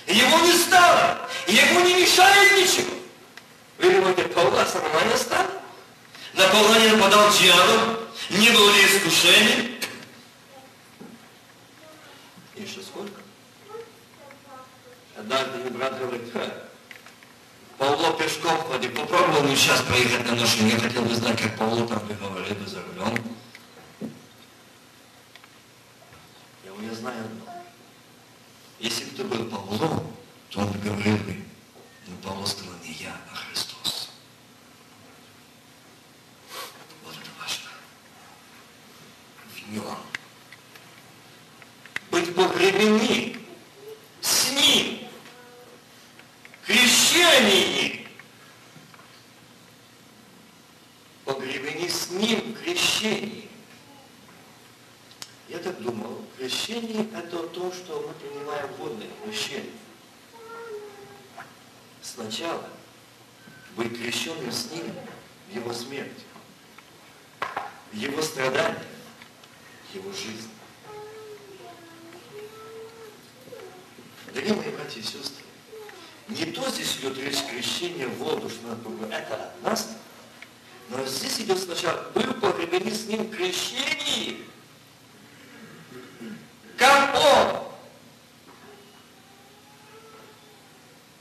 Его 0.08 0.40
не 0.40 0.54
стало, 0.54 1.30
ему 1.48 1.82
не 1.82 2.02
мешает 2.02 2.52
ничего. 2.54 2.96
Вы 3.78 3.92
думаете, 3.92 4.24
Павла 4.24 4.66
нормально 4.74 5.18
стало? 5.18 5.48
На 6.34 6.48
Павла 6.48 6.80
не 6.80 6.88
нападал 6.90 7.32
дьявол, 7.32 8.00
не 8.30 8.50
было 8.50 8.72
ли 8.72 8.86
искушений? 8.86 9.80
Еще 12.56 12.82
сколько? 12.82 13.22
Однажды 15.18 15.58
мне 15.60 15.70
брат 15.70 15.98
говорит, 16.00 16.34
Ха, 16.34 16.42
Павло 17.78 18.12
пешком 18.18 18.58
ходит, 18.58 18.94
попробовал 18.94 19.44
мне 19.44 19.56
сейчас 19.56 19.82
проехать 19.84 20.26
на 20.28 20.36
машине, 20.36 20.72
я 20.72 20.80
хотел 20.80 21.04
бы 21.04 21.16
знать, 21.16 21.42
как 21.42 21.58
Павло 21.58 21.88
там 21.88 22.00
бы 22.06 22.14
говорил 22.14 22.56
бы 22.56 22.68
за 22.68 22.82
рулем. 22.82 23.38
Я 26.66 26.74
у 26.74 26.78
меня 26.78 26.94
знаю 26.94 27.24
одно. 27.24 27.54
Если 28.80 29.06
бы 29.06 29.12
ты 29.16 29.24
был 29.24 29.46
Павло, 29.46 30.04
то 30.50 30.60
он 30.60 30.72
бы 30.72 30.80
говорил 30.80 31.18
бы, 31.18 31.36
но 32.08 32.16
Павло 32.22 32.46
сказал 32.46 32.74
не 32.84 32.92
я, 32.94 33.16
а 33.32 33.36
Христос. 33.36 34.10
Вот 37.06 37.14
это 37.14 37.30
важно. 37.40 37.70
В 39.54 39.72
нем. 39.72 39.98
Быть 42.12 42.36
погребены 42.36 43.38
с 44.22 44.52
ним. 44.52 45.00
Крещение. 46.66 48.06
Погребены 51.26 51.90
с 51.90 52.10
ним 52.12 52.54
в 52.54 52.64
крещении. 52.64 53.50
Я 55.48 55.58
так 55.58 55.82
думал, 55.82 56.24
крещение 56.38 57.08
это 57.12 57.48
то, 57.48 57.74
что 57.74 58.06
мы 58.08 58.14
принимаем 58.14 58.72
водное 58.78 59.08
крещение. 59.24 59.72
Сначала 62.04 62.70
быть 63.76 63.98
крещенным 64.50 64.52
с 64.52 64.72
ним 64.72 64.94
в 65.50 65.56
его 65.56 65.74
смерти, 65.74 66.24
в 67.92 67.96
его 67.96 68.22
страдании, 68.22 68.80
в 69.92 69.96
его 69.96 70.12
жизни. 70.12 70.50
Дорогие 74.34 74.54
мои 74.54 74.70
братья 74.70 75.00
и 75.00 75.04
сестры, 75.04 75.44
не 76.28 76.46
то 76.46 76.70
здесь 76.70 76.98
идет 76.98 77.18
речь 77.18 77.44
крещения 77.50 78.08
в 78.08 78.24
надо 78.64 78.90
было, 78.90 79.12
это 79.12 79.36
от 79.36 79.64
нас, 79.64 79.90
но 80.90 81.04
здесь 81.06 81.40
идет 81.40 81.60
сначала, 81.60 82.10
был 82.14 82.34
погребены 82.36 82.92
с 82.92 83.06
ним 83.06 83.30
крещение, 83.32 84.38
как 86.78 87.16
он. 87.16 87.70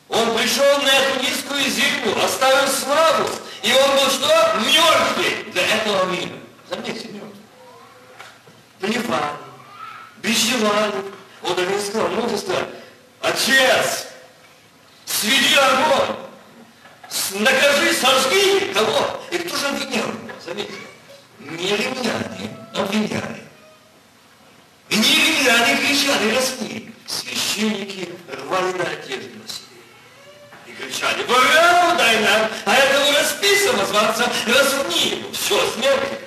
Он 0.08 0.36
пришел 0.36 0.82
на 0.82 0.88
эту 0.88 1.22
низкую 1.22 1.62
землю, 1.70 2.24
оставил 2.24 2.66
славу, 2.68 3.28
и 3.62 3.72
он 3.72 3.90
был 3.96 4.10
что? 4.10 4.54
Мертвый 4.60 5.52
для 5.52 5.62
этого 5.76 6.04
мира. 6.10 6.36
Заметьте, 6.68 7.08
мертвый. 7.08 7.34
Плевали, 8.80 9.36
бичевали. 10.22 10.92
Он 11.42 11.54
даже 11.54 11.80
сказал, 11.80 12.08
ну, 12.08 12.28
отец, 13.20 14.06
сведи 15.06 15.54
огонь, 15.54 16.16
накажи, 17.40 17.92
сожги 17.94 18.72
кого? 18.72 19.20
И 19.30 19.38
кто 19.38 19.56
же 19.56 19.66
обвинял? 19.68 20.06
Заметьте, 20.44 20.74
не 21.38 21.76
римляне 21.76 22.56
обвиняли. 22.74 23.42
И 24.90 24.96
не 24.96 25.14
римляне 25.14 25.76
кричали, 25.76 26.34
распни. 26.34 26.94
Священники 27.06 28.10
рвали 28.28 28.72
на 28.72 28.84
одежду 28.84 29.38
на 29.38 29.48
себе. 29.48 29.80
И 30.66 30.72
кричали, 30.72 31.22
Богу 31.24 31.96
дай 31.96 32.20
нам, 32.20 32.50
а 32.66 32.74
этого 32.74 33.12
расписано 33.18 33.37
зваться, 33.86 34.30
распни. 34.46 35.24
Все, 35.32 35.60
смерть. 35.72 36.20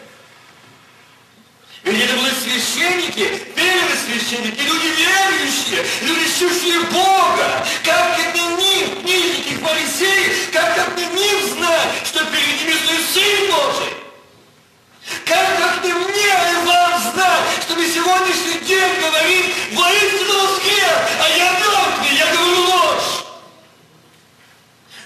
Ведь 1.83 2.03
это 2.03 2.13
были 2.15 2.29
священники, 2.29 3.43
первые 3.55 3.97
священники, 4.05 4.61
люди 4.61 4.87
верующие, 4.87 5.85
люди, 6.01 6.25
чувствующие 6.27 6.79
Бога. 6.91 7.65
Как 7.83 8.19
это 8.19 8.37
ним, 8.37 9.01
книжники, 9.01 9.55
фарисеи, 9.55 10.51
как 10.53 10.71
ним 10.97 11.55
знать, 11.55 11.89
что 12.05 12.19
перед 12.25 12.61
ними 12.61 12.75
стоит 12.83 13.05
Сын 13.13 13.51
Божий? 13.51 13.93
Как, 15.25 15.57
как 15.57 15.83
не 15.83 15.91
мне 15.91 16.27
и 16.27 16.65
вам 16.65 17.01
знать, 17.13 17.41
что 17.63 17.75
мы 17.75 17.85
сегодняшний 17.87 18.59
день 18.65 19.01
говорим 19.01 19.45
воистину 19.73 20.39
воскрес, 20.39 20.99
а 21.19 21.29
я 21.37 21.51
мертвый, 21.53 22.17
я 22.17 22.25
говорю 22.33 22.61
ложь. 22.61 22.90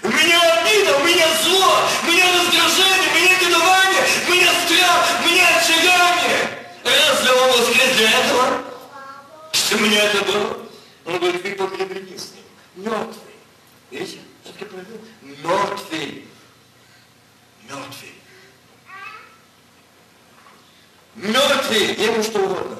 У 0.06 0.08
меня 0.08 0.40
обида, 0.40 0.98
у 0.98 1.04
меня 1.04 1.26
зло, 1.42 1.80
у 2.04 2.06
меня 2.06 2.26
раздражение, 2.32 3.10
у 3.10 3.16
меня 3.16 3.40
негодование, 3.40 4.02
у 4.28 4.30
меня 4.30 4.52
страх, 4.64 5.20
у 5.20 5.26
меня 5.26 5.58
отчаяние. 5.58 6.68
Разве 6.84 7.32
он 7.32 7.50
воскрес 7.50 7.96
для 7.96 8.10
этого? 8.20 8.62
Что 9.50 9.76
мне 9.78 9.98
это 9.98 10.24
было? 10.24 10.58
Он 11.06 11.18
говорит, 11.18 11.42
вы 11.42 11.50
погребены 11.56 12.16
с 12.16 12.34
ним. 12.34 12.44
Мертвый. 12.76 13.34
Видите? 13.90 14.20
Все-таки 14.44 14.66
проявил. 14.66 15.00
Мертвый. 15.22 16.28
Мертвый. 17.68 18.14
Мертвый. 21.16 21.94
Ему 21.94 22.22
что 22.22 22.38
угодно. 22.38 22.78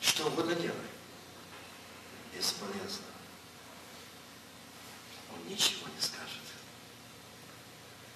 Что 0.00 0.26
угодно 0.26 0.56
делай. 0.56 0.74
Бесполезно. 2.36 3.11
Ничего 5.52 5.86
не 5.94 6.00
скажет. 6.00 6.40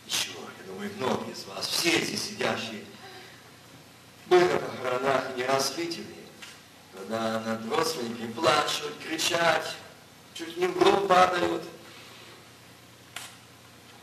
Ничего. 0.06 0.40
Я 0.58 0.72
думаю, 0.72 0.90
многие 0.96 1.32
из 1.32 1.44
вас, 1.44 1.66
все 1.66 2.02
здесь 2.02 2.22
сидящие, 2.22 2.82
были 4.26 4.44
на 4.44 4.58
похоронах 4.58 5.36
не 5.36 5.44
раз 5.44 5.76
видели, 5.76 6.16
когда 6.94 7.40
над 7.40 7.70
родственниками 7.70 8.32
плачут, 8.32 8.94
кричат, 9.06 9.76
чуть 10.32 10.56
не 10.56 10.66
в 10.66 10.78
гроб 10.78 11.06
падают. 11.08 11.62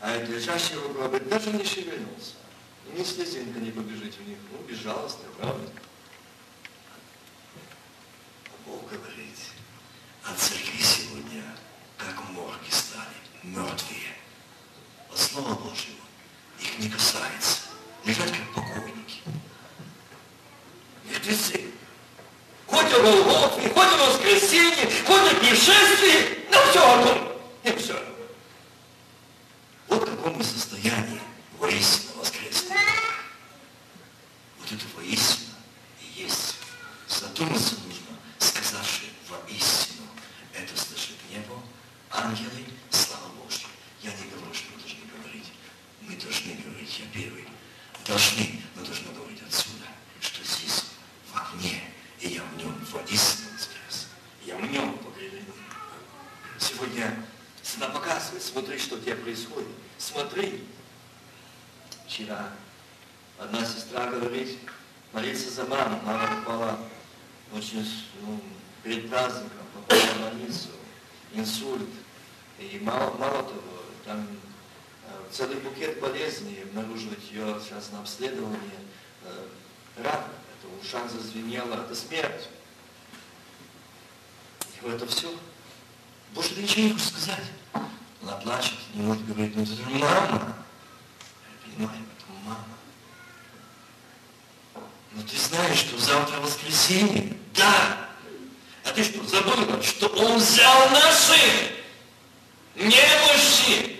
А 0.00 0.12
этот 0.12 0.28
лежащий 0.30 0.76
в 0.76 0.92
гробе 0.92 1.18
даже 1.18 1.50
не 1.50 1.64
шевельнулся. 1.64 2.34
И 2.86 3.00
ни 3.00 3.02
слезинка 3.02 3.58
не 3.58 3.72
побежит 3.72 4.14
в 4.14 4.28
них. 4.28 4.38
Ну, 4.52 4.58
безжалостно, 4.66 5.24
правда? 5.38 5.68
А 8.46 8.68
Бог 8.68 8.88
говорит, 8.88 9.38
а 10.22 10.34
церкви 10.36 10.82
сегодня, 10.82 11.42
как 11.98 12.28
морги 12.30 12.70
стали, 12.70 13.24
мертвые. 13.44 14.14
От 15.10 15.18
Слова 15.18 15.54
Божьего 15.54 16.04
их 16.60 16.78
не 16.78 16.88
касается. 16.88 17.60
Лежат 18.04 18.30
как 18.30 18.54
покойники. 18.54 19.20
Мертвецы. 21.04 21.64
Хоть 22.66 22.92
о 22.92 23.00
Голгофе, 23.00 23.68
хоть 23.70 23.86
о 23.86 24.10
воскресенье, 24.10 24.90
хоть 25.06 25.32
о 25.32 25.34
пришествии, 25.36 26.46
но 26.50 26.58
все 26.70 26.92
одно. 26.92 27.38
И 27.62 27.72
все. 27.76 28.02
Вот 29.88 30.02
в 30.02 30.10
каком 30.10 30.36
мы 30.36 30.44
состоянии 30.44 31.20
воистину 31.58 32.20
воскресного. 32.20 32.80
Вот 34.58 34.72
это 34.72 34.84
воистину 34.96 35.54
и 36.00 36.22
есть. 36.22 36.56
Задуматься 37.06 37.76
Thank 48.16 48.48
you. 48.48 48.53
Обследовании. 78.04 78.58
Э, 79.24 79.46
рак, 80.02 80.26
это 80.52 80.68
в 80.68 80.84
ушах 80.84 81.10
зазвенело, 81.10 81.74
это 81.74 81.94
смерть. 81.94 82.48
И 84.82 84.86
это 84.86 85.06
все. 85.06 85.34
Больше 86.34 86.54
ничего 86.60 86.82
не 86.82 86.92
хочешь 86.92 87.08
сказать. 87.08 87.44
Она 88.22 88.32
плачет, 88.36 88.78
не 88.92 89.02
может 89.02 89.26
говорить, 89.26 89.56
ну 89.56 89.62
это 89.62 89.74
же 89.74 89.82
мама. 89.88 90.54
Я 91.48 91.76
понимаю, 91.76 91.98
это 92.18 92.32
мама. 92.44 92.66
Но 95.12 95.22
ты 95.22 95.38
знаешь, 95.38 95.78
что 95.78 95.98
завтра 95.98 96.40
воскресенье? 96.40 97.38
Да. 97.54 98.10
А 98.84 98.90
ты 98.90 99.02
что, 99.02 99.24
забыла, 99.24 99.82
что 99.82 100.08
он 100.08 100.36
взял 100.36 100.90
наши 100.90 101.72
немощи? 102.74 103.93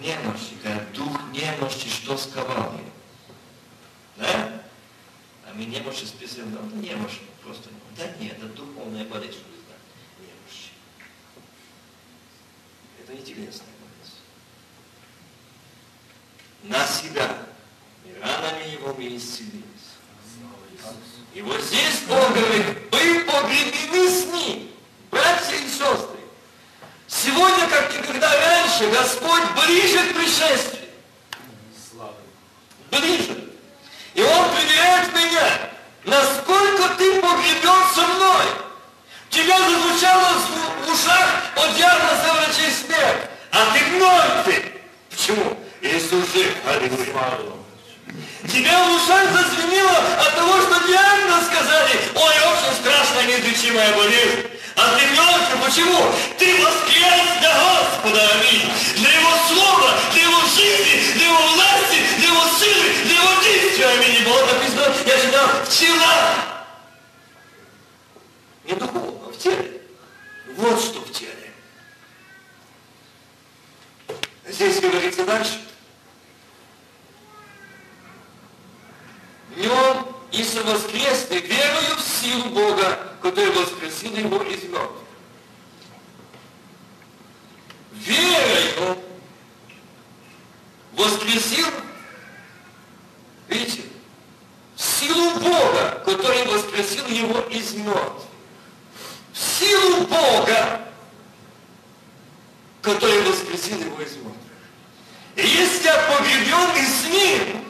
Немощи, 0.00 0.56
как 0.62 0.92
дух 0.92 1.20
немощи, 1.32 1.88
что 1.88 2.16
сковал 2.16 2.72
ее. 2.74 2.92
Да? 4.16 4.62
А 5.44 5.54
мы 5.54 5.64
немощи 5.64 6.04
списываем, 6.04 6.52
да, 6.52 6.60
немощи 6.76 7.20
просто. 7.42 7.70
Да 7.96 8.04
нет, 8.20 8.36
это 8.36 8.46
духовная 8.48 9.04
болезнь, 9.06 9.38
да, 9.68 9.74
немощи. 10.22 10.70
Это 13.02 13.12
не 13.12 13.22
телесная 13.22 13.66
болезнь. 13.80 14.18
На 16.62 16.86
себя 16.86 17.46
и 18.04 18.20
ранами 18.20 18.72
его 18.72 18.94
мы 18.94 19.16
исцелились. 19.16 19.64
И 21.34 21.42
вот 21.42 21.60
здесь 21.60 22.02
Бог 22.08 22.32
говорит, 22.34 22.78
вы 22.90 23.24
погребены 23.24 24.08
с 24.08 24.26
ним, 24.26 24.70
братья 25.10 25.56
и 25.56 25.68
сестры. 25.68 26.17
Раньше, 28.78 28.96
Господь 28.96 29.42
ближе 29.56 29.98
к 29.98 30.14
пришествию. 30.14 30.84
Ближе. 32.90 33.44
И 34.14 34.22
Он 34.22 34.50
проверяет 34.50 35.12
меня, 35.14 35.70
насколько 36.04 36.88
ты 36.96 37.20
погребен 37.20 37.94
со 37.94 38.06
мной. 38.06 38.44
Тебя 39.30 39.58
зазвучало 39.58 40.28
в 40.84 40.92
ушах 40.92 41.42
от 41.56 41.76
диагноза 41.76 42.34
врачей 42.34 42.70
смерть, 42.70 43.28
а 43.50 43.66
ты 43.72 43.84
мертвый. 43.98 44.72
Почему? 45.10 45.58
Иисус 45.80 46.32
жив. 46.32 46.54
Аллилуйя. 46.66 47.48
Тебя 48.46 48.84
в 48.84 48.94
ушах 48.94 49.32
зазвенело 49.32 49.98
от 50.20 50.34
того, 50.36 50.60
что 50.62 50.86
диагноз 50.86 51.46
сказали, 51.46 52.00
ой, 52.14 52.34
очень 52.52 52.80
страшная 52.80 53.26
неизлечимая 53.26 53.92
болезнь. 53.96 54.57
А 54.78 54.96
мертв, 54.96 55.64
почему? 55.64 56.12
Ты 56.38 56.62
воскрес 56.62 57.38
для 57.40 57.52
Господа, 57.52 58.30
аминь. 58.34 58.70
Для 58.96 59.10
Его 59.10 59.30
Слова, 59.48 59.94
для 60.12 60.22
Его 60.22 60.40
жизни, 60.42 61.12
для 61.14 61.24
Его 61.26 61.38
власти, 61.54 61.98
для 62.18 62.28
Его 62.28 62.44
силы, 62.58 63.04
для 63.04 63.14
Его 63.14 63.42
действия, 63.42 63.86
аминь. 63.86 64.20
И 64.20 64.24
было 64.24 64.46
написано, 64.46 64.94
я 65.06 65.20
читал, 65.20 65.48
вчера. 65.64 66.34
Не 68.64 68.74
духовно, 68.74 69.32
в 69.32 69.38
теле. 69.38 69.82
Вот 70.56 70.80
что 70.80 71.00
в 71.00 71.12
теле. 71.12 71.52
Здесь 74.46 74.80
говорится 74.80 75.24
дальше. 75.24 75.60
днем 79.58 80.17
и 80.32 80.42
совоскресный, 80.44 81.40
верою 81.40 81.96
в 81.96 82.00
силу 82.00 82.50
Бога, 82.50 82.98
который 83.22 83.50
воскресил 83.50 84.14
его 84.14 84.42
из 84.42 84.62
мертвых. 84.64 85.04
Верою 87.92 88.98
воскресил, 90.92 91.66
видите, 93.48 93.82
силу 94.76 95.30
Бога, 95.40 96.02
который 96.04 96.44
воскресил 96.46 97.06
его 97.06 97.40
из 97.50 97.72
мертвых. 97.74 98.24
Силу 99.32 100.06
Бога, 100.06 100.88
который 102.82 103.22
воскресил 103.22 103.78
его 103.78 104.00
из 104.02 104.16
мертвых. 104.16 104.34
И 105.36 105.46
если 105.46 105.84
я 105.84 105.96
погребен 106.08 106.84
с 106.84 107.04
ним, 107.06 107.67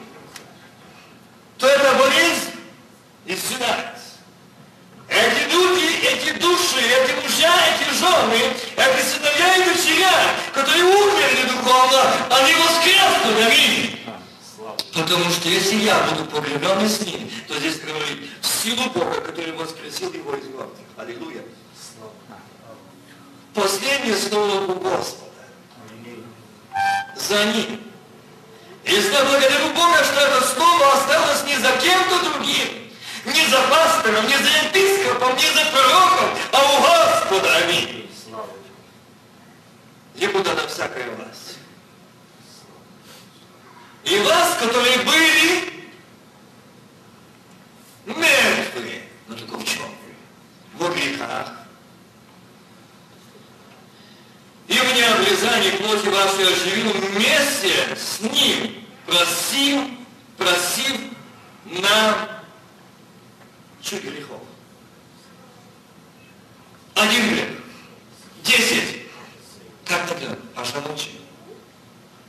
то 1.58 1.66
это 1.66 1.94
болезнь 1.94 2.52
исцеляется. 3.26 3.98
Эти 5.08 5.52
люди, 5.52 6.06
эти 6.06 6.38
души, 6.38 6.80
эти 6.80 7.12
мужья, 7.22 7.52
эти 7.74 7.92
жены, 7.94 8.54
эти 8.76 9.02
сыновья 9.04 9.56
и 9.56 9.64
дочеря, 9.64 10.12
которые 10.54 10.84
умерли 10.84 11.48
духовно, 11.48 12.02
они 12.30 12.54
воскреснут, 12.54 13.46
аминь. 13.46 13.98
Потому 14.94 15.30
что 15.30 15.48
если 15.48 15.76
я 15.76 15.98
буду 16.00 16.24
погребен 16.26 16.88
с 16.88 17.00
ним, 17.00 17.30
то 17.46 17.58
здесь 17.58 17.80
говорит 17.80 18.30
в 18.40 18.46
силу 18.46 18.90
Бога, 18.90 19.20
который 19.20 19.52
воскресил 19.52 20.12
его 20.12 20.34
из 20.34 20.44
мертвых. 20.44 20.86
Аллилуйя. 20.96 21.42
Последнее 23.54 24.16
слово 24.16 24.72
у 24.72 24.74
Господа. 24.74 25.24
За 27.16 27.44
ним. 27.46 27.80
Если 28.88 29.12
я 29.12 29.22
благодарю 29.22 29.68
Бога, 29.74 30.02
что 30.02 30.18
это 30.18 30.46
слово 30.46 30.94
осталось 30.94 31.44
не 31.44 31.56
за 31.56 31.72
кем-то 31.72 32.22
другим, 32.30 32.90
не 33.26 33.46
за 33.46 33.60
пастором, 33.68 34.26
не 34.26 34.36
за 34.38 34.48
епископом, 34.66 35.36
не 35.36 35.42
за 35.42 35.70
пророком, 35.70 36.30
а 36.52 36.62
у 36.62 36.80
Господа. 36.80 37.56
Аминь. 37.58 38.10
Ему 40.14 40.40
дана 40.40 40.66
всякая 40.66 41.10
власть. 41.10 41.58
И 44.04 44.18
вас, 44.20 44.56
которые 44.58 44.98
были 45.00 45.84
мертвые, 48.06 49.02
но 49.26 49.34
только 49.36 49.58
в 49.58 49.64
чем? 49.66 49.84
Во 50.78 50.88
грехах. 50.88 51.52
И 54.66 54.72
в 54.72 54.96
необрезании 54.96 55.70
плоти 55.72 56.06
вашей 56.08 56.52
оживил 56.52 56.92
вместе 56.92 57.96
с 57.96 58.20
ним 58.20 58.77
просил, 59.08 59.90
просил 60.36 60.96
нам 61.64 62.28
чуть 63.80 64.04
грехов. 64.04 64.42
Один 66.94 67.30
грех. 67.30 67.48
Десять. 68.44 69.06
Как 69.86 70.06
тогда? 70.06 70.36
Паша 70.54 70.80
молчи. 70.82 71.20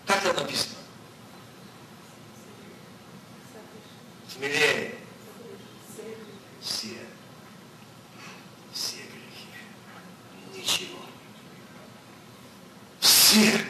Как 0.05 0.21
там 0.21 0.35
написано? 0.37 0.75
Смелее. 4.33 4.95
Все. 6.61 6.97
Все 8.73 8.97
грехи. 8.97 9.49
Ничего. 10.55 10.99
Все. 13.01 13.65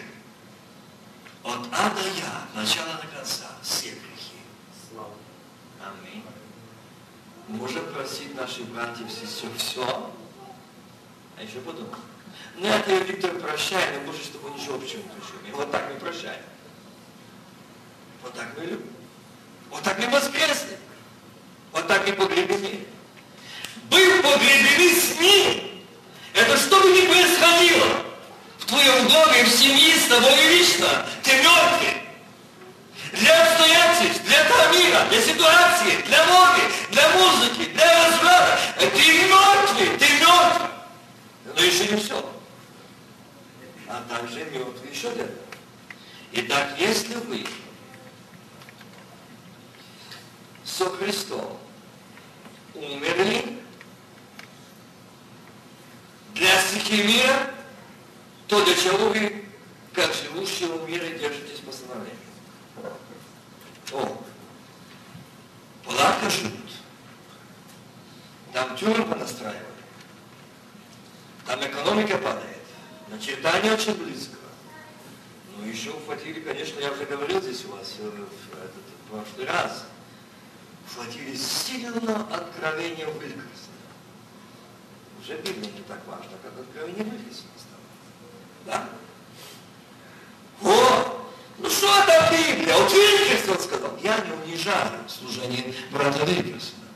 От 1.49 1.67
А 1.71 1.89
до 1.89 2.01
Я, 2.01 2.45
начала 2.53 2.93
до 3.01 3.07
конца, 3.07 3.47
все 3.63 3.89
грехи. 3.89 4.37
Слава. 4.91 5.13
Аминь. 5.83 6.23
Можем 7.47 7.91
просить 7.91 8.35
наших 8.35 8.67
братьев 8.67 9.07
и 9.07 9.09
сестер 9.09 9.49
все, 9.57 10.11
а 11.35 11.41
еще 11.41 11.59
подумать. 11.61 11.97
Ну, 12.55 12.67
это 12.67 12.91
я, 12.91 12.99
Виктор, 12.99 13.31
прощай, 13.39 13.97
но 13.97 14.05
Боже, 14.05 14.23
чтобы 14.23 14.51
ничего 14.51 14.75
общего 14.75 15.01
не 15.43 15.51
Вот 15.51 15.71
так 15.71 15.91
мы 15.91 15.99
прощаем. 15.99 16.43
Вот 18.21 18.33
так 18.33 18.49
мы 18.55 18.65
любим. 18.65 18.93
Вот 19.71 19.81
так 19.81 19.97
мы 19.97 20.07
воскресли. 20.09 20.77
Вот 21.71 21.87
так 21.87 22.07
мы 22.07 22.13
погребены. 22.13 22.85
Был 23.89 24.21
погребены 24.21 24.93
с 24.93 25.19
Ним. 25.19 25.83
Это 26.33 26.57
что 26.57 26.79
бы 26.79 26.89
ни 26.89 27.07
происходило 27.07 28.08
твоем 28.69 29.07
доме, 29.07 29.43
в 29.43 29.49
семье, 29.49 29.95
с 29.95 30.07
тобой 30.07 30.35
лично. 30.49 30.87
Ты 31.23 31.31
мертвый. 31.33 32.01
Для 33.13 33.41
обстоятельств, 33.43 34.23
для 34.25 34.41
этого 34.41 34.73
мира, 34.73 35.05
для 35.09 35.21
ситуации, 35.21 36.01
для 36.05 36.25
моды, 36.25 36.61
для 36.91 37.09
музыки, 37.09 37.65
для 37.73 38.05
разврата. 38.05 38.59
Ты 38.77 38.85
мертвый, 38.85 39.97
ты 39.97 40.05
мертвый. 40.19 40.69
Но 41.55 41.61
еще 41.61 41.87
не 41.87 42.01
все. 42.01 42.33
А 43.87 44.03
также 44.07 44.45
мертвый 44.45 44.91
еще 44.91 45.09
для 45.11 45.25
Итак, 46.31 46.75
если 46.77 47.15
вы 47.15 47.43
со 50.63 50.87
Христом 50.91 51.57
умерли 52.75 53.57
для 56.35 56.61
стихии 56.61 57.01
мира, 57.01 57.58
то 58.49 58.65
для 58.65 58.75
чего 58.75 59.09
вы, 59.09 59.45
как 59.93 60.11
живущие 60.11 60.69
в 60.69 60.89
мире, 60.89 61.19
держитесь 61.19 61.59
постановления? 61.59 62.17
О, 63.93 64.17
палатка 65.85 66.29
живут. 66.31 66.53
Там 68.51 68.75
тюрьмы 68.75 69.15
настраивали. 69.15 69.65
Там 71.45 71.61
экономика 71.61 72.17
падает. 72.17 72.57
Начертание 73.09 73.73
очень 73.73 73.93
близко. 74.03 74.37
Ну, 75.55 75.67
еще 75.67 75.91
ухватили, 75.91 76.39
конечно, 76.39 76.79
я 76.79 76.91
уже 76.91 77.05
говорил 77.05 77.39
здесь 77.41 77.65
у 77.65 77.71
вас 77.71 77.97
э, 77.99 78.09
в 78.09 78.53
этот 78.53 78.73
в 79.05 79.11
прошлый 79.11 79.45
раз, 79.45 79.85
ухватили 80.87 81.35
сильно 81.35 82.25
откровение 82.33 83.05
Вылькрасна. 83.05 83.75
Уже 85.21 85.37
Библия 85.37 85.71
не 85.71 85.81
так 85.87 86.05
важно, 86.07 86.31
как 86.41 86.59
откровение 86.59 87.05
стало. 87.31 87.78
Да? 88.65 88.89
О, 90.61 91.27
ну 91.57 91.69
что 91.69 91.87
это 91.99 92.31
Библия? 92.31 92.75
Вот 92.75 92.91
Вильгерсон 92.91 93.59
сказал, 93.59 93.97
я 94.03 94.17
не 94.19 94.31
унижаю 94.31 95.07
служение 95.07 95.73
брата 95.91 96.25
Вильгерсона. 96.25 96.87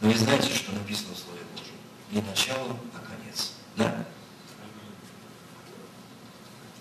Но 0.00 0.08
вы 0.08 0.16
знаете, 0.16 0.52
что 0.54 0.72
написано 0.72 1.14
в 1.14 1.18
Слове 1.18 1.40
Божьем? 1.52 1.74
Не 2.10 2.22
начало, 2.22 2.76
а 2.94 3.06
конец. 3.06 3.52
Да? 3.76 4.04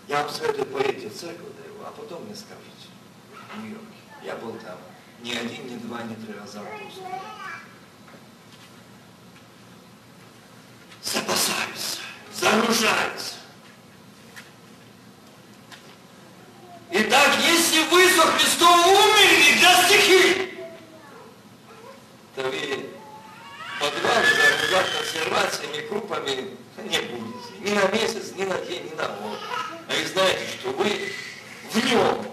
Я 0.08 0.24
вам 0.24 0.30
советую 0.30 0.66
поедете 0.66 1.10
в 1.10 1.16
церковь 1.16 1.48
его, 1.66 1.86
а 1.88 1.92
потом 1.92 2.26
мне 2.26 2.36
скажете. 2.36 2.90
В 3.54 3.60
Нью-Йорке. 3.62 3.86
Я 4.24 4.36
был 4.36 4.54
там 4.54 4.78
ни 5.22 5.32
один, 5.32 5.68
ни 5.68 5.78
два, 5.78 6.02
ни 6.04 6.16
три 6.16 6.34
раза 6.34 6.62
Запасаются, 11.04 12.00
загружаются. 12.34 13.36
Итак, 17.04 17.32
если 17.44 17.80
вы 17.90 18.08
со 18.12 18.28
Христом 18.28 18.80
умерли 18.80 19.58
для 19.58 19.88
стихи, 19.88 20.54
то 22.36 22.44
вы 22.44 22.90
подвал 23.80 24.24
загружать 24.24 24.88
консервациями, 24.96 25.88
крупами 25.88 26.58
не 26.78 27.00
будете. 27.00 27.58
Ни 27.60 27.72
на 27.72 27.88
месяц, 27.88 28.34
ни 28.36 28.44
на 28.44 28.56
день, 28.60 28.84
ни 28.86 28.96
на 28.96 29.08
год. 29.08 29.40
А 29.88 29.94
вы 29.96 30.06
знаете, 30.06 30.46
что 30.60 30.70
вы 30.74 31.12
в 31.72 31.86
нем. 31.86 32.26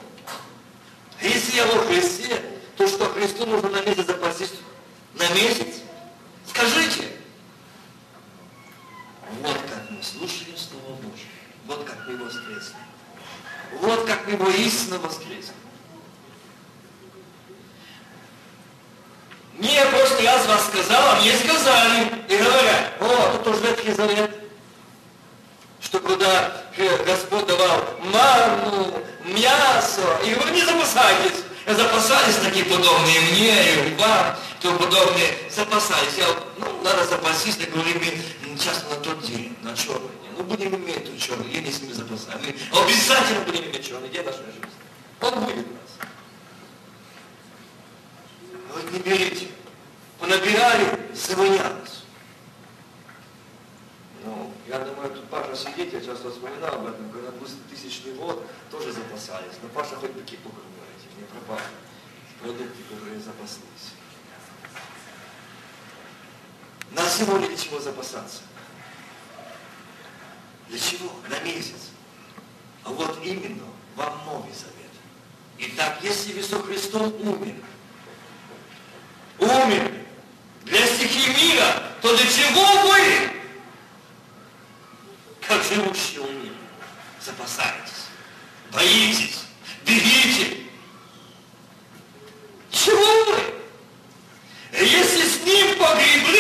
Если 1.23 1.57
я 1.57 1.67
во 1.67 1.87
Христе, 1.87 2.43
то 2.77 2.87
что 2.87 3.07
Христу 3.07 3.47
нужно 3.47 3.71
на 3.71 3.81
месяц 3.81 4.05
запастись? 4.05 4.53
На 5.15 5.31
месяц? 5.31 5.81
Скажите. 6.47 7.09
Вот 9.41 9.57
как 9.57 9.91
мы 9.91 10.03
слушаем 10.03 10.59
Слово 10.59 10.97
Божье. 10.97 11.27
Вот 11.67 11.85
как 11.85 12.07
мы 12.07 12.19
воскресли. 12.19 12.77
Вот 13.81 14.07
как 14.07 14.27
мы 14.27 14.37
воистину 14.37 14.99
воскресли. 15.01 15.53
Мне 19.59 19.85
просто 19.87 20.23
раз 20.23 20.47
вас 20.47 20.67
сказал, 20.67 21.03
а 21.03 21.21
мне 21.21 21.33
сказали. 21.37 22.13
И 22.29 22.37
говорят, 22.37 22.93
о, 23.01 23.33
тут 23.33 23.45
тоже 23.45 23.61
Ветхий 23.63 23.93
Завет. 23.93 24.31
Что 25.81 26.01
когда 26.01 26.65
Господь 27.07 27.47
давал 27.47 27.85
марну, 28.13 29.03
мясо, 29.25 30.03
и 30.25 30.35
говорит, 30.35 30.55
не 30.55 30.65
запасайтесь. 30.65 31.45
Запасались 31.67 32.37
такие 32.37 32.65
подобные 32.65 33.21
мне 33.33 33.75
и 33.75 33.95
вам, 33.97 34.37
то 34.61 34.73
подобные, 34.73 35.37
запасались. 35.51 36.17
Я, 36.17 36.27
ну, 36.57 36.67
надо 36.83 37.05
запастись, 37.05 37.57
так 37.57 37.71
говорим, 37.71 38.01
сейчас 38.57 38.85
на 38.89 38.97
тот 38.97 39.21
день, 39.23 39.55
на 39.63 39.77
черный 39.77 40.09
Ну, 40.39 40.45
будем 40.45 40.73
иметь 40.77 41.05
тут 41.05 41.19
черный 41.19 41.51
день, 41.51 41.67
если 41.67 41.87
мы 41.87 41.95
запасаем. 41.95 42.39
Мы 42.73 42.81
обязательно 42.81 43.41
будем 43.41 43.65
иметь 43.65 43.85
черный 43.85 44.09
день 44.09 44.25
нашей 44.25 44.45
жизни. 44.45 44.63
Он 45.21 45.35
будет 45.45 45.67
у 45.67 45.73
нас. 45.75 46.09
Вот 48.73 48.93
не 48.93 49.01
берите. 49.01 49.49
Понабирали, 50.21 51.13
завонялось. 51.13 52.05
Ну, 54.25 54.53
я 54.69 54.79
думаю, 54.79 55.11
тут 55.11 55.29
Паша 55.29 55.57
сидит, 55.57 55.93
я 55.93 56.01
часто 56.01 56.31
вспоминал 56.31 56.75
об 56.75 56.87
этом, 56.87 57.11
когда 57.11 57.33
был 57.33 57.49
тысячный 57.69 58.13
год, 58.15 58.47
тоже 58.71 58.93
запасались. 58.93 59.55
Но 59.61 59.69
Паша 59.71 59.97
хоть 59.97 60.15
такие 60.15 60.39
покрываете, 60.39 61.09
не 61.19 61.25
пропали. 61.25 61.67
Продукты, 62.41 62.83
которые 62.89 63.19
запаслись. 63.19 63.95
Нас 66.93 67.19
сегодня 67.19 67.57
чего 67.57 67.81
запасаться? 67.81 68.43
Для 70.69 70.79
чего? 70.79 71.11
На 71.29 71.39
месяц. 71.41 71.91
А 72.85 72.91
вот 72.91 73.21
именно 73.25 73.65
вам 73.97 74.21
Новый 74.27 74.53
Завет. 74.53 74.75
Итак, 75.59 75.99
если 76.03 76.33
вы 76.33 76.43
со 76.43 76.63
Христом 76.63 77.13
умер, 77.21 77.55
умер 79.39 79.93
для 80.65 80.87
стихии 80.87 81.53
мира, 81.53 81.83
то 82.01 82.17
для 82.17 82.27
чего 82.27 82.89
вы, 82.89 83.31
как 85.41 85.63
живущие 85.65 86.21
умер, 86.21 86.53
запасаетесь, 87.21 88.07
боитесь, 88.71 89.41
бегите? 89.85 90.59
Чего 92.71 93.25
вы? 93.25 93.55
Если 94.73 95.25
с 95.25 95.45
ним 95.45 95.79
мертвые, 95.79 96.38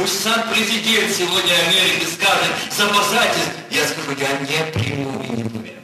пусть 0.00 0.22
сам 0.22 0.48
президент 0.50 1.14
сегодня 1.14 1.52
Америки 1.68 2.06
скажет, 2.14 2.52
запасайтесь, 2.70 3.52
я 3.70 3.84
скажу, 3.84 4.16
я 4.18 4.32
не 4.38 4.72
приму 4.72 5.22
и 5.22 5.28
не 5.28 5.44
поверю. 5.44 5.76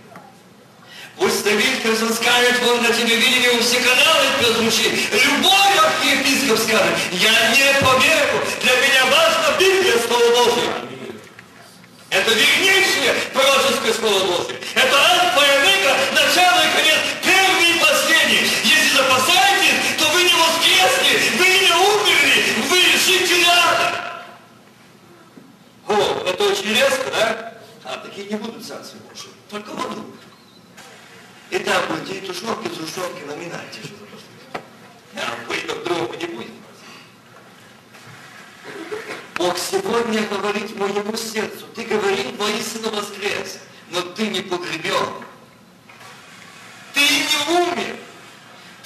Пусть 1.18 1.44
Давид 1.44 1.82
Херсон 1.82 2.12
скажет, 2.14 2.62
вон 2.62 2.82
на 2.82 2.92
телевидении 2.92 3.48
у 3.48 3.60
все 3.60 3.78
каналы 3.80 4.26
прозвучит. 4.40 4.92
Любой 5.12 5.78
архиепископ 5.84 6.58
скажет, 6.58 6.96
я 7.12 7.50
не 7.50 7.84
поверю, 7.84 8.40
для 8.62 8.72
меня 8.76 9.04
важно 9.04 9.58
Библия, 9.60 9.98
Слово 10.06 10.44
Божье. 10.44 10.70
Это 12.08 12.30
вернейшее 12.30 13.12
пророческое 13.34 13.92
Слово 13.92 14.24
Божье. 14.24 14.56
Это 14.74 14.96
альфа 14.96 15.44
и 15.44 16.14
начало 16.14 16.60
и 16.64 16.76
конец. 16.76 17.00
Если 19.06 19.20
запасаетесь, 19.20 19.96
то 19.98 20.08
вы 20.10 20.22
не 20.24 20.34
воскресли, 20.34 21.38
вы 21.38 21.46
не 21.46 21.72
умерли, 21.72 22.68
вы 22.68 22.80
жите 22.98 23.44
рядом. 23.44 23.92
О, 25.88 26.24
это 26.26 26.44
очень 26.44 26.74
резко, 26.74 27.10
да? 27.10 27.54
А 27.84 27.96
такие 27.98 28.28
не 28.28 28.36
будут 28.36 28.66
царствия 28.66 29.00
Божьи, 29.08 29.28
только 29.48 29.70
вокруг. 29.70 30.06
И 31.50 31.58
там 31.58 31.82
будете 31.88 32.18
и 32.18 32.26
тушенки, 32.26 32.68
тушенки 32.68 33.22
номинайте, 33.26 33.80
А 35.14 35.34
вы 35.48 35.60
друг 35.60 35.84
другу 35.84 36.14
не 36.14 36.26
будете. 36.26 36.52
Бог 39.36 39.56
сегодня 39.58 40.22
говорит 40.22 40.76
моему 40.76 41.16
сердцу, 41.16 41.66
ты 41.74 41.84
говорил 41.84 42.32
воистину 42.32 42.90
воскрес, 42.90 43.58
но 43.90 44.00
ты 44.00 44.28
не 44.28 44.40
погребен. 44.40 45.26
Ты 46.94 47.00
не 47.00 47.56
умер. 47.56 47.96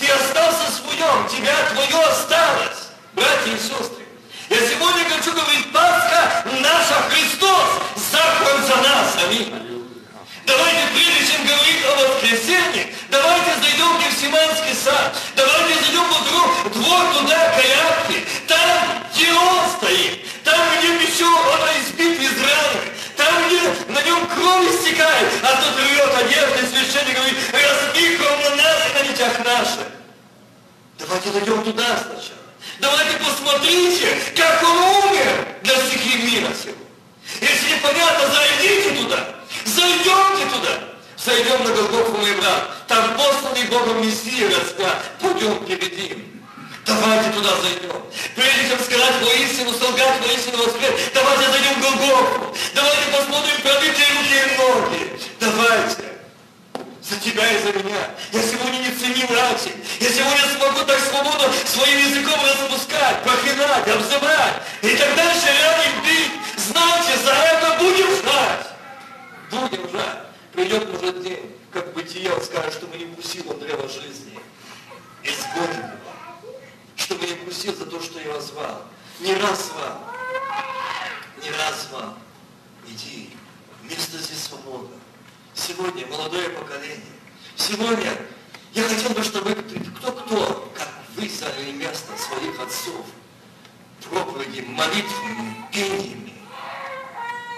Ты 0.01 0.09
остался 0.09 0.71
в 0.71 0.75
своем, 0.75 1.29
тебя 1.51 1.67
твое 1.75 2.05
осталось. 2.07 2.91
Братья 3.13 3.51
и 3.51 3.59
сестры, 3.59 4.07
я 4.49 4.57
сегодня 4.57 5.05
хочу 5.11 5.33
говорить, 5.33 5.73
Пасха 5.73 6.45
наша 6.61 7.03
Христос, 7.11 7.83
заклан 7.97 8.63
за 8.63 8.77
нас. 8.77 9.17
Аминь. 9.25 9.53
Давайте, 10.47 10.81
прежде 10.95 11.33
чем 11.33 11.47
говорить 11.47 11.83
о 11.85 12.15
воскресенье, 12.15 12.95
давайте 13.11 13.51
зайдем 13.63 13.97
в 13.97 14.01
Гефсиманский 14.01 14.75
сад, 14.75 15.15
давайте 15.37 15.75
зайдем 15.83 16.05
во 16.09 16.71
двор, 16.71 17.15
туда, 17.15 17.55
Каяфи, 17.57 18.25
там, 18.47 19.05
где 19.13 19.33
он 19.33 19.71
стоит, 19.77 20.45
там, 20.45 20.61
где 20.79 20.89
еще 21.05 21.27
он 21.27 21.61
избит 21.83 22.21
из 22.21 22.37
раны, 22.39 22.81
там, 23.17 23.47
где 23.47 23.93
на 23.93 24.03
нем 24.03 24.27
кровь 24.35 24.75
истекает, 24.75 25.29
а 25.43 25.63
тот 25.63 25.77
рвет 25.79 26.15
одежды, 26.15 26.67
священник 26.67 27.17
говорит, 27.17 27.37
разбей 27.53 28.17
кровь 28.17 28.45
на 28.49 28.57
нас 28.57 28.77
и 28.89 28.99
на 28.99 29.09
детях 29.09 29.45
наших. 29.45 30.00
Давайте 31.01 31.33
зайдем 31.33 31.63
туда 31.65 31.97
сначала. 31.97 32.41
Давайте 32.79 33.17
посмотрите, 33.19 34.19
как 34.37 34.63
он 34.63 34.77
умер 34.77 35.49
для 35.63 35.75
стихии 35.77 36.31
мира 36.31 36.53
всего. 36.53 36.75
Если 37.41 37.75
непонятно, 37.75 38.29
зайдите 38.29 39.03
туда. 39.03 39.27
Зайдемте 39.65 40.45
туда. 40.55 40.79
Зайдем 41.17 41.65
на 41.65 41.71
Голгофу, 41.75 42.19
мой 42.19 42.35
брат. 42.35 42.87
Там 42.87 43.17
посланный 43.17 43.65
Богом 43.69 44.07
Мессия 44.07 44.49
распят. 44.49 45.19
Пойдем 45.21 45.65
перед 45.65 45.97
ним. 45.97 46.43
Давайте 46.85 47.31
туда 47.31 47.51
зайдем. 47.63 48.03
Прежде 48.37 48.69
чем 48.69 48.81
сказать 48.81 49.23
воистину, 49.23 49.73
солгать 49.73 50.21
воистину 50.21 50.59
воскрес, 50.59 50.93
давайте 51.15 51.51
зайдем 51.51 51.75
в 51.75 51.81
Голгофу. 51.81 52.57
Давайте 52.75 53.05
посмотрим 53.11 53.61
пробитые 53.63 54.07
руки 54.17 54.35
и 54.35 54.59
ноги. 54.59 55.21
Давайте. 55.41 56.10
За 57.11 57.17
тебя 57.17 57.51
и 57.51 57.59
за 57.59 57.73
меня. 57.73 58.11
Я 58.33 58.43
сегодня 58.43 58.79
не 58.79 58.95
ценил 58.95 59.27
раньше. 59.37 59.75
Я 59.99 60.11
сегодня 60.11 60.45
смогу 60.57 60.87
так 60.87 61.01
свободно 61.01 61.53
своим 61.67 61.99
языком 61.99 62.41
распускать, 62.45 63.23
проклинать, 63.23 63.89
обзывать. 63.89 64.55
И 64.83 64.97
так 64.97 65.15
дальше 65.17 65.47
рядом 65.47 66.05
бить. 66.05 66.33
Знайте, 66.57 67.19
за 67.25 67.33
это 67.33 67.77
будем 67.81 68.15
знать 68.23 68.71
будем 69.51 69.91
жать. 69.91 70.27
Придет 70.53 70.91
может 70.91 71.23
день, 71.23 71.57
как 71.71 71.93
бытие, 71.93 72.33
он 72.33 72.43
скажет, 72.43 72.73
что 72.73 72.87
мы 72.87 72.97
не 72.97 73.05
он 73.05 73.59
древо 73.59 73.89
жизни. 73.89 74.39
Изгоним 75.23 75.79
его. 75.79 76.13
Что 76.97 77.15
мы 77.17 77.27
не 77.27 77.35
вкусил 77.35 77.75
за 77.75 77.87
то, 77.87 78.01
что 78.01 78.21
я 78.21 78.33
вас 78.33 78.47
звал. 78.49 78.83
Не 79.21 79.35
раз 79.35 79.67
звал. 79.67 80.01
Не 81.43 81.51
раз 81.51 81.89
звал. 81.89 82.15
Иди, 82.89 83.31
Место 83.83 84.19
здесь 84.19 84.45
свобода. 84.45 85.00
Сегодня 85.55 86.07
молодое 86.07 86.49
поколение. 86.51 87.01
Сегодня 87.57 88.17
я 88.73 88.83
хотел 88.85 89.11
бы, 89.11 89.23
чтобы 89.23 89.55
кто-кто, 89.55 90.73
как 90.77 90.89
вы 91.17 91.29
заняли 91.29 91.73
место 91.73 92.13
своих 92.17 92.59
отцов, 92.61 93.05
проповеди, 94.09 94.61
молитвами, 94.63 95.67
пениями, 95.73 96.35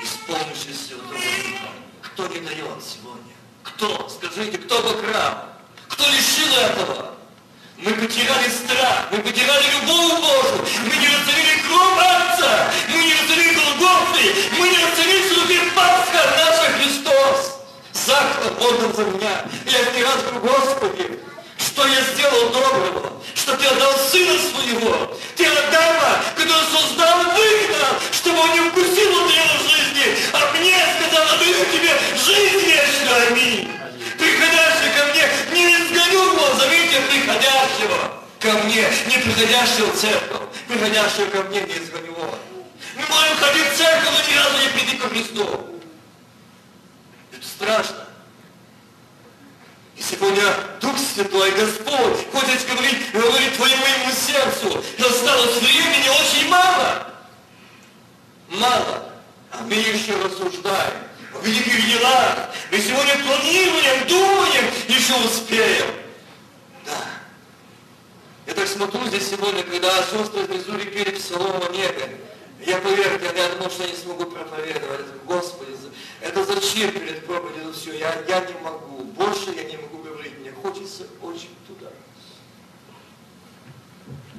исполнившись 0.03 0.87
Святого 0.89 1.13
Духа. 1.13 1.73
Кто 2.03 2.27
не 2.29 2.41
дает 2.41 2.83
сегодня? 2.83 3.35
Кто? 3.63 4.09
Скажите, 4.09 4.59
кто 4.59 4.79
обокрал? 4.79 5.49
Кто 5.89 6.05
лишил 6.09 6.53
этого? 6.55 7.15
Мы 7.77 7.93
потеряли 7.95 8.49
страх, 8.49 9.09
мы 9.11 9.19
потеряли 9.19 9.65
любовь 9.81 10.21
Божию, 10.21 10.65
Отдал 18.75 18.93
за 18.95 19.05
меня. 19.05 19.45
Я 19.67 19.85
говорю, 19.85 20.41
Господи, 20.41 21.19
что 21.59 21.87
я 21.87 22.01
сделал 22.15 22.51
доброго, 22.51 23.13
что 23.35 23.57
ты 23.57 23.67
отдал 23.67 23.93
сына 23.99 24.39
своего, 24.39 25.17
ты 25.37 25.47
Адама, 25.47 26.23
который 26.37 26.65
создал 26.73 27.19
выгнал, 27.33 27.95
чтобы 28.13 28.41
он 28.41 28.53
не 28.53 28.71
вкусил 28.71 29.27
древа 29.29 29.59
жизни, 29.69 30.17
а 30.33 30.53
мне 30.57 30.77
сказал, 30.99 31.35
отдаю 31.35 31.65
тебе 31.73 31.93
жизнь 32.17 32.67
вечную, 32.67 33.29
аминь 33.29 33.83
приходящий 34.23 34.91
ко 34.97 35.05
мне, 35.11 35.29
не 35.53 35.75
изгоню 35.75 36.23
его, 36.33 36.55
заметьте, 36.59 37.01
приходящего 37.11 38.23
ко 38.39 38.53
мне, 38.65 38.89
не 39.07 39.19
приходящего 39.19 39.87
в 39.93 40.01
церковь, 40.01 40.41
приходящего 40.69 41.27
ко 41.31 41.43
мне, 41.45 41.61
не 41.63 41.73
изгоню 41.79 42.07
его. 42.07 42.35
Мы 42.97 43.03
можем 43.09 43.37
ходить 43.39 43.73
в 43.73 43.77
церковь, 43.77 44.11
но 44.11 44.33
ни 44.33 44.39
разу 44.39 44.57
не 44.63 44.69
прийти 44.69 44.97
ко 44.97 45.09
Христу. 45.09 45.43
Это 47.33 47.47
страшно. 47.47 48.02
Сегодня 50.03 50.43
Дух 50.81 50.97
Святой, 50.99 51.53
Господь, 51.53 52.27
хочет 52.33 52.67
говорить, 52.69 53.13
говорить 53.13 53.55
твоему 53.55 53.83
моему 53.83 54.13
сердцу, 54.13 54.85
осталось 54.99 55.61
времени 55.61 56.09
очень 56.09 56.49
мало. 56.49 57.07
Мало. 58.49 59.13
А 59.53 59.63
мы 59.63 59.75
еще 59.75 60.17
рассуждаем 60.17 60.95
в 61.35 61.47
великих 61.47 61.87
делах. 61.87 62.51
Мы 62.73 62.79
сегодня 62.79 63.15
планируем, 63.25 64.09
думаем, 64.09 64.65
еще 64.89 65.15
успеем. 65.25 65.87
Да. 66.85 66.99
Я 68.47 68.55
так 68.55 68.67
смотрю 68.67 69.07
здесь 69.07 69.31
сегодня, 69.31 69.63
когда 69.63 70.03
сестры 70.03 70.43
внизу 70.43 70.79
пели 70.79 71.11
псалом 71.11 71.63
о 71.63 71.73
небе. 71.73 72.19
Я, 72.67 72.79
поверьте, 72.79 73.31
я 73.37 73.49
думал, 73.51 73.71
что 73.71 73.85
я 73.85 73.91
не 73.91 73.97
смогу 73.97 74.25
проповедовать. 74.25 75.07
Господи, 75.27 75.73
это 76.23 76.45
зачем 76.45 76.93
перед 76.93 77.27
проповедью 77.27 77.73
все? 77.73 77.99
Я, 77.99 78.15
я 78.29 78.41
не 78.41 78.55
могу. 78.63 79.03
Больше 79.03 79.51
я 79.57 79.65
не 79.65 79.77
могу 79.77 79.92
хочется 80.63 81.05
очень 81.21 81.55
туда. 81.67 81.91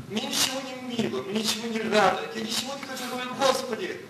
Мне 0.09 0.21
ничего 0.21 0.61
не 0.61 0.95
мило, 0.95 1.21
мне 1.23 1.41
ничего 1.41 1.67
не 1.67 1.81
радует. 1.81 2.35
Я 2.35 2.41
ничего 2.41 2.73
не 2.75 2.87
хочу 2.87 3.09
говорить, 3.09 3.33
Господи, 3.37 4.01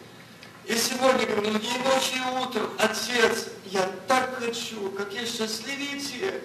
и 0.66 0.76
сегодня 0.76 1.26
говорю, 1.26 1.50
и 1.50 1.52
ночью, 1.52 2.18
и 2.18 2.42
утром, 2.42 2.70
Отец, 2.78 3.50
я 3.66 3.90
так 4.08 4.38
хочу, 4.38 4.92
какие 4.92 5.26
счастливые 5.26 6.00
те, 6.00 6.42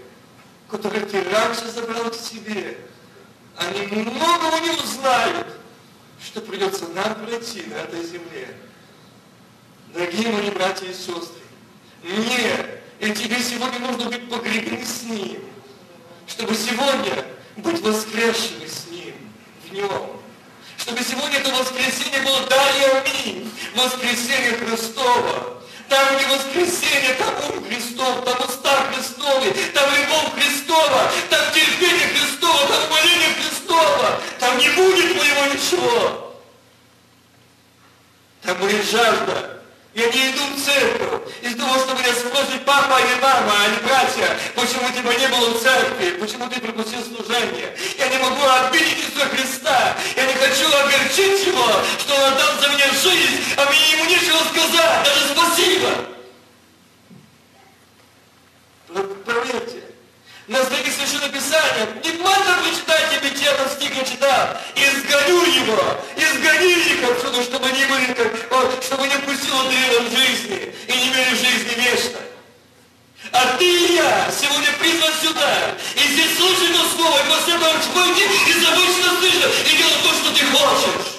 которых 0.69 1.11
ты 1.11 1.23
раньше 1.25 1.69
забрал 1.71 2.11
к 2.11 2.15
себе. 2.15 2.79
Они 3.57 3.87
многого 3.87 4.61
не 4.61 4.71
узнают, 4.71 5.49
что 6.23 6.41
придется 6.41 6.89
нам 6.89 7.15
пройти 7.27 7.63
на 7.65 7.75
этой 7.75 8.03
земле. 8.05 8.57
Дорогие 9.93 10.31
мои 10.31 10.51
братья 10.51 10.87
и 10.87 10.93
сестры, 10.93 11.41
мне 12.03 12.81
и 13.01 13.13
тебе 13.13 13.39
сегодня 13.41 13.79
нужно 13.79 14.11
быть 14.11 14.29
погребены 14.29 14.85
с 14.85 15.03
Ним, 15.05 15.41
чтобы 16.29 16.55
сегодня 16.55 17.25
быть 17.57 17.81
воскресшими 17.81 18.67
с 18.67 18.87
Ним, 18.91 19.15
в 19.69 19.73
Нем 19.73 20.19
чтобы 20.89 21.03
сегодня 21.03 21.39
это 21.39 21.51
воскресенье 21.51 22.23
было 22.23 22.47
да 22.49 22.57
и 22.57 23.27
аминь. 23.27 23.53
Воскресенье 23.75 24.53
Христово. 24.53 25.59
Там 25.89 26.17
не 26.17 26.25
воскресенье, 26.35 27.15
там 27.15 27.35
ум 27.51 27.65
Христов, 27.65 28.25
там 28.25 28.39
уста 28.49 28.87
Христовы, 28.91 29.55
там 29.75 29.91
любовь 29.95 30.33
Христова, 30.35 31.11
там 31.29 31.53
терпение 31.53 32.09
Христова, 32.09 32.67
там 32.69 32.91
моление 32.91 33.35
Христова. 33.35 34.21
Там 34.39 34.59
не 34.59 34.69
будет 34.71 35.17
моего 35.17 35.55
ничего. 35.55 36.35
Там 38.43 38.57
будет 38.59 38.91
жажда 38.91 39.58
я 39.95 40.07
не 40.13 40.31
иду 40.31 40.43
в 40.55 40.61
церковь 40.63 41.23
из 41.43 41.57
того, 41.57 41.75
что 41.79 41.95
меня 41.95 42.13
спросит 42.15 42.65
папа 42.65 43.01
или 43.01 43.21
мама, 43.21 43.53
а 43.65 43.69
не 43.69 43.87
братья, 43.87 44.39
почему 44.55 44.89
тебя 44.91 45.15
не 45.15 45.29
было 45.29 45.51
в 45.51 45.63
церкви, 45.63 46.11
почему 46.21 46.49
ты 46.49 46.61
пропустил 46.61 47.01
служение. 47.03 47.75
Я 47.99 48.09
не 48.09 48.19
могу 48.19 48.43
обидеть 48.47 48.99
Иисуса 48.99 49.27
Христа. 49.27 49.97
Я 50.15 50.27
не 50.27 50.35
хочу 50.35 50.69
огорчить 50.69 51.47
Его, 51.47 51.67
что 51.99 52.15
Он 52.15 52.33
отдал 52.33 52.61
за 52.61 52.69
меня 52.69 52.91
жизнь, 52.93 53.43
а 53.57 53.65
мне 53.65 53.91
Ему 53.93 54.05
нечего 54.05 54.39
сказать, 54.51 55.05
даже 55.05 55.35
спасибо. 55.35 55.89
Проверьте. 59.25 59.88
На 60.49 60.65
строке 60.65 60.91
Священного 60.91 61.29
Писания, 61.29 61.87
внимательно 62.03 62.57
прочитайте 62.63 63.21
Бетьяна 63.23 63.69
стих 63.69 63.95
я 63.95 64.03
читал. 64.03 64.57
Изгоню 64.77 65.45
его, 65.45 66.01
изгони 66.17 66.73
их 66.73 67.05
отсюда, 67.05 67.43
чтобы 67.43 67.71
не 67.71 67.85
были, 67.85 68.15
как, 68.15 68.83
чтобы 68.83 69.07
не 69.09 69.17
пустило 69.19 69.65
древом 69.65 70.11
жизни 70.11 70.75
и 70.87 70.93
не 70.93 71.09
имели 71.09 71.35
жизни 71.35 71.75
вечной. 71.77 72.29
А 73.31 73.59
ты 73.59 73.65
и 73.67 73.97
я 73.97 74.31
сегодня 74.33 74.73
призван 74.81 75.13
сюда. 75.23 75.77
И 75.97 76.13
здесь 76.15 76.39
слушай 76.39 76.73
то 76.73 76.83
слово, 76.97 77.19
и 77.19 77.29
после 77.29 77.55
этого 77.55 77.73
выйди 77.95 78.23
и 78.49 78.53
забудь, 78.59 78.97
что 78.97 79.17
слышишь, 79.19 79.71
и 79.71 79.77
делай 79.77 80.03
то, 80.03 80.15
что 80.15 80.31
ты 80.33 80.47
хочешь. 80.47 81.13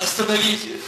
Остановите. 0.00 0.80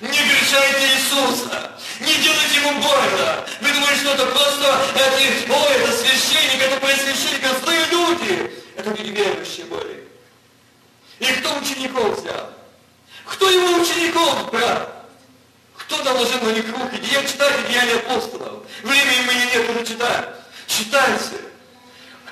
Не 0.00 0.08
грешайте 0.08 0.94
Иисуса. 0.94 1.70
Не 2.00 2.14
делайте 2.14 2.56
ему 2.56 2.72
больно. 2.82 3.46
Вы 3.62 3.72
думаете, 3.72 4.00
что 4.00 4.12
это 4.12 4.26
просто 4.26 4.78
эти, 4.94 5.50
ой, 5.50 5.74
это 5.76 5.92
священник, 5.92 6.62
это 6.62 6.76
пресвященник, 6.80 7.44
это 7.44 7.60
злые 7.60 7.86
люди. 7.86 8.52
Это 8.76 8.90
люди 8.90 9.10
верующие 9.10 9.64
были. 9.66 10.06
И 11.18 11.24
кто 11.40 11.56
учеников 11.56 12.20
взял? 12.20 12.50
Кто 13.24 13.48
его 13.48 13.82
учеников 13.82 14.50
брал? 14.50 14.88
Кто 15.78 16.02
наложил 16.04 16.40
на 16.42 16.50
них 16.50 16.64
руки? 16.68 17.00
Я 17.10 17.24
читаю 17.24 17.66
Деяния 17.66 17.94
апостолов. 17.94 18.64
Времени 18.82 19.20
мне 19.22 19.46
нет 19.46 19.70
уже 19.70 19.86
читать. 19.86 20.28
Читайте. 20.66 21.40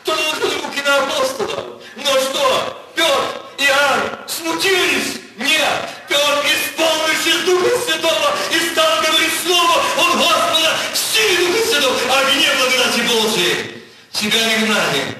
Кто 0.02 0.14
наложил 0.14 0.62
руки 0.62 0.82
на 0.82 0.96
апостолов? 0.98 1.82
Но 1.96 2.20
что? 2.20 2.84
Петр, 2.94 3.43
Иоанн 3.58 4.28
смутились? 4.28 5.20
Нет. 5.36 5.90
Петр, 6.08 6.46
исполнившись 6.46 7.44
Духа 7.44 7.78
Святого, 7.84 8.36
и 8.52 8.70
стал 8.70 9.02
говорить 9.02 9.32
Слово 9.44 9.82
от 9.96 10.16
Господа 10.16 10.76
в 10.92 10.96
силе 10.96 11.46
Духа 11.46 11.66
Святого, 11.66 11.98
а 12.10 12.24
гнев 12.30 12.56
благодати 12.58 13.00
Божией. 13.00 13.82
Тебя 14.12 14.46
не 14.46 14.66
гнали, 14.66 15.18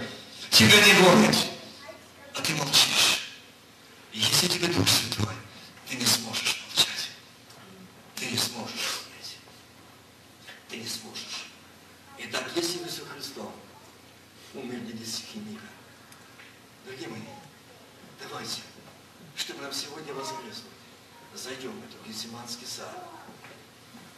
тебя 0.50 0.80
не 0.86 0.92
гонят, 0.94 1.36
а 2.34 2.40
ты 2.40 2.54
молчишь. 2.54 3.20
И 4.12 4.18
если 4.18 4.46
тебе 4.48 4.68
Дух 4.68 4.88
Святой, 4.88 5.34
ты 5.88 5.96
не 5.96 6.06
сможешь 6.06 6.62
молчать. 6.64 7.10
Ты 8.14 8.26
не 8.26 8.38
сможешь 8.38 9.02
понять. 9.02 9.36
Ты 10.68 10.76
не 10.76 10.86
сможешь. 10.86 11.48
Итак, 12.18 12.44
если 12.54 12.78
вы 12.78 12.88
со 12.88 13.04
Христом 13.06 13.52
умерли 14.54 14.92
для 14.92 15.06
стихи 15.06 15.38
мира, 15.38 15.60
дорогие 16.84 17.08
мои, 17.08 17.20
давайте 18.28 18.60
чтобы 19.36 19.62
нам 19.62 19.72
сегодня 19.72 20.14
воскреснуть, 20.14 20.64
зайдем 21.34 21.72
в 21.72 21.84
этот 21.84 22.06
Гесиманский 22.06 22.66
сад, 22.66 22.96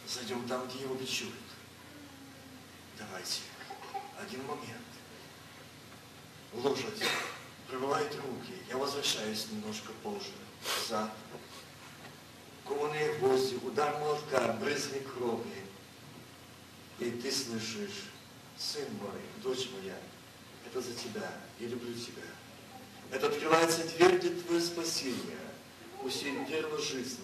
зайдем 0.07 0.47
там, 0.47 0.67
где 0.67 0.81
его 0.81 0.95
бичуют. 0.95 1.33
Давайте, 2.97 3.41
один 4.19 4.45
момент. 4.45 4.85
Лошадь 6.53 7.03
прибывает 7.67 8.13
руки. 8.15 8.53
Я 8.69 8.77
возвращаюсь 8.77 9.47
немножко 9.51 9.91
позже. 10.03 10.31
Зад. 10.87 11.11
Кованые 12.65 13.17
гвозди, 13.19 13.55
удар 13.55 13.97
молотка, 13.99 14.53
брызги 14.53 14.99
крови. 14.99 15.63
И 16.99 17.11
ты 17.11 17.31
слышишь, 17.31 18.05
сын 18.57 18.87
мой, 18.99 19.21
дочь 19.43 19.69
моя, 19.71 19.97
это 20.65 20.81
за 20.81 20.93
тебя, 20.93 21.31
я 21.59 21.67
люблю 21.67 21.93
тебя. 21.93 22.23
Это 23.11 23.27
открывается 23.27 23.83
дверь 23.83 24.19
для 24.19 24.31
твоего 24.31 24.63
спасения, 24.63 25.39
усилие 26.03 26.45
дерева 26.45 26.77
жизни. 26.77 27.23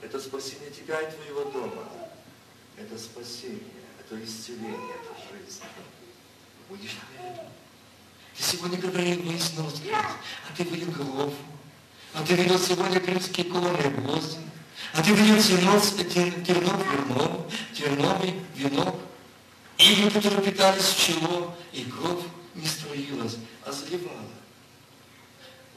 Это 0.00 0.20
спасение 0.20 0.70
тебя 0.70 1.00
и 1.00 1.12
твоего 1.12 1.50
дома. 1.50 1.88
Это 2.76 2.98
спасение, 2.98 3.60
это 4.00 4.22
исцеление, 4.24 4.96
это 5.00 5.14
жизнь. 5.30 5.60
Будешь 6.68 6.96
на 7.18 7.34
Ты 8.36 8.42
сегодня 8.42 8.78
говорил 8.78 9.22
весь 9.22 9.56
нос, 9.56 9.80
а 9.92 10.56
ты 10.56 10.64
видел 10.64 10.90
голову. 10.92 11.34
А 12.14 12.24
ты 12.24 12.34
видел 12.34 12.58
сегодня 12.58 13.00
крымские 13.00 13.46
колонны 13.46 13.90
гвозди. 13.90 14.38
А 14.94 15.02
ты 15.02 15.14
говорил, 15.14 15.42
тернов, 15.42 15.96
тернов 16.44 16.82
вином, 16.92 17.50
терновый 17.74 18.34
вино, 18.54 18.98
Иглы, 19.78 20.10
которые 20.10 20.42
питались 20.42 20.84
в 20.84 21.06
чело, 21.06 21.56
и 21.72 21.84
кровь 21.84 22.22
не 22.54 22.66
струилась, 22.66 23.36
а 23.64 23.72
заливала. 23.72 24.28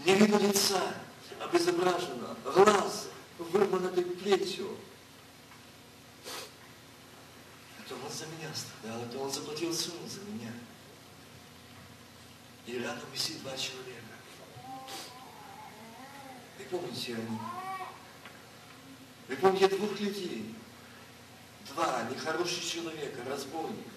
Не 0.05 0.13
видно 0.13 0.35
лица, 0.37 0.93
обезображено, 1.39 2.37
глаз 2.43 3.07
вырван 3.39 3.87
этой 3.87 4.03
плетью. 4.03 4.77
Это 7.79 7.95
он 7.95 8.11
за 8.11 8.27
меня 8.27 8.53
страдал, 8.53 9.03
это 9.03 9.17
он 9.17 9.31
заплатил 9.31 9.73
цену 9.73 10.07
за 10.07 10.21
меня. 10.21 10.53
И 12.67 12.77
рядом 12.77 13.09
висит 13.11 13.41
два 13.41 13.57
человека. 13.57 14.01
Вы 16.59 16.65
помните 16.65 17.15
они? 17.15 17.39
Вы 19.27 19.35
помните 19.37 19.67
двух 19.69 19.99
людей? 19.99 20.55
Два 21.73 22.03
нехороших 22.11 22.63
человека, 22.63 23.23
разбойника. 23.27 23.89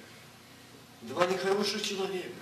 Два 1.03 1.27
нехороших 1.27 1.83
человека. 1.83 2.41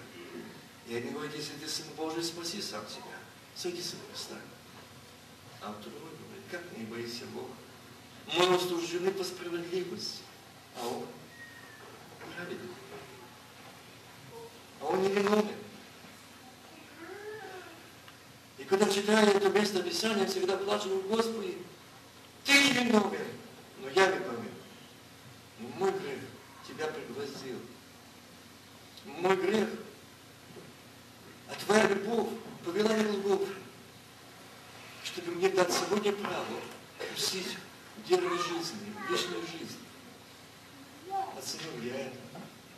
И 0.86 0.94
они 0.94 1.10
говорят, 1.10 1.34
если 1.34 1.54
ты 1.54 1.68
Сын 1.68 1.86
Божий, 1.96 2.22
спаси 2.22 2.62
сам 2.62 2.86
себя. 2.88 3.15
Сойди 3.56 3.80
с 3.80 3.94
креста. 4.10 4.34
А 5.62 5.72
второй 5.72 5.98
говорит, 5.98 6.44
как 6.50 6.60
не 6.76 6.84
боишься 6.84 7.24
Бога? 7.32 7.54
Мы 8.36 8.54
осуждены 8.54 9.10
по 9.12 9.24
справедливости, 9.24 10.20
а 10.78 10.86
он 10.86 11.06
праведник. 12.34 12.70
А 14.80 14.84
он 14.84 15.02
не 15.02 15.08
виновен. 15.08 15.56
И 18.58 18.64
когда 18.64 18.90
читаю 18.90 19.26
это 19.26 19.48
место 19.48 19.82
Писания, 19.82 20.26
всегда 20.26 20.58
плачу, 20.58 21.02
Господи, 21.08 21.56
ты 22.44 22.72
виновен, 22.72 23.26
но 23.80 23.88
я 23.88 24.10
виновен. 24.10 24.52
Но 25.60 25.68
мой 25.78 25.92
грех 25.92 26.18
тебя 26.68 26.88
пригласил. 26.88 27.58
Мой 29.06 29.36
грех, 29.36 29.68
а 31.48 31.54
твоя 31.54 31.88
любовь 31.88 32.28
в 32.66 32.72
Голгофу, 32.72 33.46
чтобы 35.04 35.32
мне 35.32 35.48
дать 35.48 35.72
сегодня 35.72 36.12
право 36.12 36.44
вкусить 36.98 37.56
дело 38.08 38.28
жизни, 38.30 38.94
вечную 39.08 39.42
жизнь. 39.42 39.78
Оценил 41.38 41.82
я 41.82 42.06
это. 42.06 42.16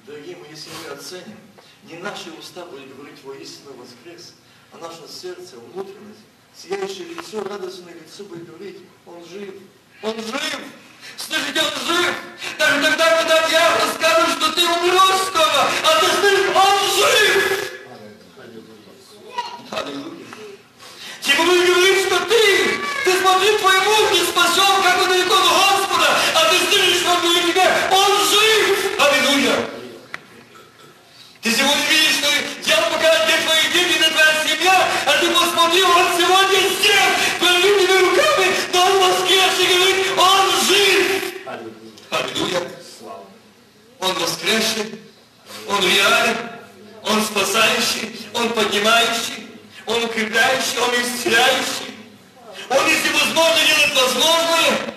Дорогие 0.07 0.37
мои, 0.37 0.51
если 0.51 0.71
мы 0.85 0.95
оценим, 0.95 1.39
не 1.85 1.99
наши 1.99 2.31
уста 2.33 2.65
будут 2.67 2.95
говорить 2.97 3.23
воистину 3.25 3.75
воскрес, 3.75 4.35
а 4.73 4.79
наше 4.79 5.09
сердце, 5.09 5.57
внутренность, 5.57 6.21
сияющее 6.55 7.09
лицо, 7.09 7.43
радостное 7.45 7.95
лицо 7.95 8.25
будет 8.25 8.47
говорить, 8.47 8.79
он 9.07 9.25
жив, 9.27 9.55
он 10.03 10.15
жив! 10.17 10.61
Слышите, 11.17 11.61
он 11.61 11.87
жив! 11.87 12.15
Даже 12.59 12.83
тогда, 12.83 13.19
когда 13.19 13.49
дьявол 13.49 13.95
скажет, 13.95 14.37
что 14.37 14.53
ты 14.53 14.67
умрешь 14.67 15.27
скоро, 15.29 15.71
а 15.85 16.01
ты 16.01 16.07
слышишь, 16.21 16.57
он 16.57 16.79
жив! 16.97 17.69
Аллилуйя. 19.71 20.27
Тебе 21.21 21.37
будет 21.37 21.67
говорить, 21.67 22.07
что 22.07 22.19
ты, 22.27 22.79
твой 23.59 23.79
муж 23.81 24.11
не 24.13 24.25
спасен, 24.25 24.83
как 24.83 25.03
он 25.03 25.09
далеко 25.09 25.35
от 25.35 25.43
Господа, 25.43 26.09
а 26.35 26.45
ты 26.51 26.57
что 26.95 27.11
он 27.13 27.21
говорит 27.23 27.45
тебе, 27.47 27.67
он 27.91 28.13
жив! 28.29 29.01
Аллилуйя! 29.01 29.71
Ты 31.43 31.51
сегодня 31.53 31.85
видишь, 31.89 32.17
что 32.19 32.29
дьявол 32.65 32.91
показывает, 32.91 33.27
где 33.27 33.37
твои 33.47 33.73
дети, 33.73 33.99
где 33.99 34.11
твоя 34.11 34.35
семья, 34.45 34.89
а 35.07 35.13
ты 35.19 35.31
посмотри, 35.31 35.83
он 35.83 36.07
сегодня 36.17 36.59
пролил 37.39 37.79
тебе 37.81 37.99
руками, 37.99 38.47
но 38.73 38.87
он 38.87 38.99
воскрес 38.99 39.53
и 39.61 39.75
говорит, 39.75 40.07
он 40.17 40.47
жив! 40.67 40.99
Аллилуйя! 42.11 42.63
Он 44.01 44.15
воскресший, 44.15 45.01
он 45.69 45.83
реален, 45.83 46.37
он 47.05 47.23
спасающий, 47.23 48.21
он 48.35 48.51
поднимающий, 48.51 49.49
он 49.87 50.05
укрепляющий, 50.05 50.79
он 50.79 50.95
исцеляющий. 50.95 51.98
Он, 52.71 52.87
если 52.87 53.09
возможно, 53.13 53.61
делает 53.67 53.95
возможное. 53.95 54.95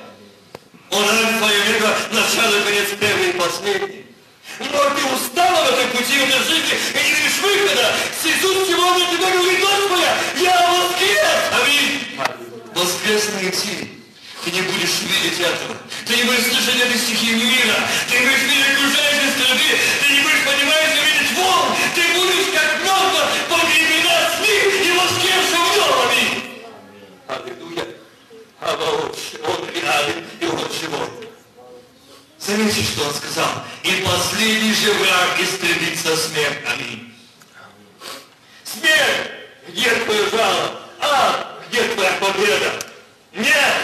Он 0.91 1.03
альфа 1.07 1.47
и 1.53 1.61
омега, 1.61 1.95
начало 2.11 2.55
и 2.55 2.63
конец, 2.63 2.87
первый 2.99 3.29
и 3.29 3.33
последний. 3.33 4.05
Но 4.59 4.89
ты 4.89 5.05
устала 5.15 5.65
в 5.65 5.73
этой 5.73 5.87
пути, 5.97 6.19
в 6.19 6.23
этой 6.27 6.43
жизни, 6.43 6.75
и 6.93 7.03
не 7.03 7.11
видишь 7.15 7.39
выхода. 7.41 7.93
Иисус 8.23 8.67
сегодня 8.67 9.05
тебе 9.07 9.31
говорит, 9.31 9.61
моя, 9.89 10.17
я 10.37 10.69
воскрес! 10.69 11.39
Аминь! 11.61 11.91
Воскрес 12.75 13.29
найти. 13.35 14.01
Ты 14.43 14.51
не 14.51 14.61
будешь 14.61 15.01
видеть 15.01 15.39
этого. 15.39 15.77
Ты 16.05 16.15
не 16.15 16.23
будешь 16.23 16.43
слышать 16.43 16.81
этой 16.81 16.97
стихии 16.97 17.35
мира. 17.35 17.77
Ты 18.09 18.19
не 18.19 18.25
будешь 18.25 18.41
видеть 18.41 18.73
окружающей 18.73 19.31
среды. 19.37 19.69
Ты 20.01 20.13
не 20.13 20.19
будешь 20.21 20.43
понимать 20.43 20.91
и 20.97 21.01
видеть 21.05 21.37
волн. 21.37 21.75
Ты 21.95 22.01
будешь 22.17 22.49
как 22.53 22.81
мертво 22.83 23.21
погребена 23.49 23.90
Аллилуйя. 27.31 27.87
А 28.59 28.75
он, 28.75 29.69
реален 29.73 30.25
и 30.41 30.45
он 30.45 30.59
живой. 30.73 31.07
Заметьте, 32.37 32.83
что 32.83 33.05
он 33.05 33.13
сказал. 33.13 33.47
И 33.83 34.03
последний 34.05 34.73
же 34.73 34.91
враг 34.91 35.39
истребится 35.39 36.17
смерть. 36.17 36.59
Аминь. 36.73 37.13
Смерть! 38.65 39.31
Где 39.69 39.91
твое 40.03 40.29
жало? 40.29 40.81
А, 40.99 41.59
где 41.69 41.83
твоя 41.83 42.11
победа? 42.19 42.71
Нет! 43.33 43.75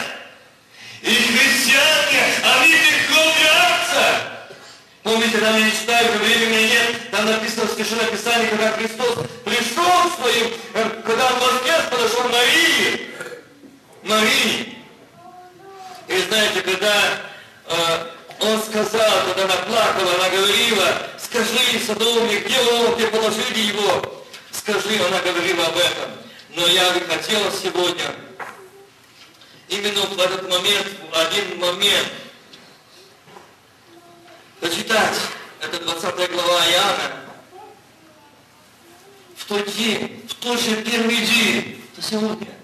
И 1.01 1.13
христиане, 1.13 2.33
они 2.43 2.73
легко 2.73 3.31
врятся. 3.39 4.57
Помните, 5.03 5.37
там 5.37 5.55
я 5.55 5.63
не 5.63 5.71
читаю, 5.71 6.09
что 6.09 6.17
времени 6.17 6.67
нет, 6.67 7.11
там 7.11 7.25
написано 7.25 7.65
в 7.65 7.71
Священном 7.71 8.07
Писании, 8.07 8.47
когда 8.47 8.71
Христос 8.73 9.19
пришел 9.45 10.11
своим, 10.19 10.51
э, 10.73 11.01
когда 11.05 11.27
он 11.27 11.39
воскрес, 11.39 11.83
подошел 11.89 12.27
Марии. 12.27 13.07
Марии. 14.07 14.77
И 16.07 16.17
знаете, 16.29 16.61
когда 16.61 17.19
э, 17.67 18.07
он 18.39 18.61
сказал, 18.61 19.25
когда 19.25 19.43
она 19.43 19.55
плакала, 19.63 20.15
она 20.15 20.29
говорила, 20.29 21.07
скажи, 21.17 21.79
садовник, 21.85 22.45
где 22.45 22.57
где 22.95 23.07
положили 23.07 23.59
его? 23.59 24.23
Скажи, 24.51 24.99
она 25.05 25.19
говорила 25.19 25.65
об 25.65 25.77
этом. 25.77 26.11
Но 26.55 26.67
я 26.67 26.91
бы 26.91 27.01
хотела 27.01 27.51
сегодня 27.51 28.15
именно 29.69 30.01
в 30.01 30.19
этот 30.19 30.49
момент, 30.49 30.87
в 31.11 31.17
один 31.17 31.59
момент, 31.59 32.07
почитать, 34.59 35.17
это 35.61 35.79
20 35.83 36.31
глава 36.31 36.65
Иоанна, 36.67 37.23
в 39.35 39.45
тот 39.45 39.71
день, 39.75 40.25
в 40.27 40.33
тот 40.35 40.59
же 40.59 40.81
первый 40.83 41.17
день, 41.17 41.83
это 41.93 42.07
сегодня, 42.07 42.56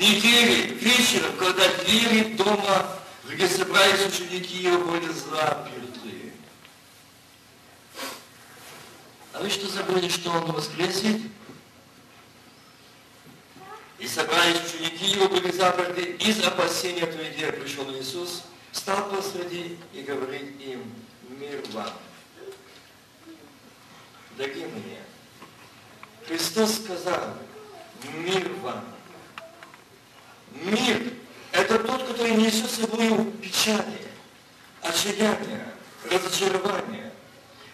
недели, 0.00 0.72
вечером, 0.74 1.36
когда 1.36 1.68
двери 1.84 2.34
дома 2.34 3.00
где 3.32 3.48
собрались 3.48 4.06
ученики 4.06 4.58
его, 4.58 4.78
были 4.90 5.10
заперты. 5.12 6.32
А 9.32 9.40
вы 9.40 9.48
что 9.48 9.68
забыли, 9.68 10.08
что 10.08 10.30
он 10.30 10.52
воскресит? 10.52 11.22
И 13.98 14.06
собрались 14.06 14.74
ученики 14.74 15.06
его, 15.06 15.28
были 15.28 15.52
заперты, 15.52 16.02
из 16.02 16.42
опасения 16.42 17.06
той 17.06 17.32
идеи 17.32 17.50
пришел 17.50 17.90
Иисус, 17.94 18.42
стал 18.72 19.08
посреди 19.10 19.78
и 19.92 20.02
говорит 20.02 20.60
им, 20.60 20.92
мир 21.28 21.62
вам. 21.72 21.92
Дорогие 24.36 24.66
мои, 24.68 24.96
Христос 26.26 26.76
сказал, 26.76 27.36
мир 28.14 28.50
вам. 28.62 28.99
Мир 30.52 31.14
это 31.52 31.78
тот, 31.78 32.06
который 32.06 32.32
несет 32.32 32.70
с 32.70 32.80
собой 32.80 33.24
печали, 33.42 34.08
отчаяние, 34.82 35.66
разочарование. 36.10 37.12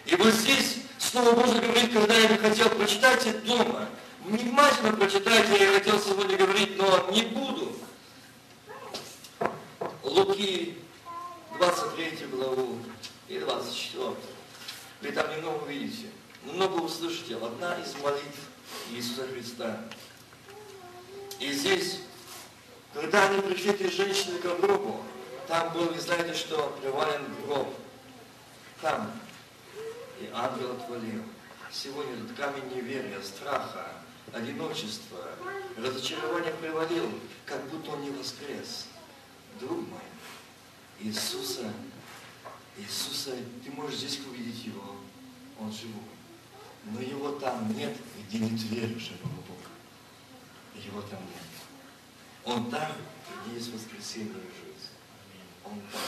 И 0.05 0.15
вот 0.15 0.33
здесь 0.33 0.77
Слово 0.97 1.33
Божье 1.33 1.61
говорит, 1.61 1.93
когда 1.93 2.15
я 2.15 2.27
бы 2.27 2.37
хотел 2.37 2.69
прочитать 2.69 3.25
это 3.27 3.39
дома, 3.45 3.87
внимательно 4.25 4.93
прочитайте, 4.93 5.63
я 5.63 5.73
хотел 5.73 5.99
сегодня 5.99 6.37
говорить, 6.37 6.77
но 6.77 7.07
не 7.11 7.23
буду. 7.23 7.75
Луки 10.03 10.77
23 11.57 12.27
главу 12.31 12.79
и 13.27 13.39
24. 13.39 14.15
Вы 15.01 15.11
там 15.11 15.31
немного 15.31 15.63
увидите, 15.63 16.07
много 16.43 16.81
услышите. 16.81 17.35
Одна 17.35 17.75
из 17.75 17.93
молитв 18.01 18.39
Иисуса 18.91 19.27
Христа. 19.27 19.81
И 21.39 21.51
здесь 21.51 21.99
когда 23.01 23.29
они 23.29 23.41
пришли, 23.41 23.71
эти 23.71 23.89
женщины, 23.93 24.39
к 24.39 24.59
гробу, 24.59 25.03
там 25.47 25.71
был, 25.73 25.85
вы 25.85 25.99
знаете, 25.99 26.33
что 26.33 26.77
привален 26.81 27.23
гроб. 27.45 27.73
Там. 28.81 29.11
И 30.19 30.29
ангел 30.33 30.71
отвалил. 30.71 31.23
Сегодня 31.71 32.13
этот 32.15 32.35
камень 32.35 32.75
неверия, 32.75 33.21
страха, 33.21 33.91
одиночества, 34.33 35.29
разочарования 35.77 36.53
привалил, 36.59 37.09
как 37.45 37.63
будто 37.69 37.91
он 37.91 38.01
не 38.01 38.09
воскрес. 38.09 38.87
Иисуса, 40.99 41.71
Иисуса, 42.77 43.35
ты 43.63 43.71
можешь 43.71 43.99
здесь 43.99 44.19
увидеть 44.25 44.65
Его, 44.65 44.95
Он 45.59 45.71
живой. 45.71 46.01
Но 46.85 47.01
Его 47.01 47.33
там 47.33 47.75
нет, 47.77 47.95
где 48.27 48.39
нет 48.39 48.59
веры 48.63 48.99
живого 48.99 49.35
Бога. 49.47 49.69
Его 50.75 51.01
там 51.01 51.19
нет. 51.19 51.46
Он 52.47 52.71
там, 52.71 52.93
где 53.45 53.55
есть 53.55 53.73
воскресенье 53.73 54.31
и 54.31 54.65
жизнь. 54.65 54.89
Он 55.65 55.81
там. 55.91 56.01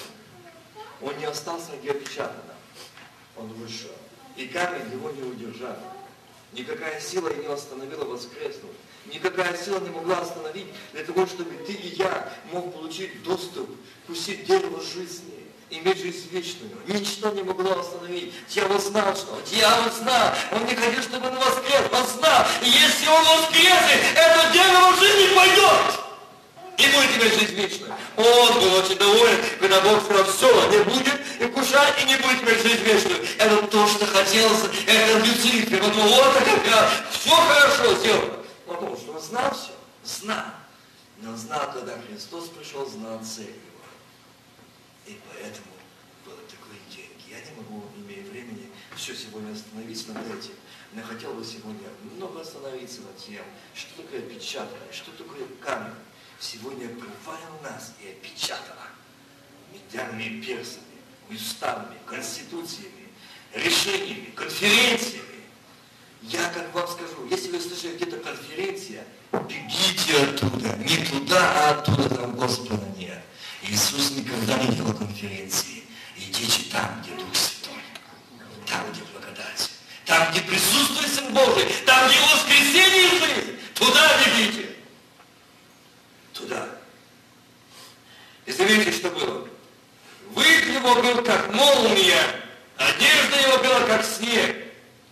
Он 1.01 1.17
не 1.17 1.25
остался, 1.25 1.71
где 1.81 1.91
опечатано. 1.91 2.55
Он 3.35 3.47
вышел. 3.53 3.91
И 4.37 4.47
камень 4.47 4.89
его 4.91 5.11
не 5.11 5.21
удержал. 5.21 5.75
Никакая 6.53 6.99
сила 7.01 7.29
не 7.33 7.45
остановила 7.45 8.05
воскреснуть. 8.05 8.71
Никакая 9.05 9.55
сила 9.57 9.79
не 9.79 9.89
могла 9.89 10.19
остановить 10.19 10.67
для 10.93 11.03
того, 11.03 11.25
чтобы 11.25 11.51
ты 11.65 11.73
и 11.73 11.95
я 11.95 12.31
мог 12.51 12.73
получить 12.73 13.21
доступ, 13.23 13.69
вкусить 14.03 14.45
дерево 14.45 14.81
жизни, 14.81 15.45
иметь 15.69 15.97
жизнь 15.97 16.29
вечную. 16.31 16.71
Ничто 16.87 17.31
не 17.31 17.43
могло 17.43 17.79
остановить. 17.79 18.33
Дьявол 18.47 18.79
знал, 18.79 19.15
что 19.15 19.41
дьявол 19.49 19.91
знал. 19.91 20.33
Он 20.53 20.65
не 20.65 20.75
хотел, 20.75 21.01
чтобы 21.01 21.27
он 21.27 21.35
воскрес. 21.35 21.91
Он 21.91 22.07
знал, 22.07 22.45
если 22.61 23.07
он 23.07 23.23
воскреснет, 23.25 24.15
это 24.15 24.53
дерево 24.53 24.95
жизни 24.95 25.35
пойдет 25.35 26.08
и 26.79 26.87
будет 26.87 27.17
иметь 27.17 27.33
жизнь 27.37 27.55
вечную. 27.55 27.93
Он 28.15 28.53
был 28.53 28.73
очень 28.75 28.97
доволен, 28.97 29.37
когда 29.59 29.81
Бог 29.81 30.01
сказал, 30.03 30.25
все, 30.25 30.69
не 30.69 30.83
будет 30.85 31.19
и 31.41 31.45
кушать, 31.47 32.01
и 32.01 32.05
не 32.05 32.15
будет 32.15 32.41
иметь 32.41 32.61
жизнь 32.61 32.83
вечную. 32.83 33.21
Это 33.37 33.67
то, 33.67 33.87
что 33.87 34.05
хотелось, 34.05 34.63
это 34.87 35.19
Люцифер. 35.19 35.81
Думал, 35.81 36.07
вот 36.07 36.33
как 36.35 36.89
все 37.11 37.35
хорошо 37.35 37.95
сделано. 37.95 38.33
Потому 38.65 38.95
что 38.95 39.11
он 39.11 39.21
знал 39.21 39.53
все, 39.53 39.73
знал. 40.05 40.45
Но 41.17 41.35
знал, 41.35 41.69
когда 41.73 41.97
Христос 42.07 42.47
пришел, 42.47 42.89
знал 42.89 43.19
цель 43.23 43.47
его. 43.47 43.83
И 45.05 45.19
поэтому 45.27 45.67
было 46.25 46.37
такое 46.47 46.79
деньги. 46.89 47.29
Я 47.29 47.41
не 47.41 47.57
могу, 47.57 47.83
имея 47.97 48.23
времени, 48.31 48.69
все 48.95 49.13
сегодня 49.13 49.51
остановиться 49.51 50.13
над 50.13 50.25
этим. 50.27 50.53
Но 50.93 51.03
хотел 51.03 51.33
бы 51.33 51.43
сегодня 51.43 51.89
много 52.15 52.39
остановиться 52.39 53.01
над 53.01 53.17
тем, 53.17 53.43
что 53.75 54.01
такое 54.01 54.21
печатное, 54.21 54.87
что 54.93 55.11
такое 55.11 55.45
камень 55.61 55.93
сегодня 56.39 56.85
обрывала 56.85 57.59
нас 57.63 57.93
и 58.01 58.09
опечатала 58.09 58.87
медальными 59.73 60.41
персами, 60.41 60.83
уставами, 61.29 61.97
конституциями, 62.05 63.09
решениями, 63.53 64.31
конференциями. 64.35 65.25
Я 66.21 66.49
как 66.49 66.73
вам 66.73 66.87
скажу, 66.87 67.27
если 67.29 67.51
вы 67.51 67.59
слышали 67.59 67.95
где-то 67.95 68.17
конференция, 68.17 69.03
бегите 69.31 70.17
оттуда, 70.17 70.75
не 70.77 70.97
туда, 71.05 71.39
а 71.39 71.69
оттуда, 71.71 72.09
там 72.09 72.35
Господа 72.35 72.85
нет. 72.97 73.21
Иисус 73.63 74.11
никогда 74.11 74.57
не 74.57 74.75
делал 74.75 74.93
конференции. 74.93 75.83
Идите 76.17 76.69
там, 76.71 77.01
где 77.01 77.13
Дух 77.15 77.35
Святой, 77.35 77.81
там, 78.65 78.91
где 78.91 79.01
благодать, 79.13 79.69
там, 80.05 80.31
где 80.31 80.41
присутствует 80.41 81.09
Сын 81.09 81.33
Божий, 81.33 81.65
там, 81.85 82.09
где 82.09 82.19
воскресенье 82.19 83.05
и 83.05 83.19
жизнь, 83.19 83.59
туда 83.75 84.09
бегите 84.25 84.78
туда. 86.39 86.69
И 88.45 88.51
заметьте, 88.51 88.91
что 88.91 89.09
было. 89.11 89.47
Вид 90.35 90.65
его 90.65 90.95
был, 90.95 91.23
как 91.23 91.53
молния, 91.53 92.21
одежда 92.77 93.39
его 93.47 93.57
была, 93.59 93.87
как 93.87 94.05
снег. 94.05 94.65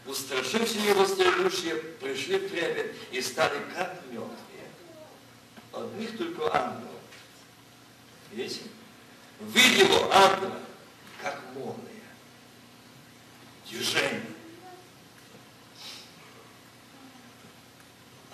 Устрашившие 0.05 0.87
его 0.87 1.05
страдущие 1.05 1.75
пришли 1.75 2.37
в 2.37 2.49
трепет 2.49 2.95
и 3.11 3.21
стали 3.21 3.59
как 3.75 4.01
мертвые. 4.09 4.37
Одних 5.73 6.17
только 6.17 6.55
ангелов. 6.55 7.01
Видите? 8.31 8.61
Вид 9.41 9.77
его, 9.77 10.09
ангела, 10.13 10.59
как 11.21 11.41
молния. 11.53 11.83
Движение. 13.69 14.36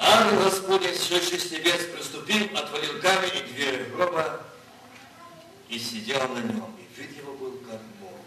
Ангел 0.06 0.44
Господень, 0.44 0.98
сшедший 0.98 1.40
с 1.40 1.50
небес, 1.50 1.86
приступил, 1.96 2.58
отворил 2.58 3.00
камень 3.02 3.32
и 3.38 3.54
дверь 3.54 3.90
гроба 3.96 4.42
и 5.70 5.80
сидел 5.80 6.28
на 6.28 6.40
нем. 6.40 6.76
И 6.78 7.02
вид 7.02 7.18
его 7.18 7.34
был 7.34 7.52
как 7.60 7.80
молния. 8.02 8.20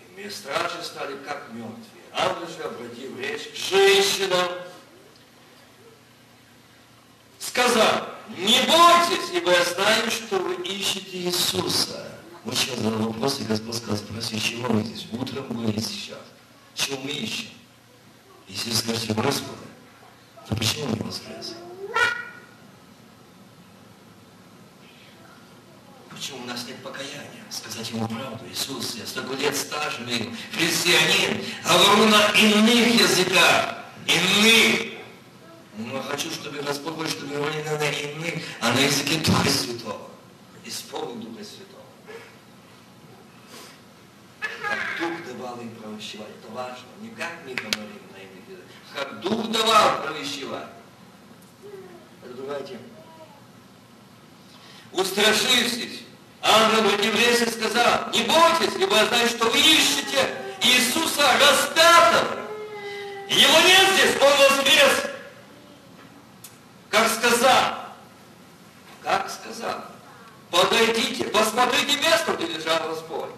И 0.00 0.20
мне 0.20 0.30
стражи 0.30 0.82
стали 0.82 1.16
как 1.24 1.48
мертвые. 1.52 2.02
Ангел 2.12 2.46
же, 2.46 2.62
обратив 2.62 3.18
речь 3.18 3.52
к 3.52 3.56
женщинам, 3.56 4.48
сказал, 7.38 8.08
не 8.36 8.60
бойтесь, 8.66 9.30
ибо 9.32 9.50
я 9.50 9.64
знаю, 9.64 10.10
что 10.10 10.38
вы 10.40 10.56
ищете 10.62 11.16
Иисуса. 11.22 12.18
Мы 12.44 12.54
сейчас 12.54 12.80
задал 12.80 13.12
вопрос, 13.12 13.40
и 13.40 13.44
Господь 13.44 13.76
сказал, 13.76 13.96
спроси, 13.96 14.38
чего 14.38 14.68
вы 14.68 14.82
здесь? 14.82 15.06
Утром 15.12 15.46
были 15.48 15.80
сейчас. 15.80 16.18
Чего 16.74 16.98
мы 16.98 17.12
ищем? 17.12 17.48
Если 18.46 18.72
скажете, 18.72 19.14
Господи, 19.14 19.71
то 20.52 20.58
почему 20.58 20.94
не 20.94 21.00
воскрес? 21.00 21.54
Почему 26.10 26.42
у 26.42 26.46
нас 26.46 26.66
нет 26.66 26.76
покаяния? 26.82 27.42
Сказать 27.50 27.90
ему 27.90 28.06
правду. 28.06 28.44
Иисус, 28.50 28.94
я 28.96 29.06
столько 29.06 29.34
лет 29.34 29.56
стаж 29.56 30.00
имею, 30.00 30.34
христианин, 30.52 31.42
говорю 31.64 32.08
на 32.10 32.28
иных 32.38 33.00
языках, 33.00 33.78
иных. 34.06 34.92
Но 35.78 35.96
я 35.96 36.02
хочу, 36.02 36.30
чтобы 36.30 36.60
Господь 36.60 36.94
Бог, 36.94 37.08
чтобы 37.08 37.34
говорили 37.34 37.62
на 37.62 37.90
иных, 37.90 38.42
а 38.60 38.72
на 38.72 38.80
языке 38.80 39.18
Духа 39.18 39.48
Святого. 39.48 40.10
Исполнил 40.64 41.30
Духа 41.30 41.44
Святого. 41.44 41.82
Как 44.40 44.78
Дух 45.00 45.26
давал 45.26 45.60
им 45.60 45.70
провощевать. 45.76 46.28
Это 46.42 46.52
важно. 46.52 46.84
Не 47.00 47.08
как 47.10 47.42
говорим 47.44 48.11
как 48.94 49.20
Дух 49.20 49.50
давал 49.50 50.02
провещевать. 50.02 50.66
Это 52.24 52.34
другая 52.34 52.62
тема. 52.62 52.80
Устрашившись, 54.92 56.02
ангел 56.42 56.82
Бративлесе 56.82 57.50
сказал, 57.50 58.10
не 58.12 58.22
бойтесь, 58.22 58.74
ибо 58.78 58.96
я 58.96 59.06
знаю, 59.06 59.28
что 59.28 59.48
вы 59.48 59.58
ищете 59.58 60.36
Иисуса 60.60 61.22
распятого. 61.40 62.42
Его 63.28 63.60
нет 63.60 63.88
здесь, 63.94 64.16
Он 64.20 64.32
воскрес. 64.38 65.10
Как 66.90 67.08
сказал, 67.08 67.74
как 69.02 69.30
сказал, 69.30 69.84
подойдите, 70.50 71.24
посмотрите 71.24 71.96
место, 71.96 72.34
где 72.34 72.46
лежал 72.46 72.88
Господь. 72.90 73.30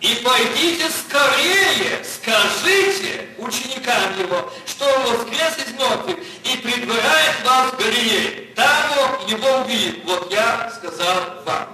И 0.00 0.14
пойдите 0.24 0.88
скорее, 0.90 2.04
скажите 2.04 3.30
ученикам 3.36 4.16
его, 4.18 4.50
что 4.64 4.84
он 4.84 5.16
воскрес 5.16 5.58
из 5.58 5.72
мертвых 5.72 6.16
и 6.44 6.56
предваряет 6.58 7.44
вас 7.44 7.72
в 7.72 7.78
Галилее. 7.78 8.54
Там 8.54 8.92
он 8.98 9.26
его 9.26 9.58
увидит. 9.62 10.04
Вот 10.04 10.32
я 10.32 10.72
сказал 10.76 11.42
вам. 11.44 11.68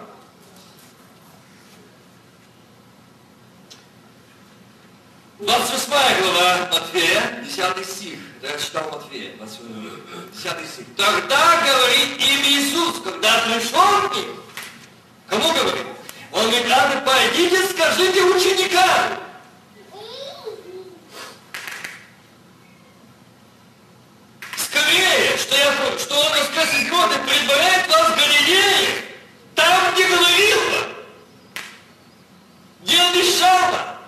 Двадцать 5.38 5.72
восьмая 5.72 6.22
глава 6.22 6.68
Матфея, 6.72 7.44
10 7.44 7.86
стих. 7.86 8.18
Да, 8.40 8.48
я 8.48 8.58
читал 8.58 8.90
Матфея, 8.90 9.32
10 9.32 10.70
стих. 10.70 10.86
Тогда 10.96 11.60
говорит 11.66 12.18
им 12.18 12.40
Иисус, 12.46 13.02
когда 13.02 13.38
пришел 13.40 14.08
к 14.08 14.16
ним, 14.16 14.40
кому 15.28 15.52
говорит? 15.52 15.86
Он 16.34 16.50
говорит, 16.50 16.66
а 16.70 17.00
пойдите, 17.06 17.68
скажите 17.68 18.22
ученикам. 18.24 19.20
Скорее, 24.56 25.36
что, 25.38 25.56
я, 25.56 25.72
что 25.96 26.16
он 26.16 26.32
рассказ 26.32 26.74
из 26.74 26.90
года 26.90 27.14
предваряет 27.20 27.88
вас 27.88 28.10
в 28.10 28.16
Галилее, 28.16 29.04
там, 29.54 29.94
где 29.94 30.08
говорил 30.08 30.58
вам, 30.70 30.90
где 32.82 33.00
обещал 33.00 33.70
вам. 33.70 33.98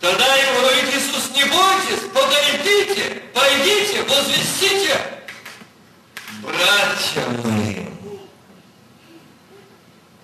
Тогда 0.00 0.34
ему 0.34 0.60
говорит 0.62 0.94
Иисус, 0.96 1.30
не 1.36 1.44
бойтесь, 1.44 2.10
подойдите, 2.12 3.22
пойдите, 3.32 4.02
возвестите. 4.02 5.00
Братья 6.42 7.26
мои, 7.42 7.86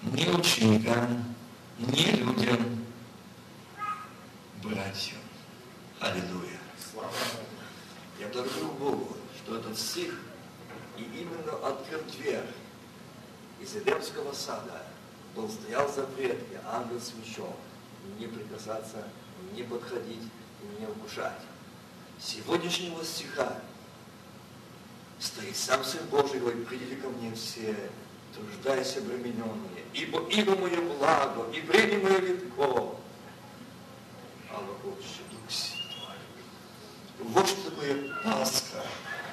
ни 0.03 0.29
ученикам, 0.29 1.35
ни 1.79 2.03
людям, 2.17 2.85
братьям. 4.63 5.19
Аллилуйя. 6.01 6.59
Я 8.19 8.29
благодарю 8.29 8.73
Богу, 8.73 9.17
что 9.37 9.57
этот 9.57 9.79
стих 9.79 10.13
и 10.99 11.03
именно 11.03 11.53
открыл 11.67 12.03
дверь 12.03 12.45
из 13.61 13.75
Эдемского 13.77 14.35
сада. 14.35 14.83
Был 15.35 15.49
стоял 15.49 15.91
запрет, 15.91 16.39
и 16.53 16.59
ангел 16.67 17.01
священ, 17.01 17.55
не 18.19 18.27
прикасаться, 18.27 19.09
не 19.55 19.63
подходить, 19.63 20.29
не 20.79 20.87
вкушать. 20.87 21.41
Сегодняшнего 22.21 23.03
стиха 23.05 23.57
стоит 25.19 25.57
сам 25.57 25.83
Сын 25.85 26.07
Придите 26.71 26.95
ко 27.03 27.09
мне 27.09 27.35
все, 27.35 27.75
труждайся 28.33 29.01
обремененные, 29.01 29.83
ибо 29.93 30.21
иго 30.31 30.55
мое 30.55 30.81
благо, 30.81 31.51
и 31.53 31.61
бремя 31.63 31.99
мое 31.99 32.21
легко. 32.21 32.97
Святой. 35.49 36.17
Вот 37.19 37.49
что 37.49 37.71
такое 37.71 38.15
Пасха. 38.23 38.87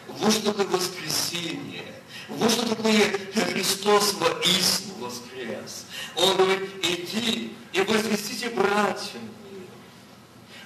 Вот 0.08 0.34
что 0.34 0.52
такое 0.52 0.66
воскресенье. 0.66 1.84
Вот 2.28 2.50
что 2.50 2.76
такое 2.76 3.12
Христос 3.36 4.16
воистину 4.16 4.96
воскрес. 5.06 5.86
Он 6.16 6.38
говорит, 6.38 6.72
иди 6.84 7.56
и 7.72 7.82
возвестите 7.82 8.50
братьям 8.50 9.22
моим. 9.44 9.68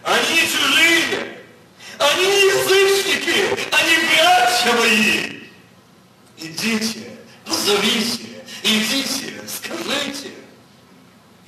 Они 0.03 0.39
чужие, 0.39 1.37
они 1.99 2.23
язычники, 2.23 3.59
они 3.73 3.95
братья 4.07 4.73
мои. 4.79 5.40
Идите, 6.41 7.19
позовите, 7.45 8.43
идите, 8.63 9.47
скажите. 9.47 10.31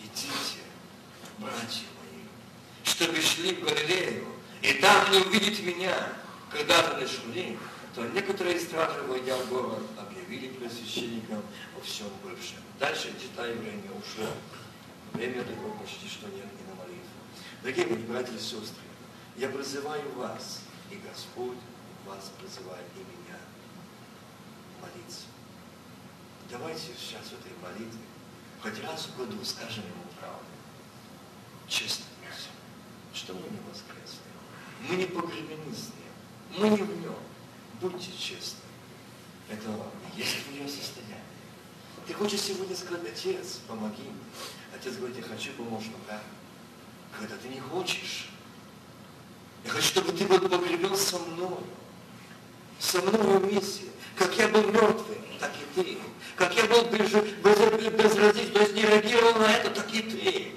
Идите, 0.03 0.61
братья 1.39 1.87
мои, 1.97 2.21
чтобы 2.83 3.19
шли 3.19 3.55
в 3.55 3.63
Галилею, 3.65 4.27
и 4.61 4.73
там 4.73 5.11
не 5.11 5.17
увидите 5.17 5.63
меня, 5.63 5.95
когда 6.51 6.93
вы 6.93 7.07
шли, 7.07 7.57
то 7.95 8.05
некоторые 8.09 8.59
стражи, 8.59 9.01
войдя 9.07 9.35
в 9.37 9.49
город, 9.49 9.81
объявили 9.97 10.49
пресвященникам 10.49 11.41
о 11.75 11.81
всем 11.81 12.09
бывшем. 12.23 12.59
Дальше, 12.79 13.15
читая 13.19 13.51
время, 13.55 13.89
ушло. 13.97 14.27
Время 15.13 15.43
такое 15.43 15.71
почти 15.81 16.07
что 16.07 16.27
нет 16.27 16.45
и 16.45 16.69
на 16.69 16.75
молитву. 16.75 17.09
Дорогие 17.63 17.87
мои 17.87 18.03
братья 18.03 18.35
и 18.35 18.39
сестры, 18.39 18.83
я 19.37 19.49
призываю 19.49 20.11
вас, 20.11 20.61
и 20.91 20.97
Господь 20.97 21.57
вас 22.05 22.31
призывает 22.39 22.85
и 22.95 22.99
меня 22.99 23.22
молиться. 24.83 25.23
Давайте 26.51 26.91
сейчас 26.99 27.27
в 27.29 27.39
этой 27.39 27.51
молитве 27.61 28.01
хоть 28.61 28.83
раз 28.83 29.07
в 29.07 29.17
году 29.17 29.43
скажем 29.43 29.83
Ему 29.83 30.03
правду. 30.19 30.45
Честно 31.67 32.05
что 33.13 33.33
мы 33.33 33.41
не 33.41 33.59
воскресли. 33.69 34.19
Мы 34.89 34.95
не 34.95 35.05
погребены 35.05 35.73
с 35.73 35.91
Ним. 35.93 36.59
Мы 36.59 36.69
не 36.69 36.83
в 36.83 37.01
Нем. 37.01 37.15
Будьте 37.79 38.11
честны. 38.11 38.59
Это 39.49 39.69
есть 40.15 40.45
твое 40.45 40.67
состояние. 40.67 41.23
Ты 42.07 42.13
хочешь 42.13 42.41
сегодня 42.41 42.75
сказать, 42.75 43.05
Отец, 43.07 43.61
помоги 43.67 44.01
мне. 44.01 44.23
Отец 44.75 44.95
говорит, 44.95 45.17
я 45.17 45.23
хочу 45.23 45.53
помощника. 45.53 46.21
Когда 47.17 47.37
ты 47.37 47.47
не 47.47 47.59
хочешь, 47.59 48.29
я 49.63 49.69
хочу, 49.69 49.87
чтобы 49.87 50.11
ты 50.11 50.25
был 50.25 50.39
погребен 50.49 50.95
со 50.97 51.19
мной. 51.19 51.59
Со 52.79 53.01
мной 53.01 53.39
вместе. 53.39 53.83
Как 54.17 54.37
я 54.37 54.47
был 54.47 54.63
мертвый, 54.63 55.17
так 55.39 55.51
и 55.55 55.81
ты. 55.81 55.97
Как 56.35 56.55
я 56.55 56.63
был 56.65 56.83
безразличен, 56.85 58.51
то 58.51 58.59
есть 58.59 58.73
не 58.73 58.81
реагировал 58.81 59.35
на 59.35 59.45
это, 59.45 59.69
так 59.69 59.85
и 59.93 60.01
ты. 60.01 60.51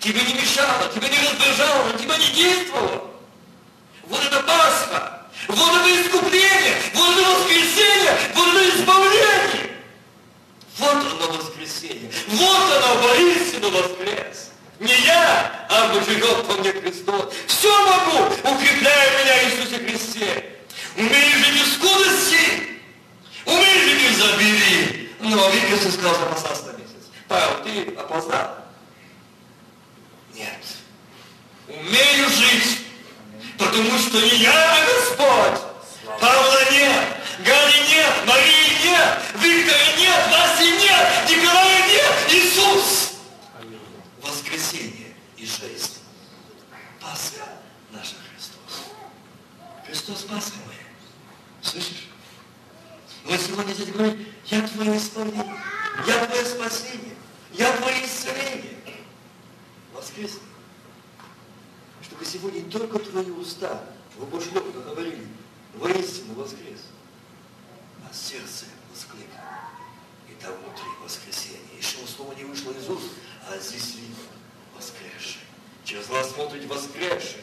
Тебе 0.00 0.20
не 0.22 0.34
мешало, 0.34 0.88
тебе 0.94 1.08
не 1.08 1.18
раздражало, 1.18 1.92
на 1.92 1.98
тебя 1.98 2.16
не 2.18 2.28
действовало. 2.30 3.10
Вот 4.04 4.24
это 4.24 4.40
Пасха, 4.40 5.26
вот 5.48 5.80
это 5.80 6.02
искупление, 6.02 6.76
вот 6.94 7.18
это 7.18 7.30
воскресенье, 7.30 8.18
вот 8.34 8.54
это 8.54 8.76
избавление. 8.76 9.76
Вот 10.78 10.96
оно 10.96 11.32
воскресенье, 11.32 12.10
вот 12.28 12.72
оно 12.76 13.08
воистину 13.08 13.70
воскрес. 13.70 14.50
Не 14.78 14.94
я, 15.06 15.66
а 15.70 15.92
живет 16.04 16.46
по 16.46 16.54
мне 16.54 16.72
Христос. 16.72 17.32
Все 17.46 17.72
могу, 17.86 18.26
укрепляя 18.44 19.24
меня 19.24 19.44
Иисусе 19.44 19.78
Христе. 19.78 20.55
Умею 20.96 21.38
жить 21.44 21.62
в 21.62 21.72
скудости, 21.74 22.80
умею 23.44 23.80
жить 23.88 24.02
в 24.02 24.12
изобилии. 24.12 25.10
Но 25.20 25.50
Иисус 25.50 25.94
сказал, 25.94 26.14
что 26.14 26.24
опасался 26.24 26.66
на 26.66 26.72
месяц. 26.72 27.10
Павел, 27.28 27.62
ты 27.64 27.94
опоздал. 27.96 28.56
Нет. 30.34 30.64
Умею 31.68 32.28
жить, 32.30 32.78
потому 33.58 33.98
что 33.98 34.20
не 34.20 34.38
я, 34.38 34.52
а 34.52 34.86
Господь. 34.86 35.60
Павла 36.20 36.70
нет, 36.70 37.04
Гали 37.44 37.88
нет, 37.88 38.12
Марии 38.26 38.88
нет, 38.88 39.18
Виктора 39.34 39.78
нет, 39.98 40.24
Васи 40.30 40.70
нет, 40.70 41.28
Николая 41.28 41.88
нет, 41.88 42.12
Иисус 42.30 43.06
воскресение 44.22 45.14
и 45.36 45.46
жизнь. 45.46 45.98
Пасха 47.00 47.48
наша 47.90 48.14
Христос. 48.32 48.92
Христос 49.86 50.22
Пасха. 50.22 50.65
Слышишь? 51.66 52.06
Мы 53.24 53.36
сегодня 53.36 53.72
здесь 53.72 53.88
говорим, 53.88 54.24
я 54.46 54.62
твое 54.68 54.96
исполнение, 54.96 55.60
я 56.06 56.26
твое 56.26 56.44
спасение, 56.44 57.16
я 57.54 57.76
твое 57.76 58.06
исцеление. 58.06 58.76
Воскресный. 59.92 60.42
Чтобы 62.02 62.24
сегодня 62.24 62.70
только 62.70 63.00
твои 63.00 63.30
уста, 63.32 63.84
вы 64.16 64.26
больше 64.26 64.50
легко 64.50 64.80
говорили, 64.80 65.26
воистину 65.74 66.34
воскрес, 66.34 66.82
а 68.08 68.14
сердце 68.14 68.66
воскликнуло. 68.92 69.42
И 70.30 70.40
там 70.40 70.52
внутри 70.54 70.86
воскресенье. 71.02 71.58
Еще 71.76 71.96
слово 72.06 72.32
не 72.34 72.44
вышло 72.44 72.70
из 72.70 72.88
уст, 72.88 73.10
а 73.50 73.58
здесь 73.58 73.96
видно 73.96 74.16
воскресший. 74.76 75.40
Через 75.84 76.06
вас 76.08 76.30
смотрит 76.30 76.64
воскресший. 76.66 77.42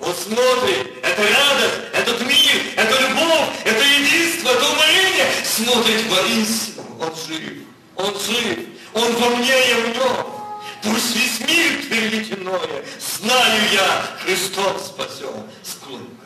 Он 0.00 0.14
смотрит, 0.14 0.92
это 1.02 1.22
радость, 1.22 1.80
этот 1.92 2.20
мир, 2.22 2.62
это 2.76 3.00
любовь, 3.08 3.48
это 3.64 3.84
единство, 3.84 4.50
это 4.50 4.68
умоление. 4.70 5.26
Смотрит 5.44 6.06
воистину, 6.08 6.84
он 7.00 7.12
жив, 7.14 7.52
он 7.96 8.14
жив, 8.20 8.58
он 8.94 9.12
во 9.16 9.36
мне, 9.36 9.68
я 9.68 9.76
в 9.76 9.88
нем. 9.94 10.26
Пусть 10.82 11.14
весь 11.14 11.40
мир 11.40 11.62
иное, 12.32 12.84
знаю 12.98 13.60
я, 13.72 14.06
Христос 14.24 14.86
спасен 14.86 15.48
с 15.62 15.74
клынкой. 15.74 16.21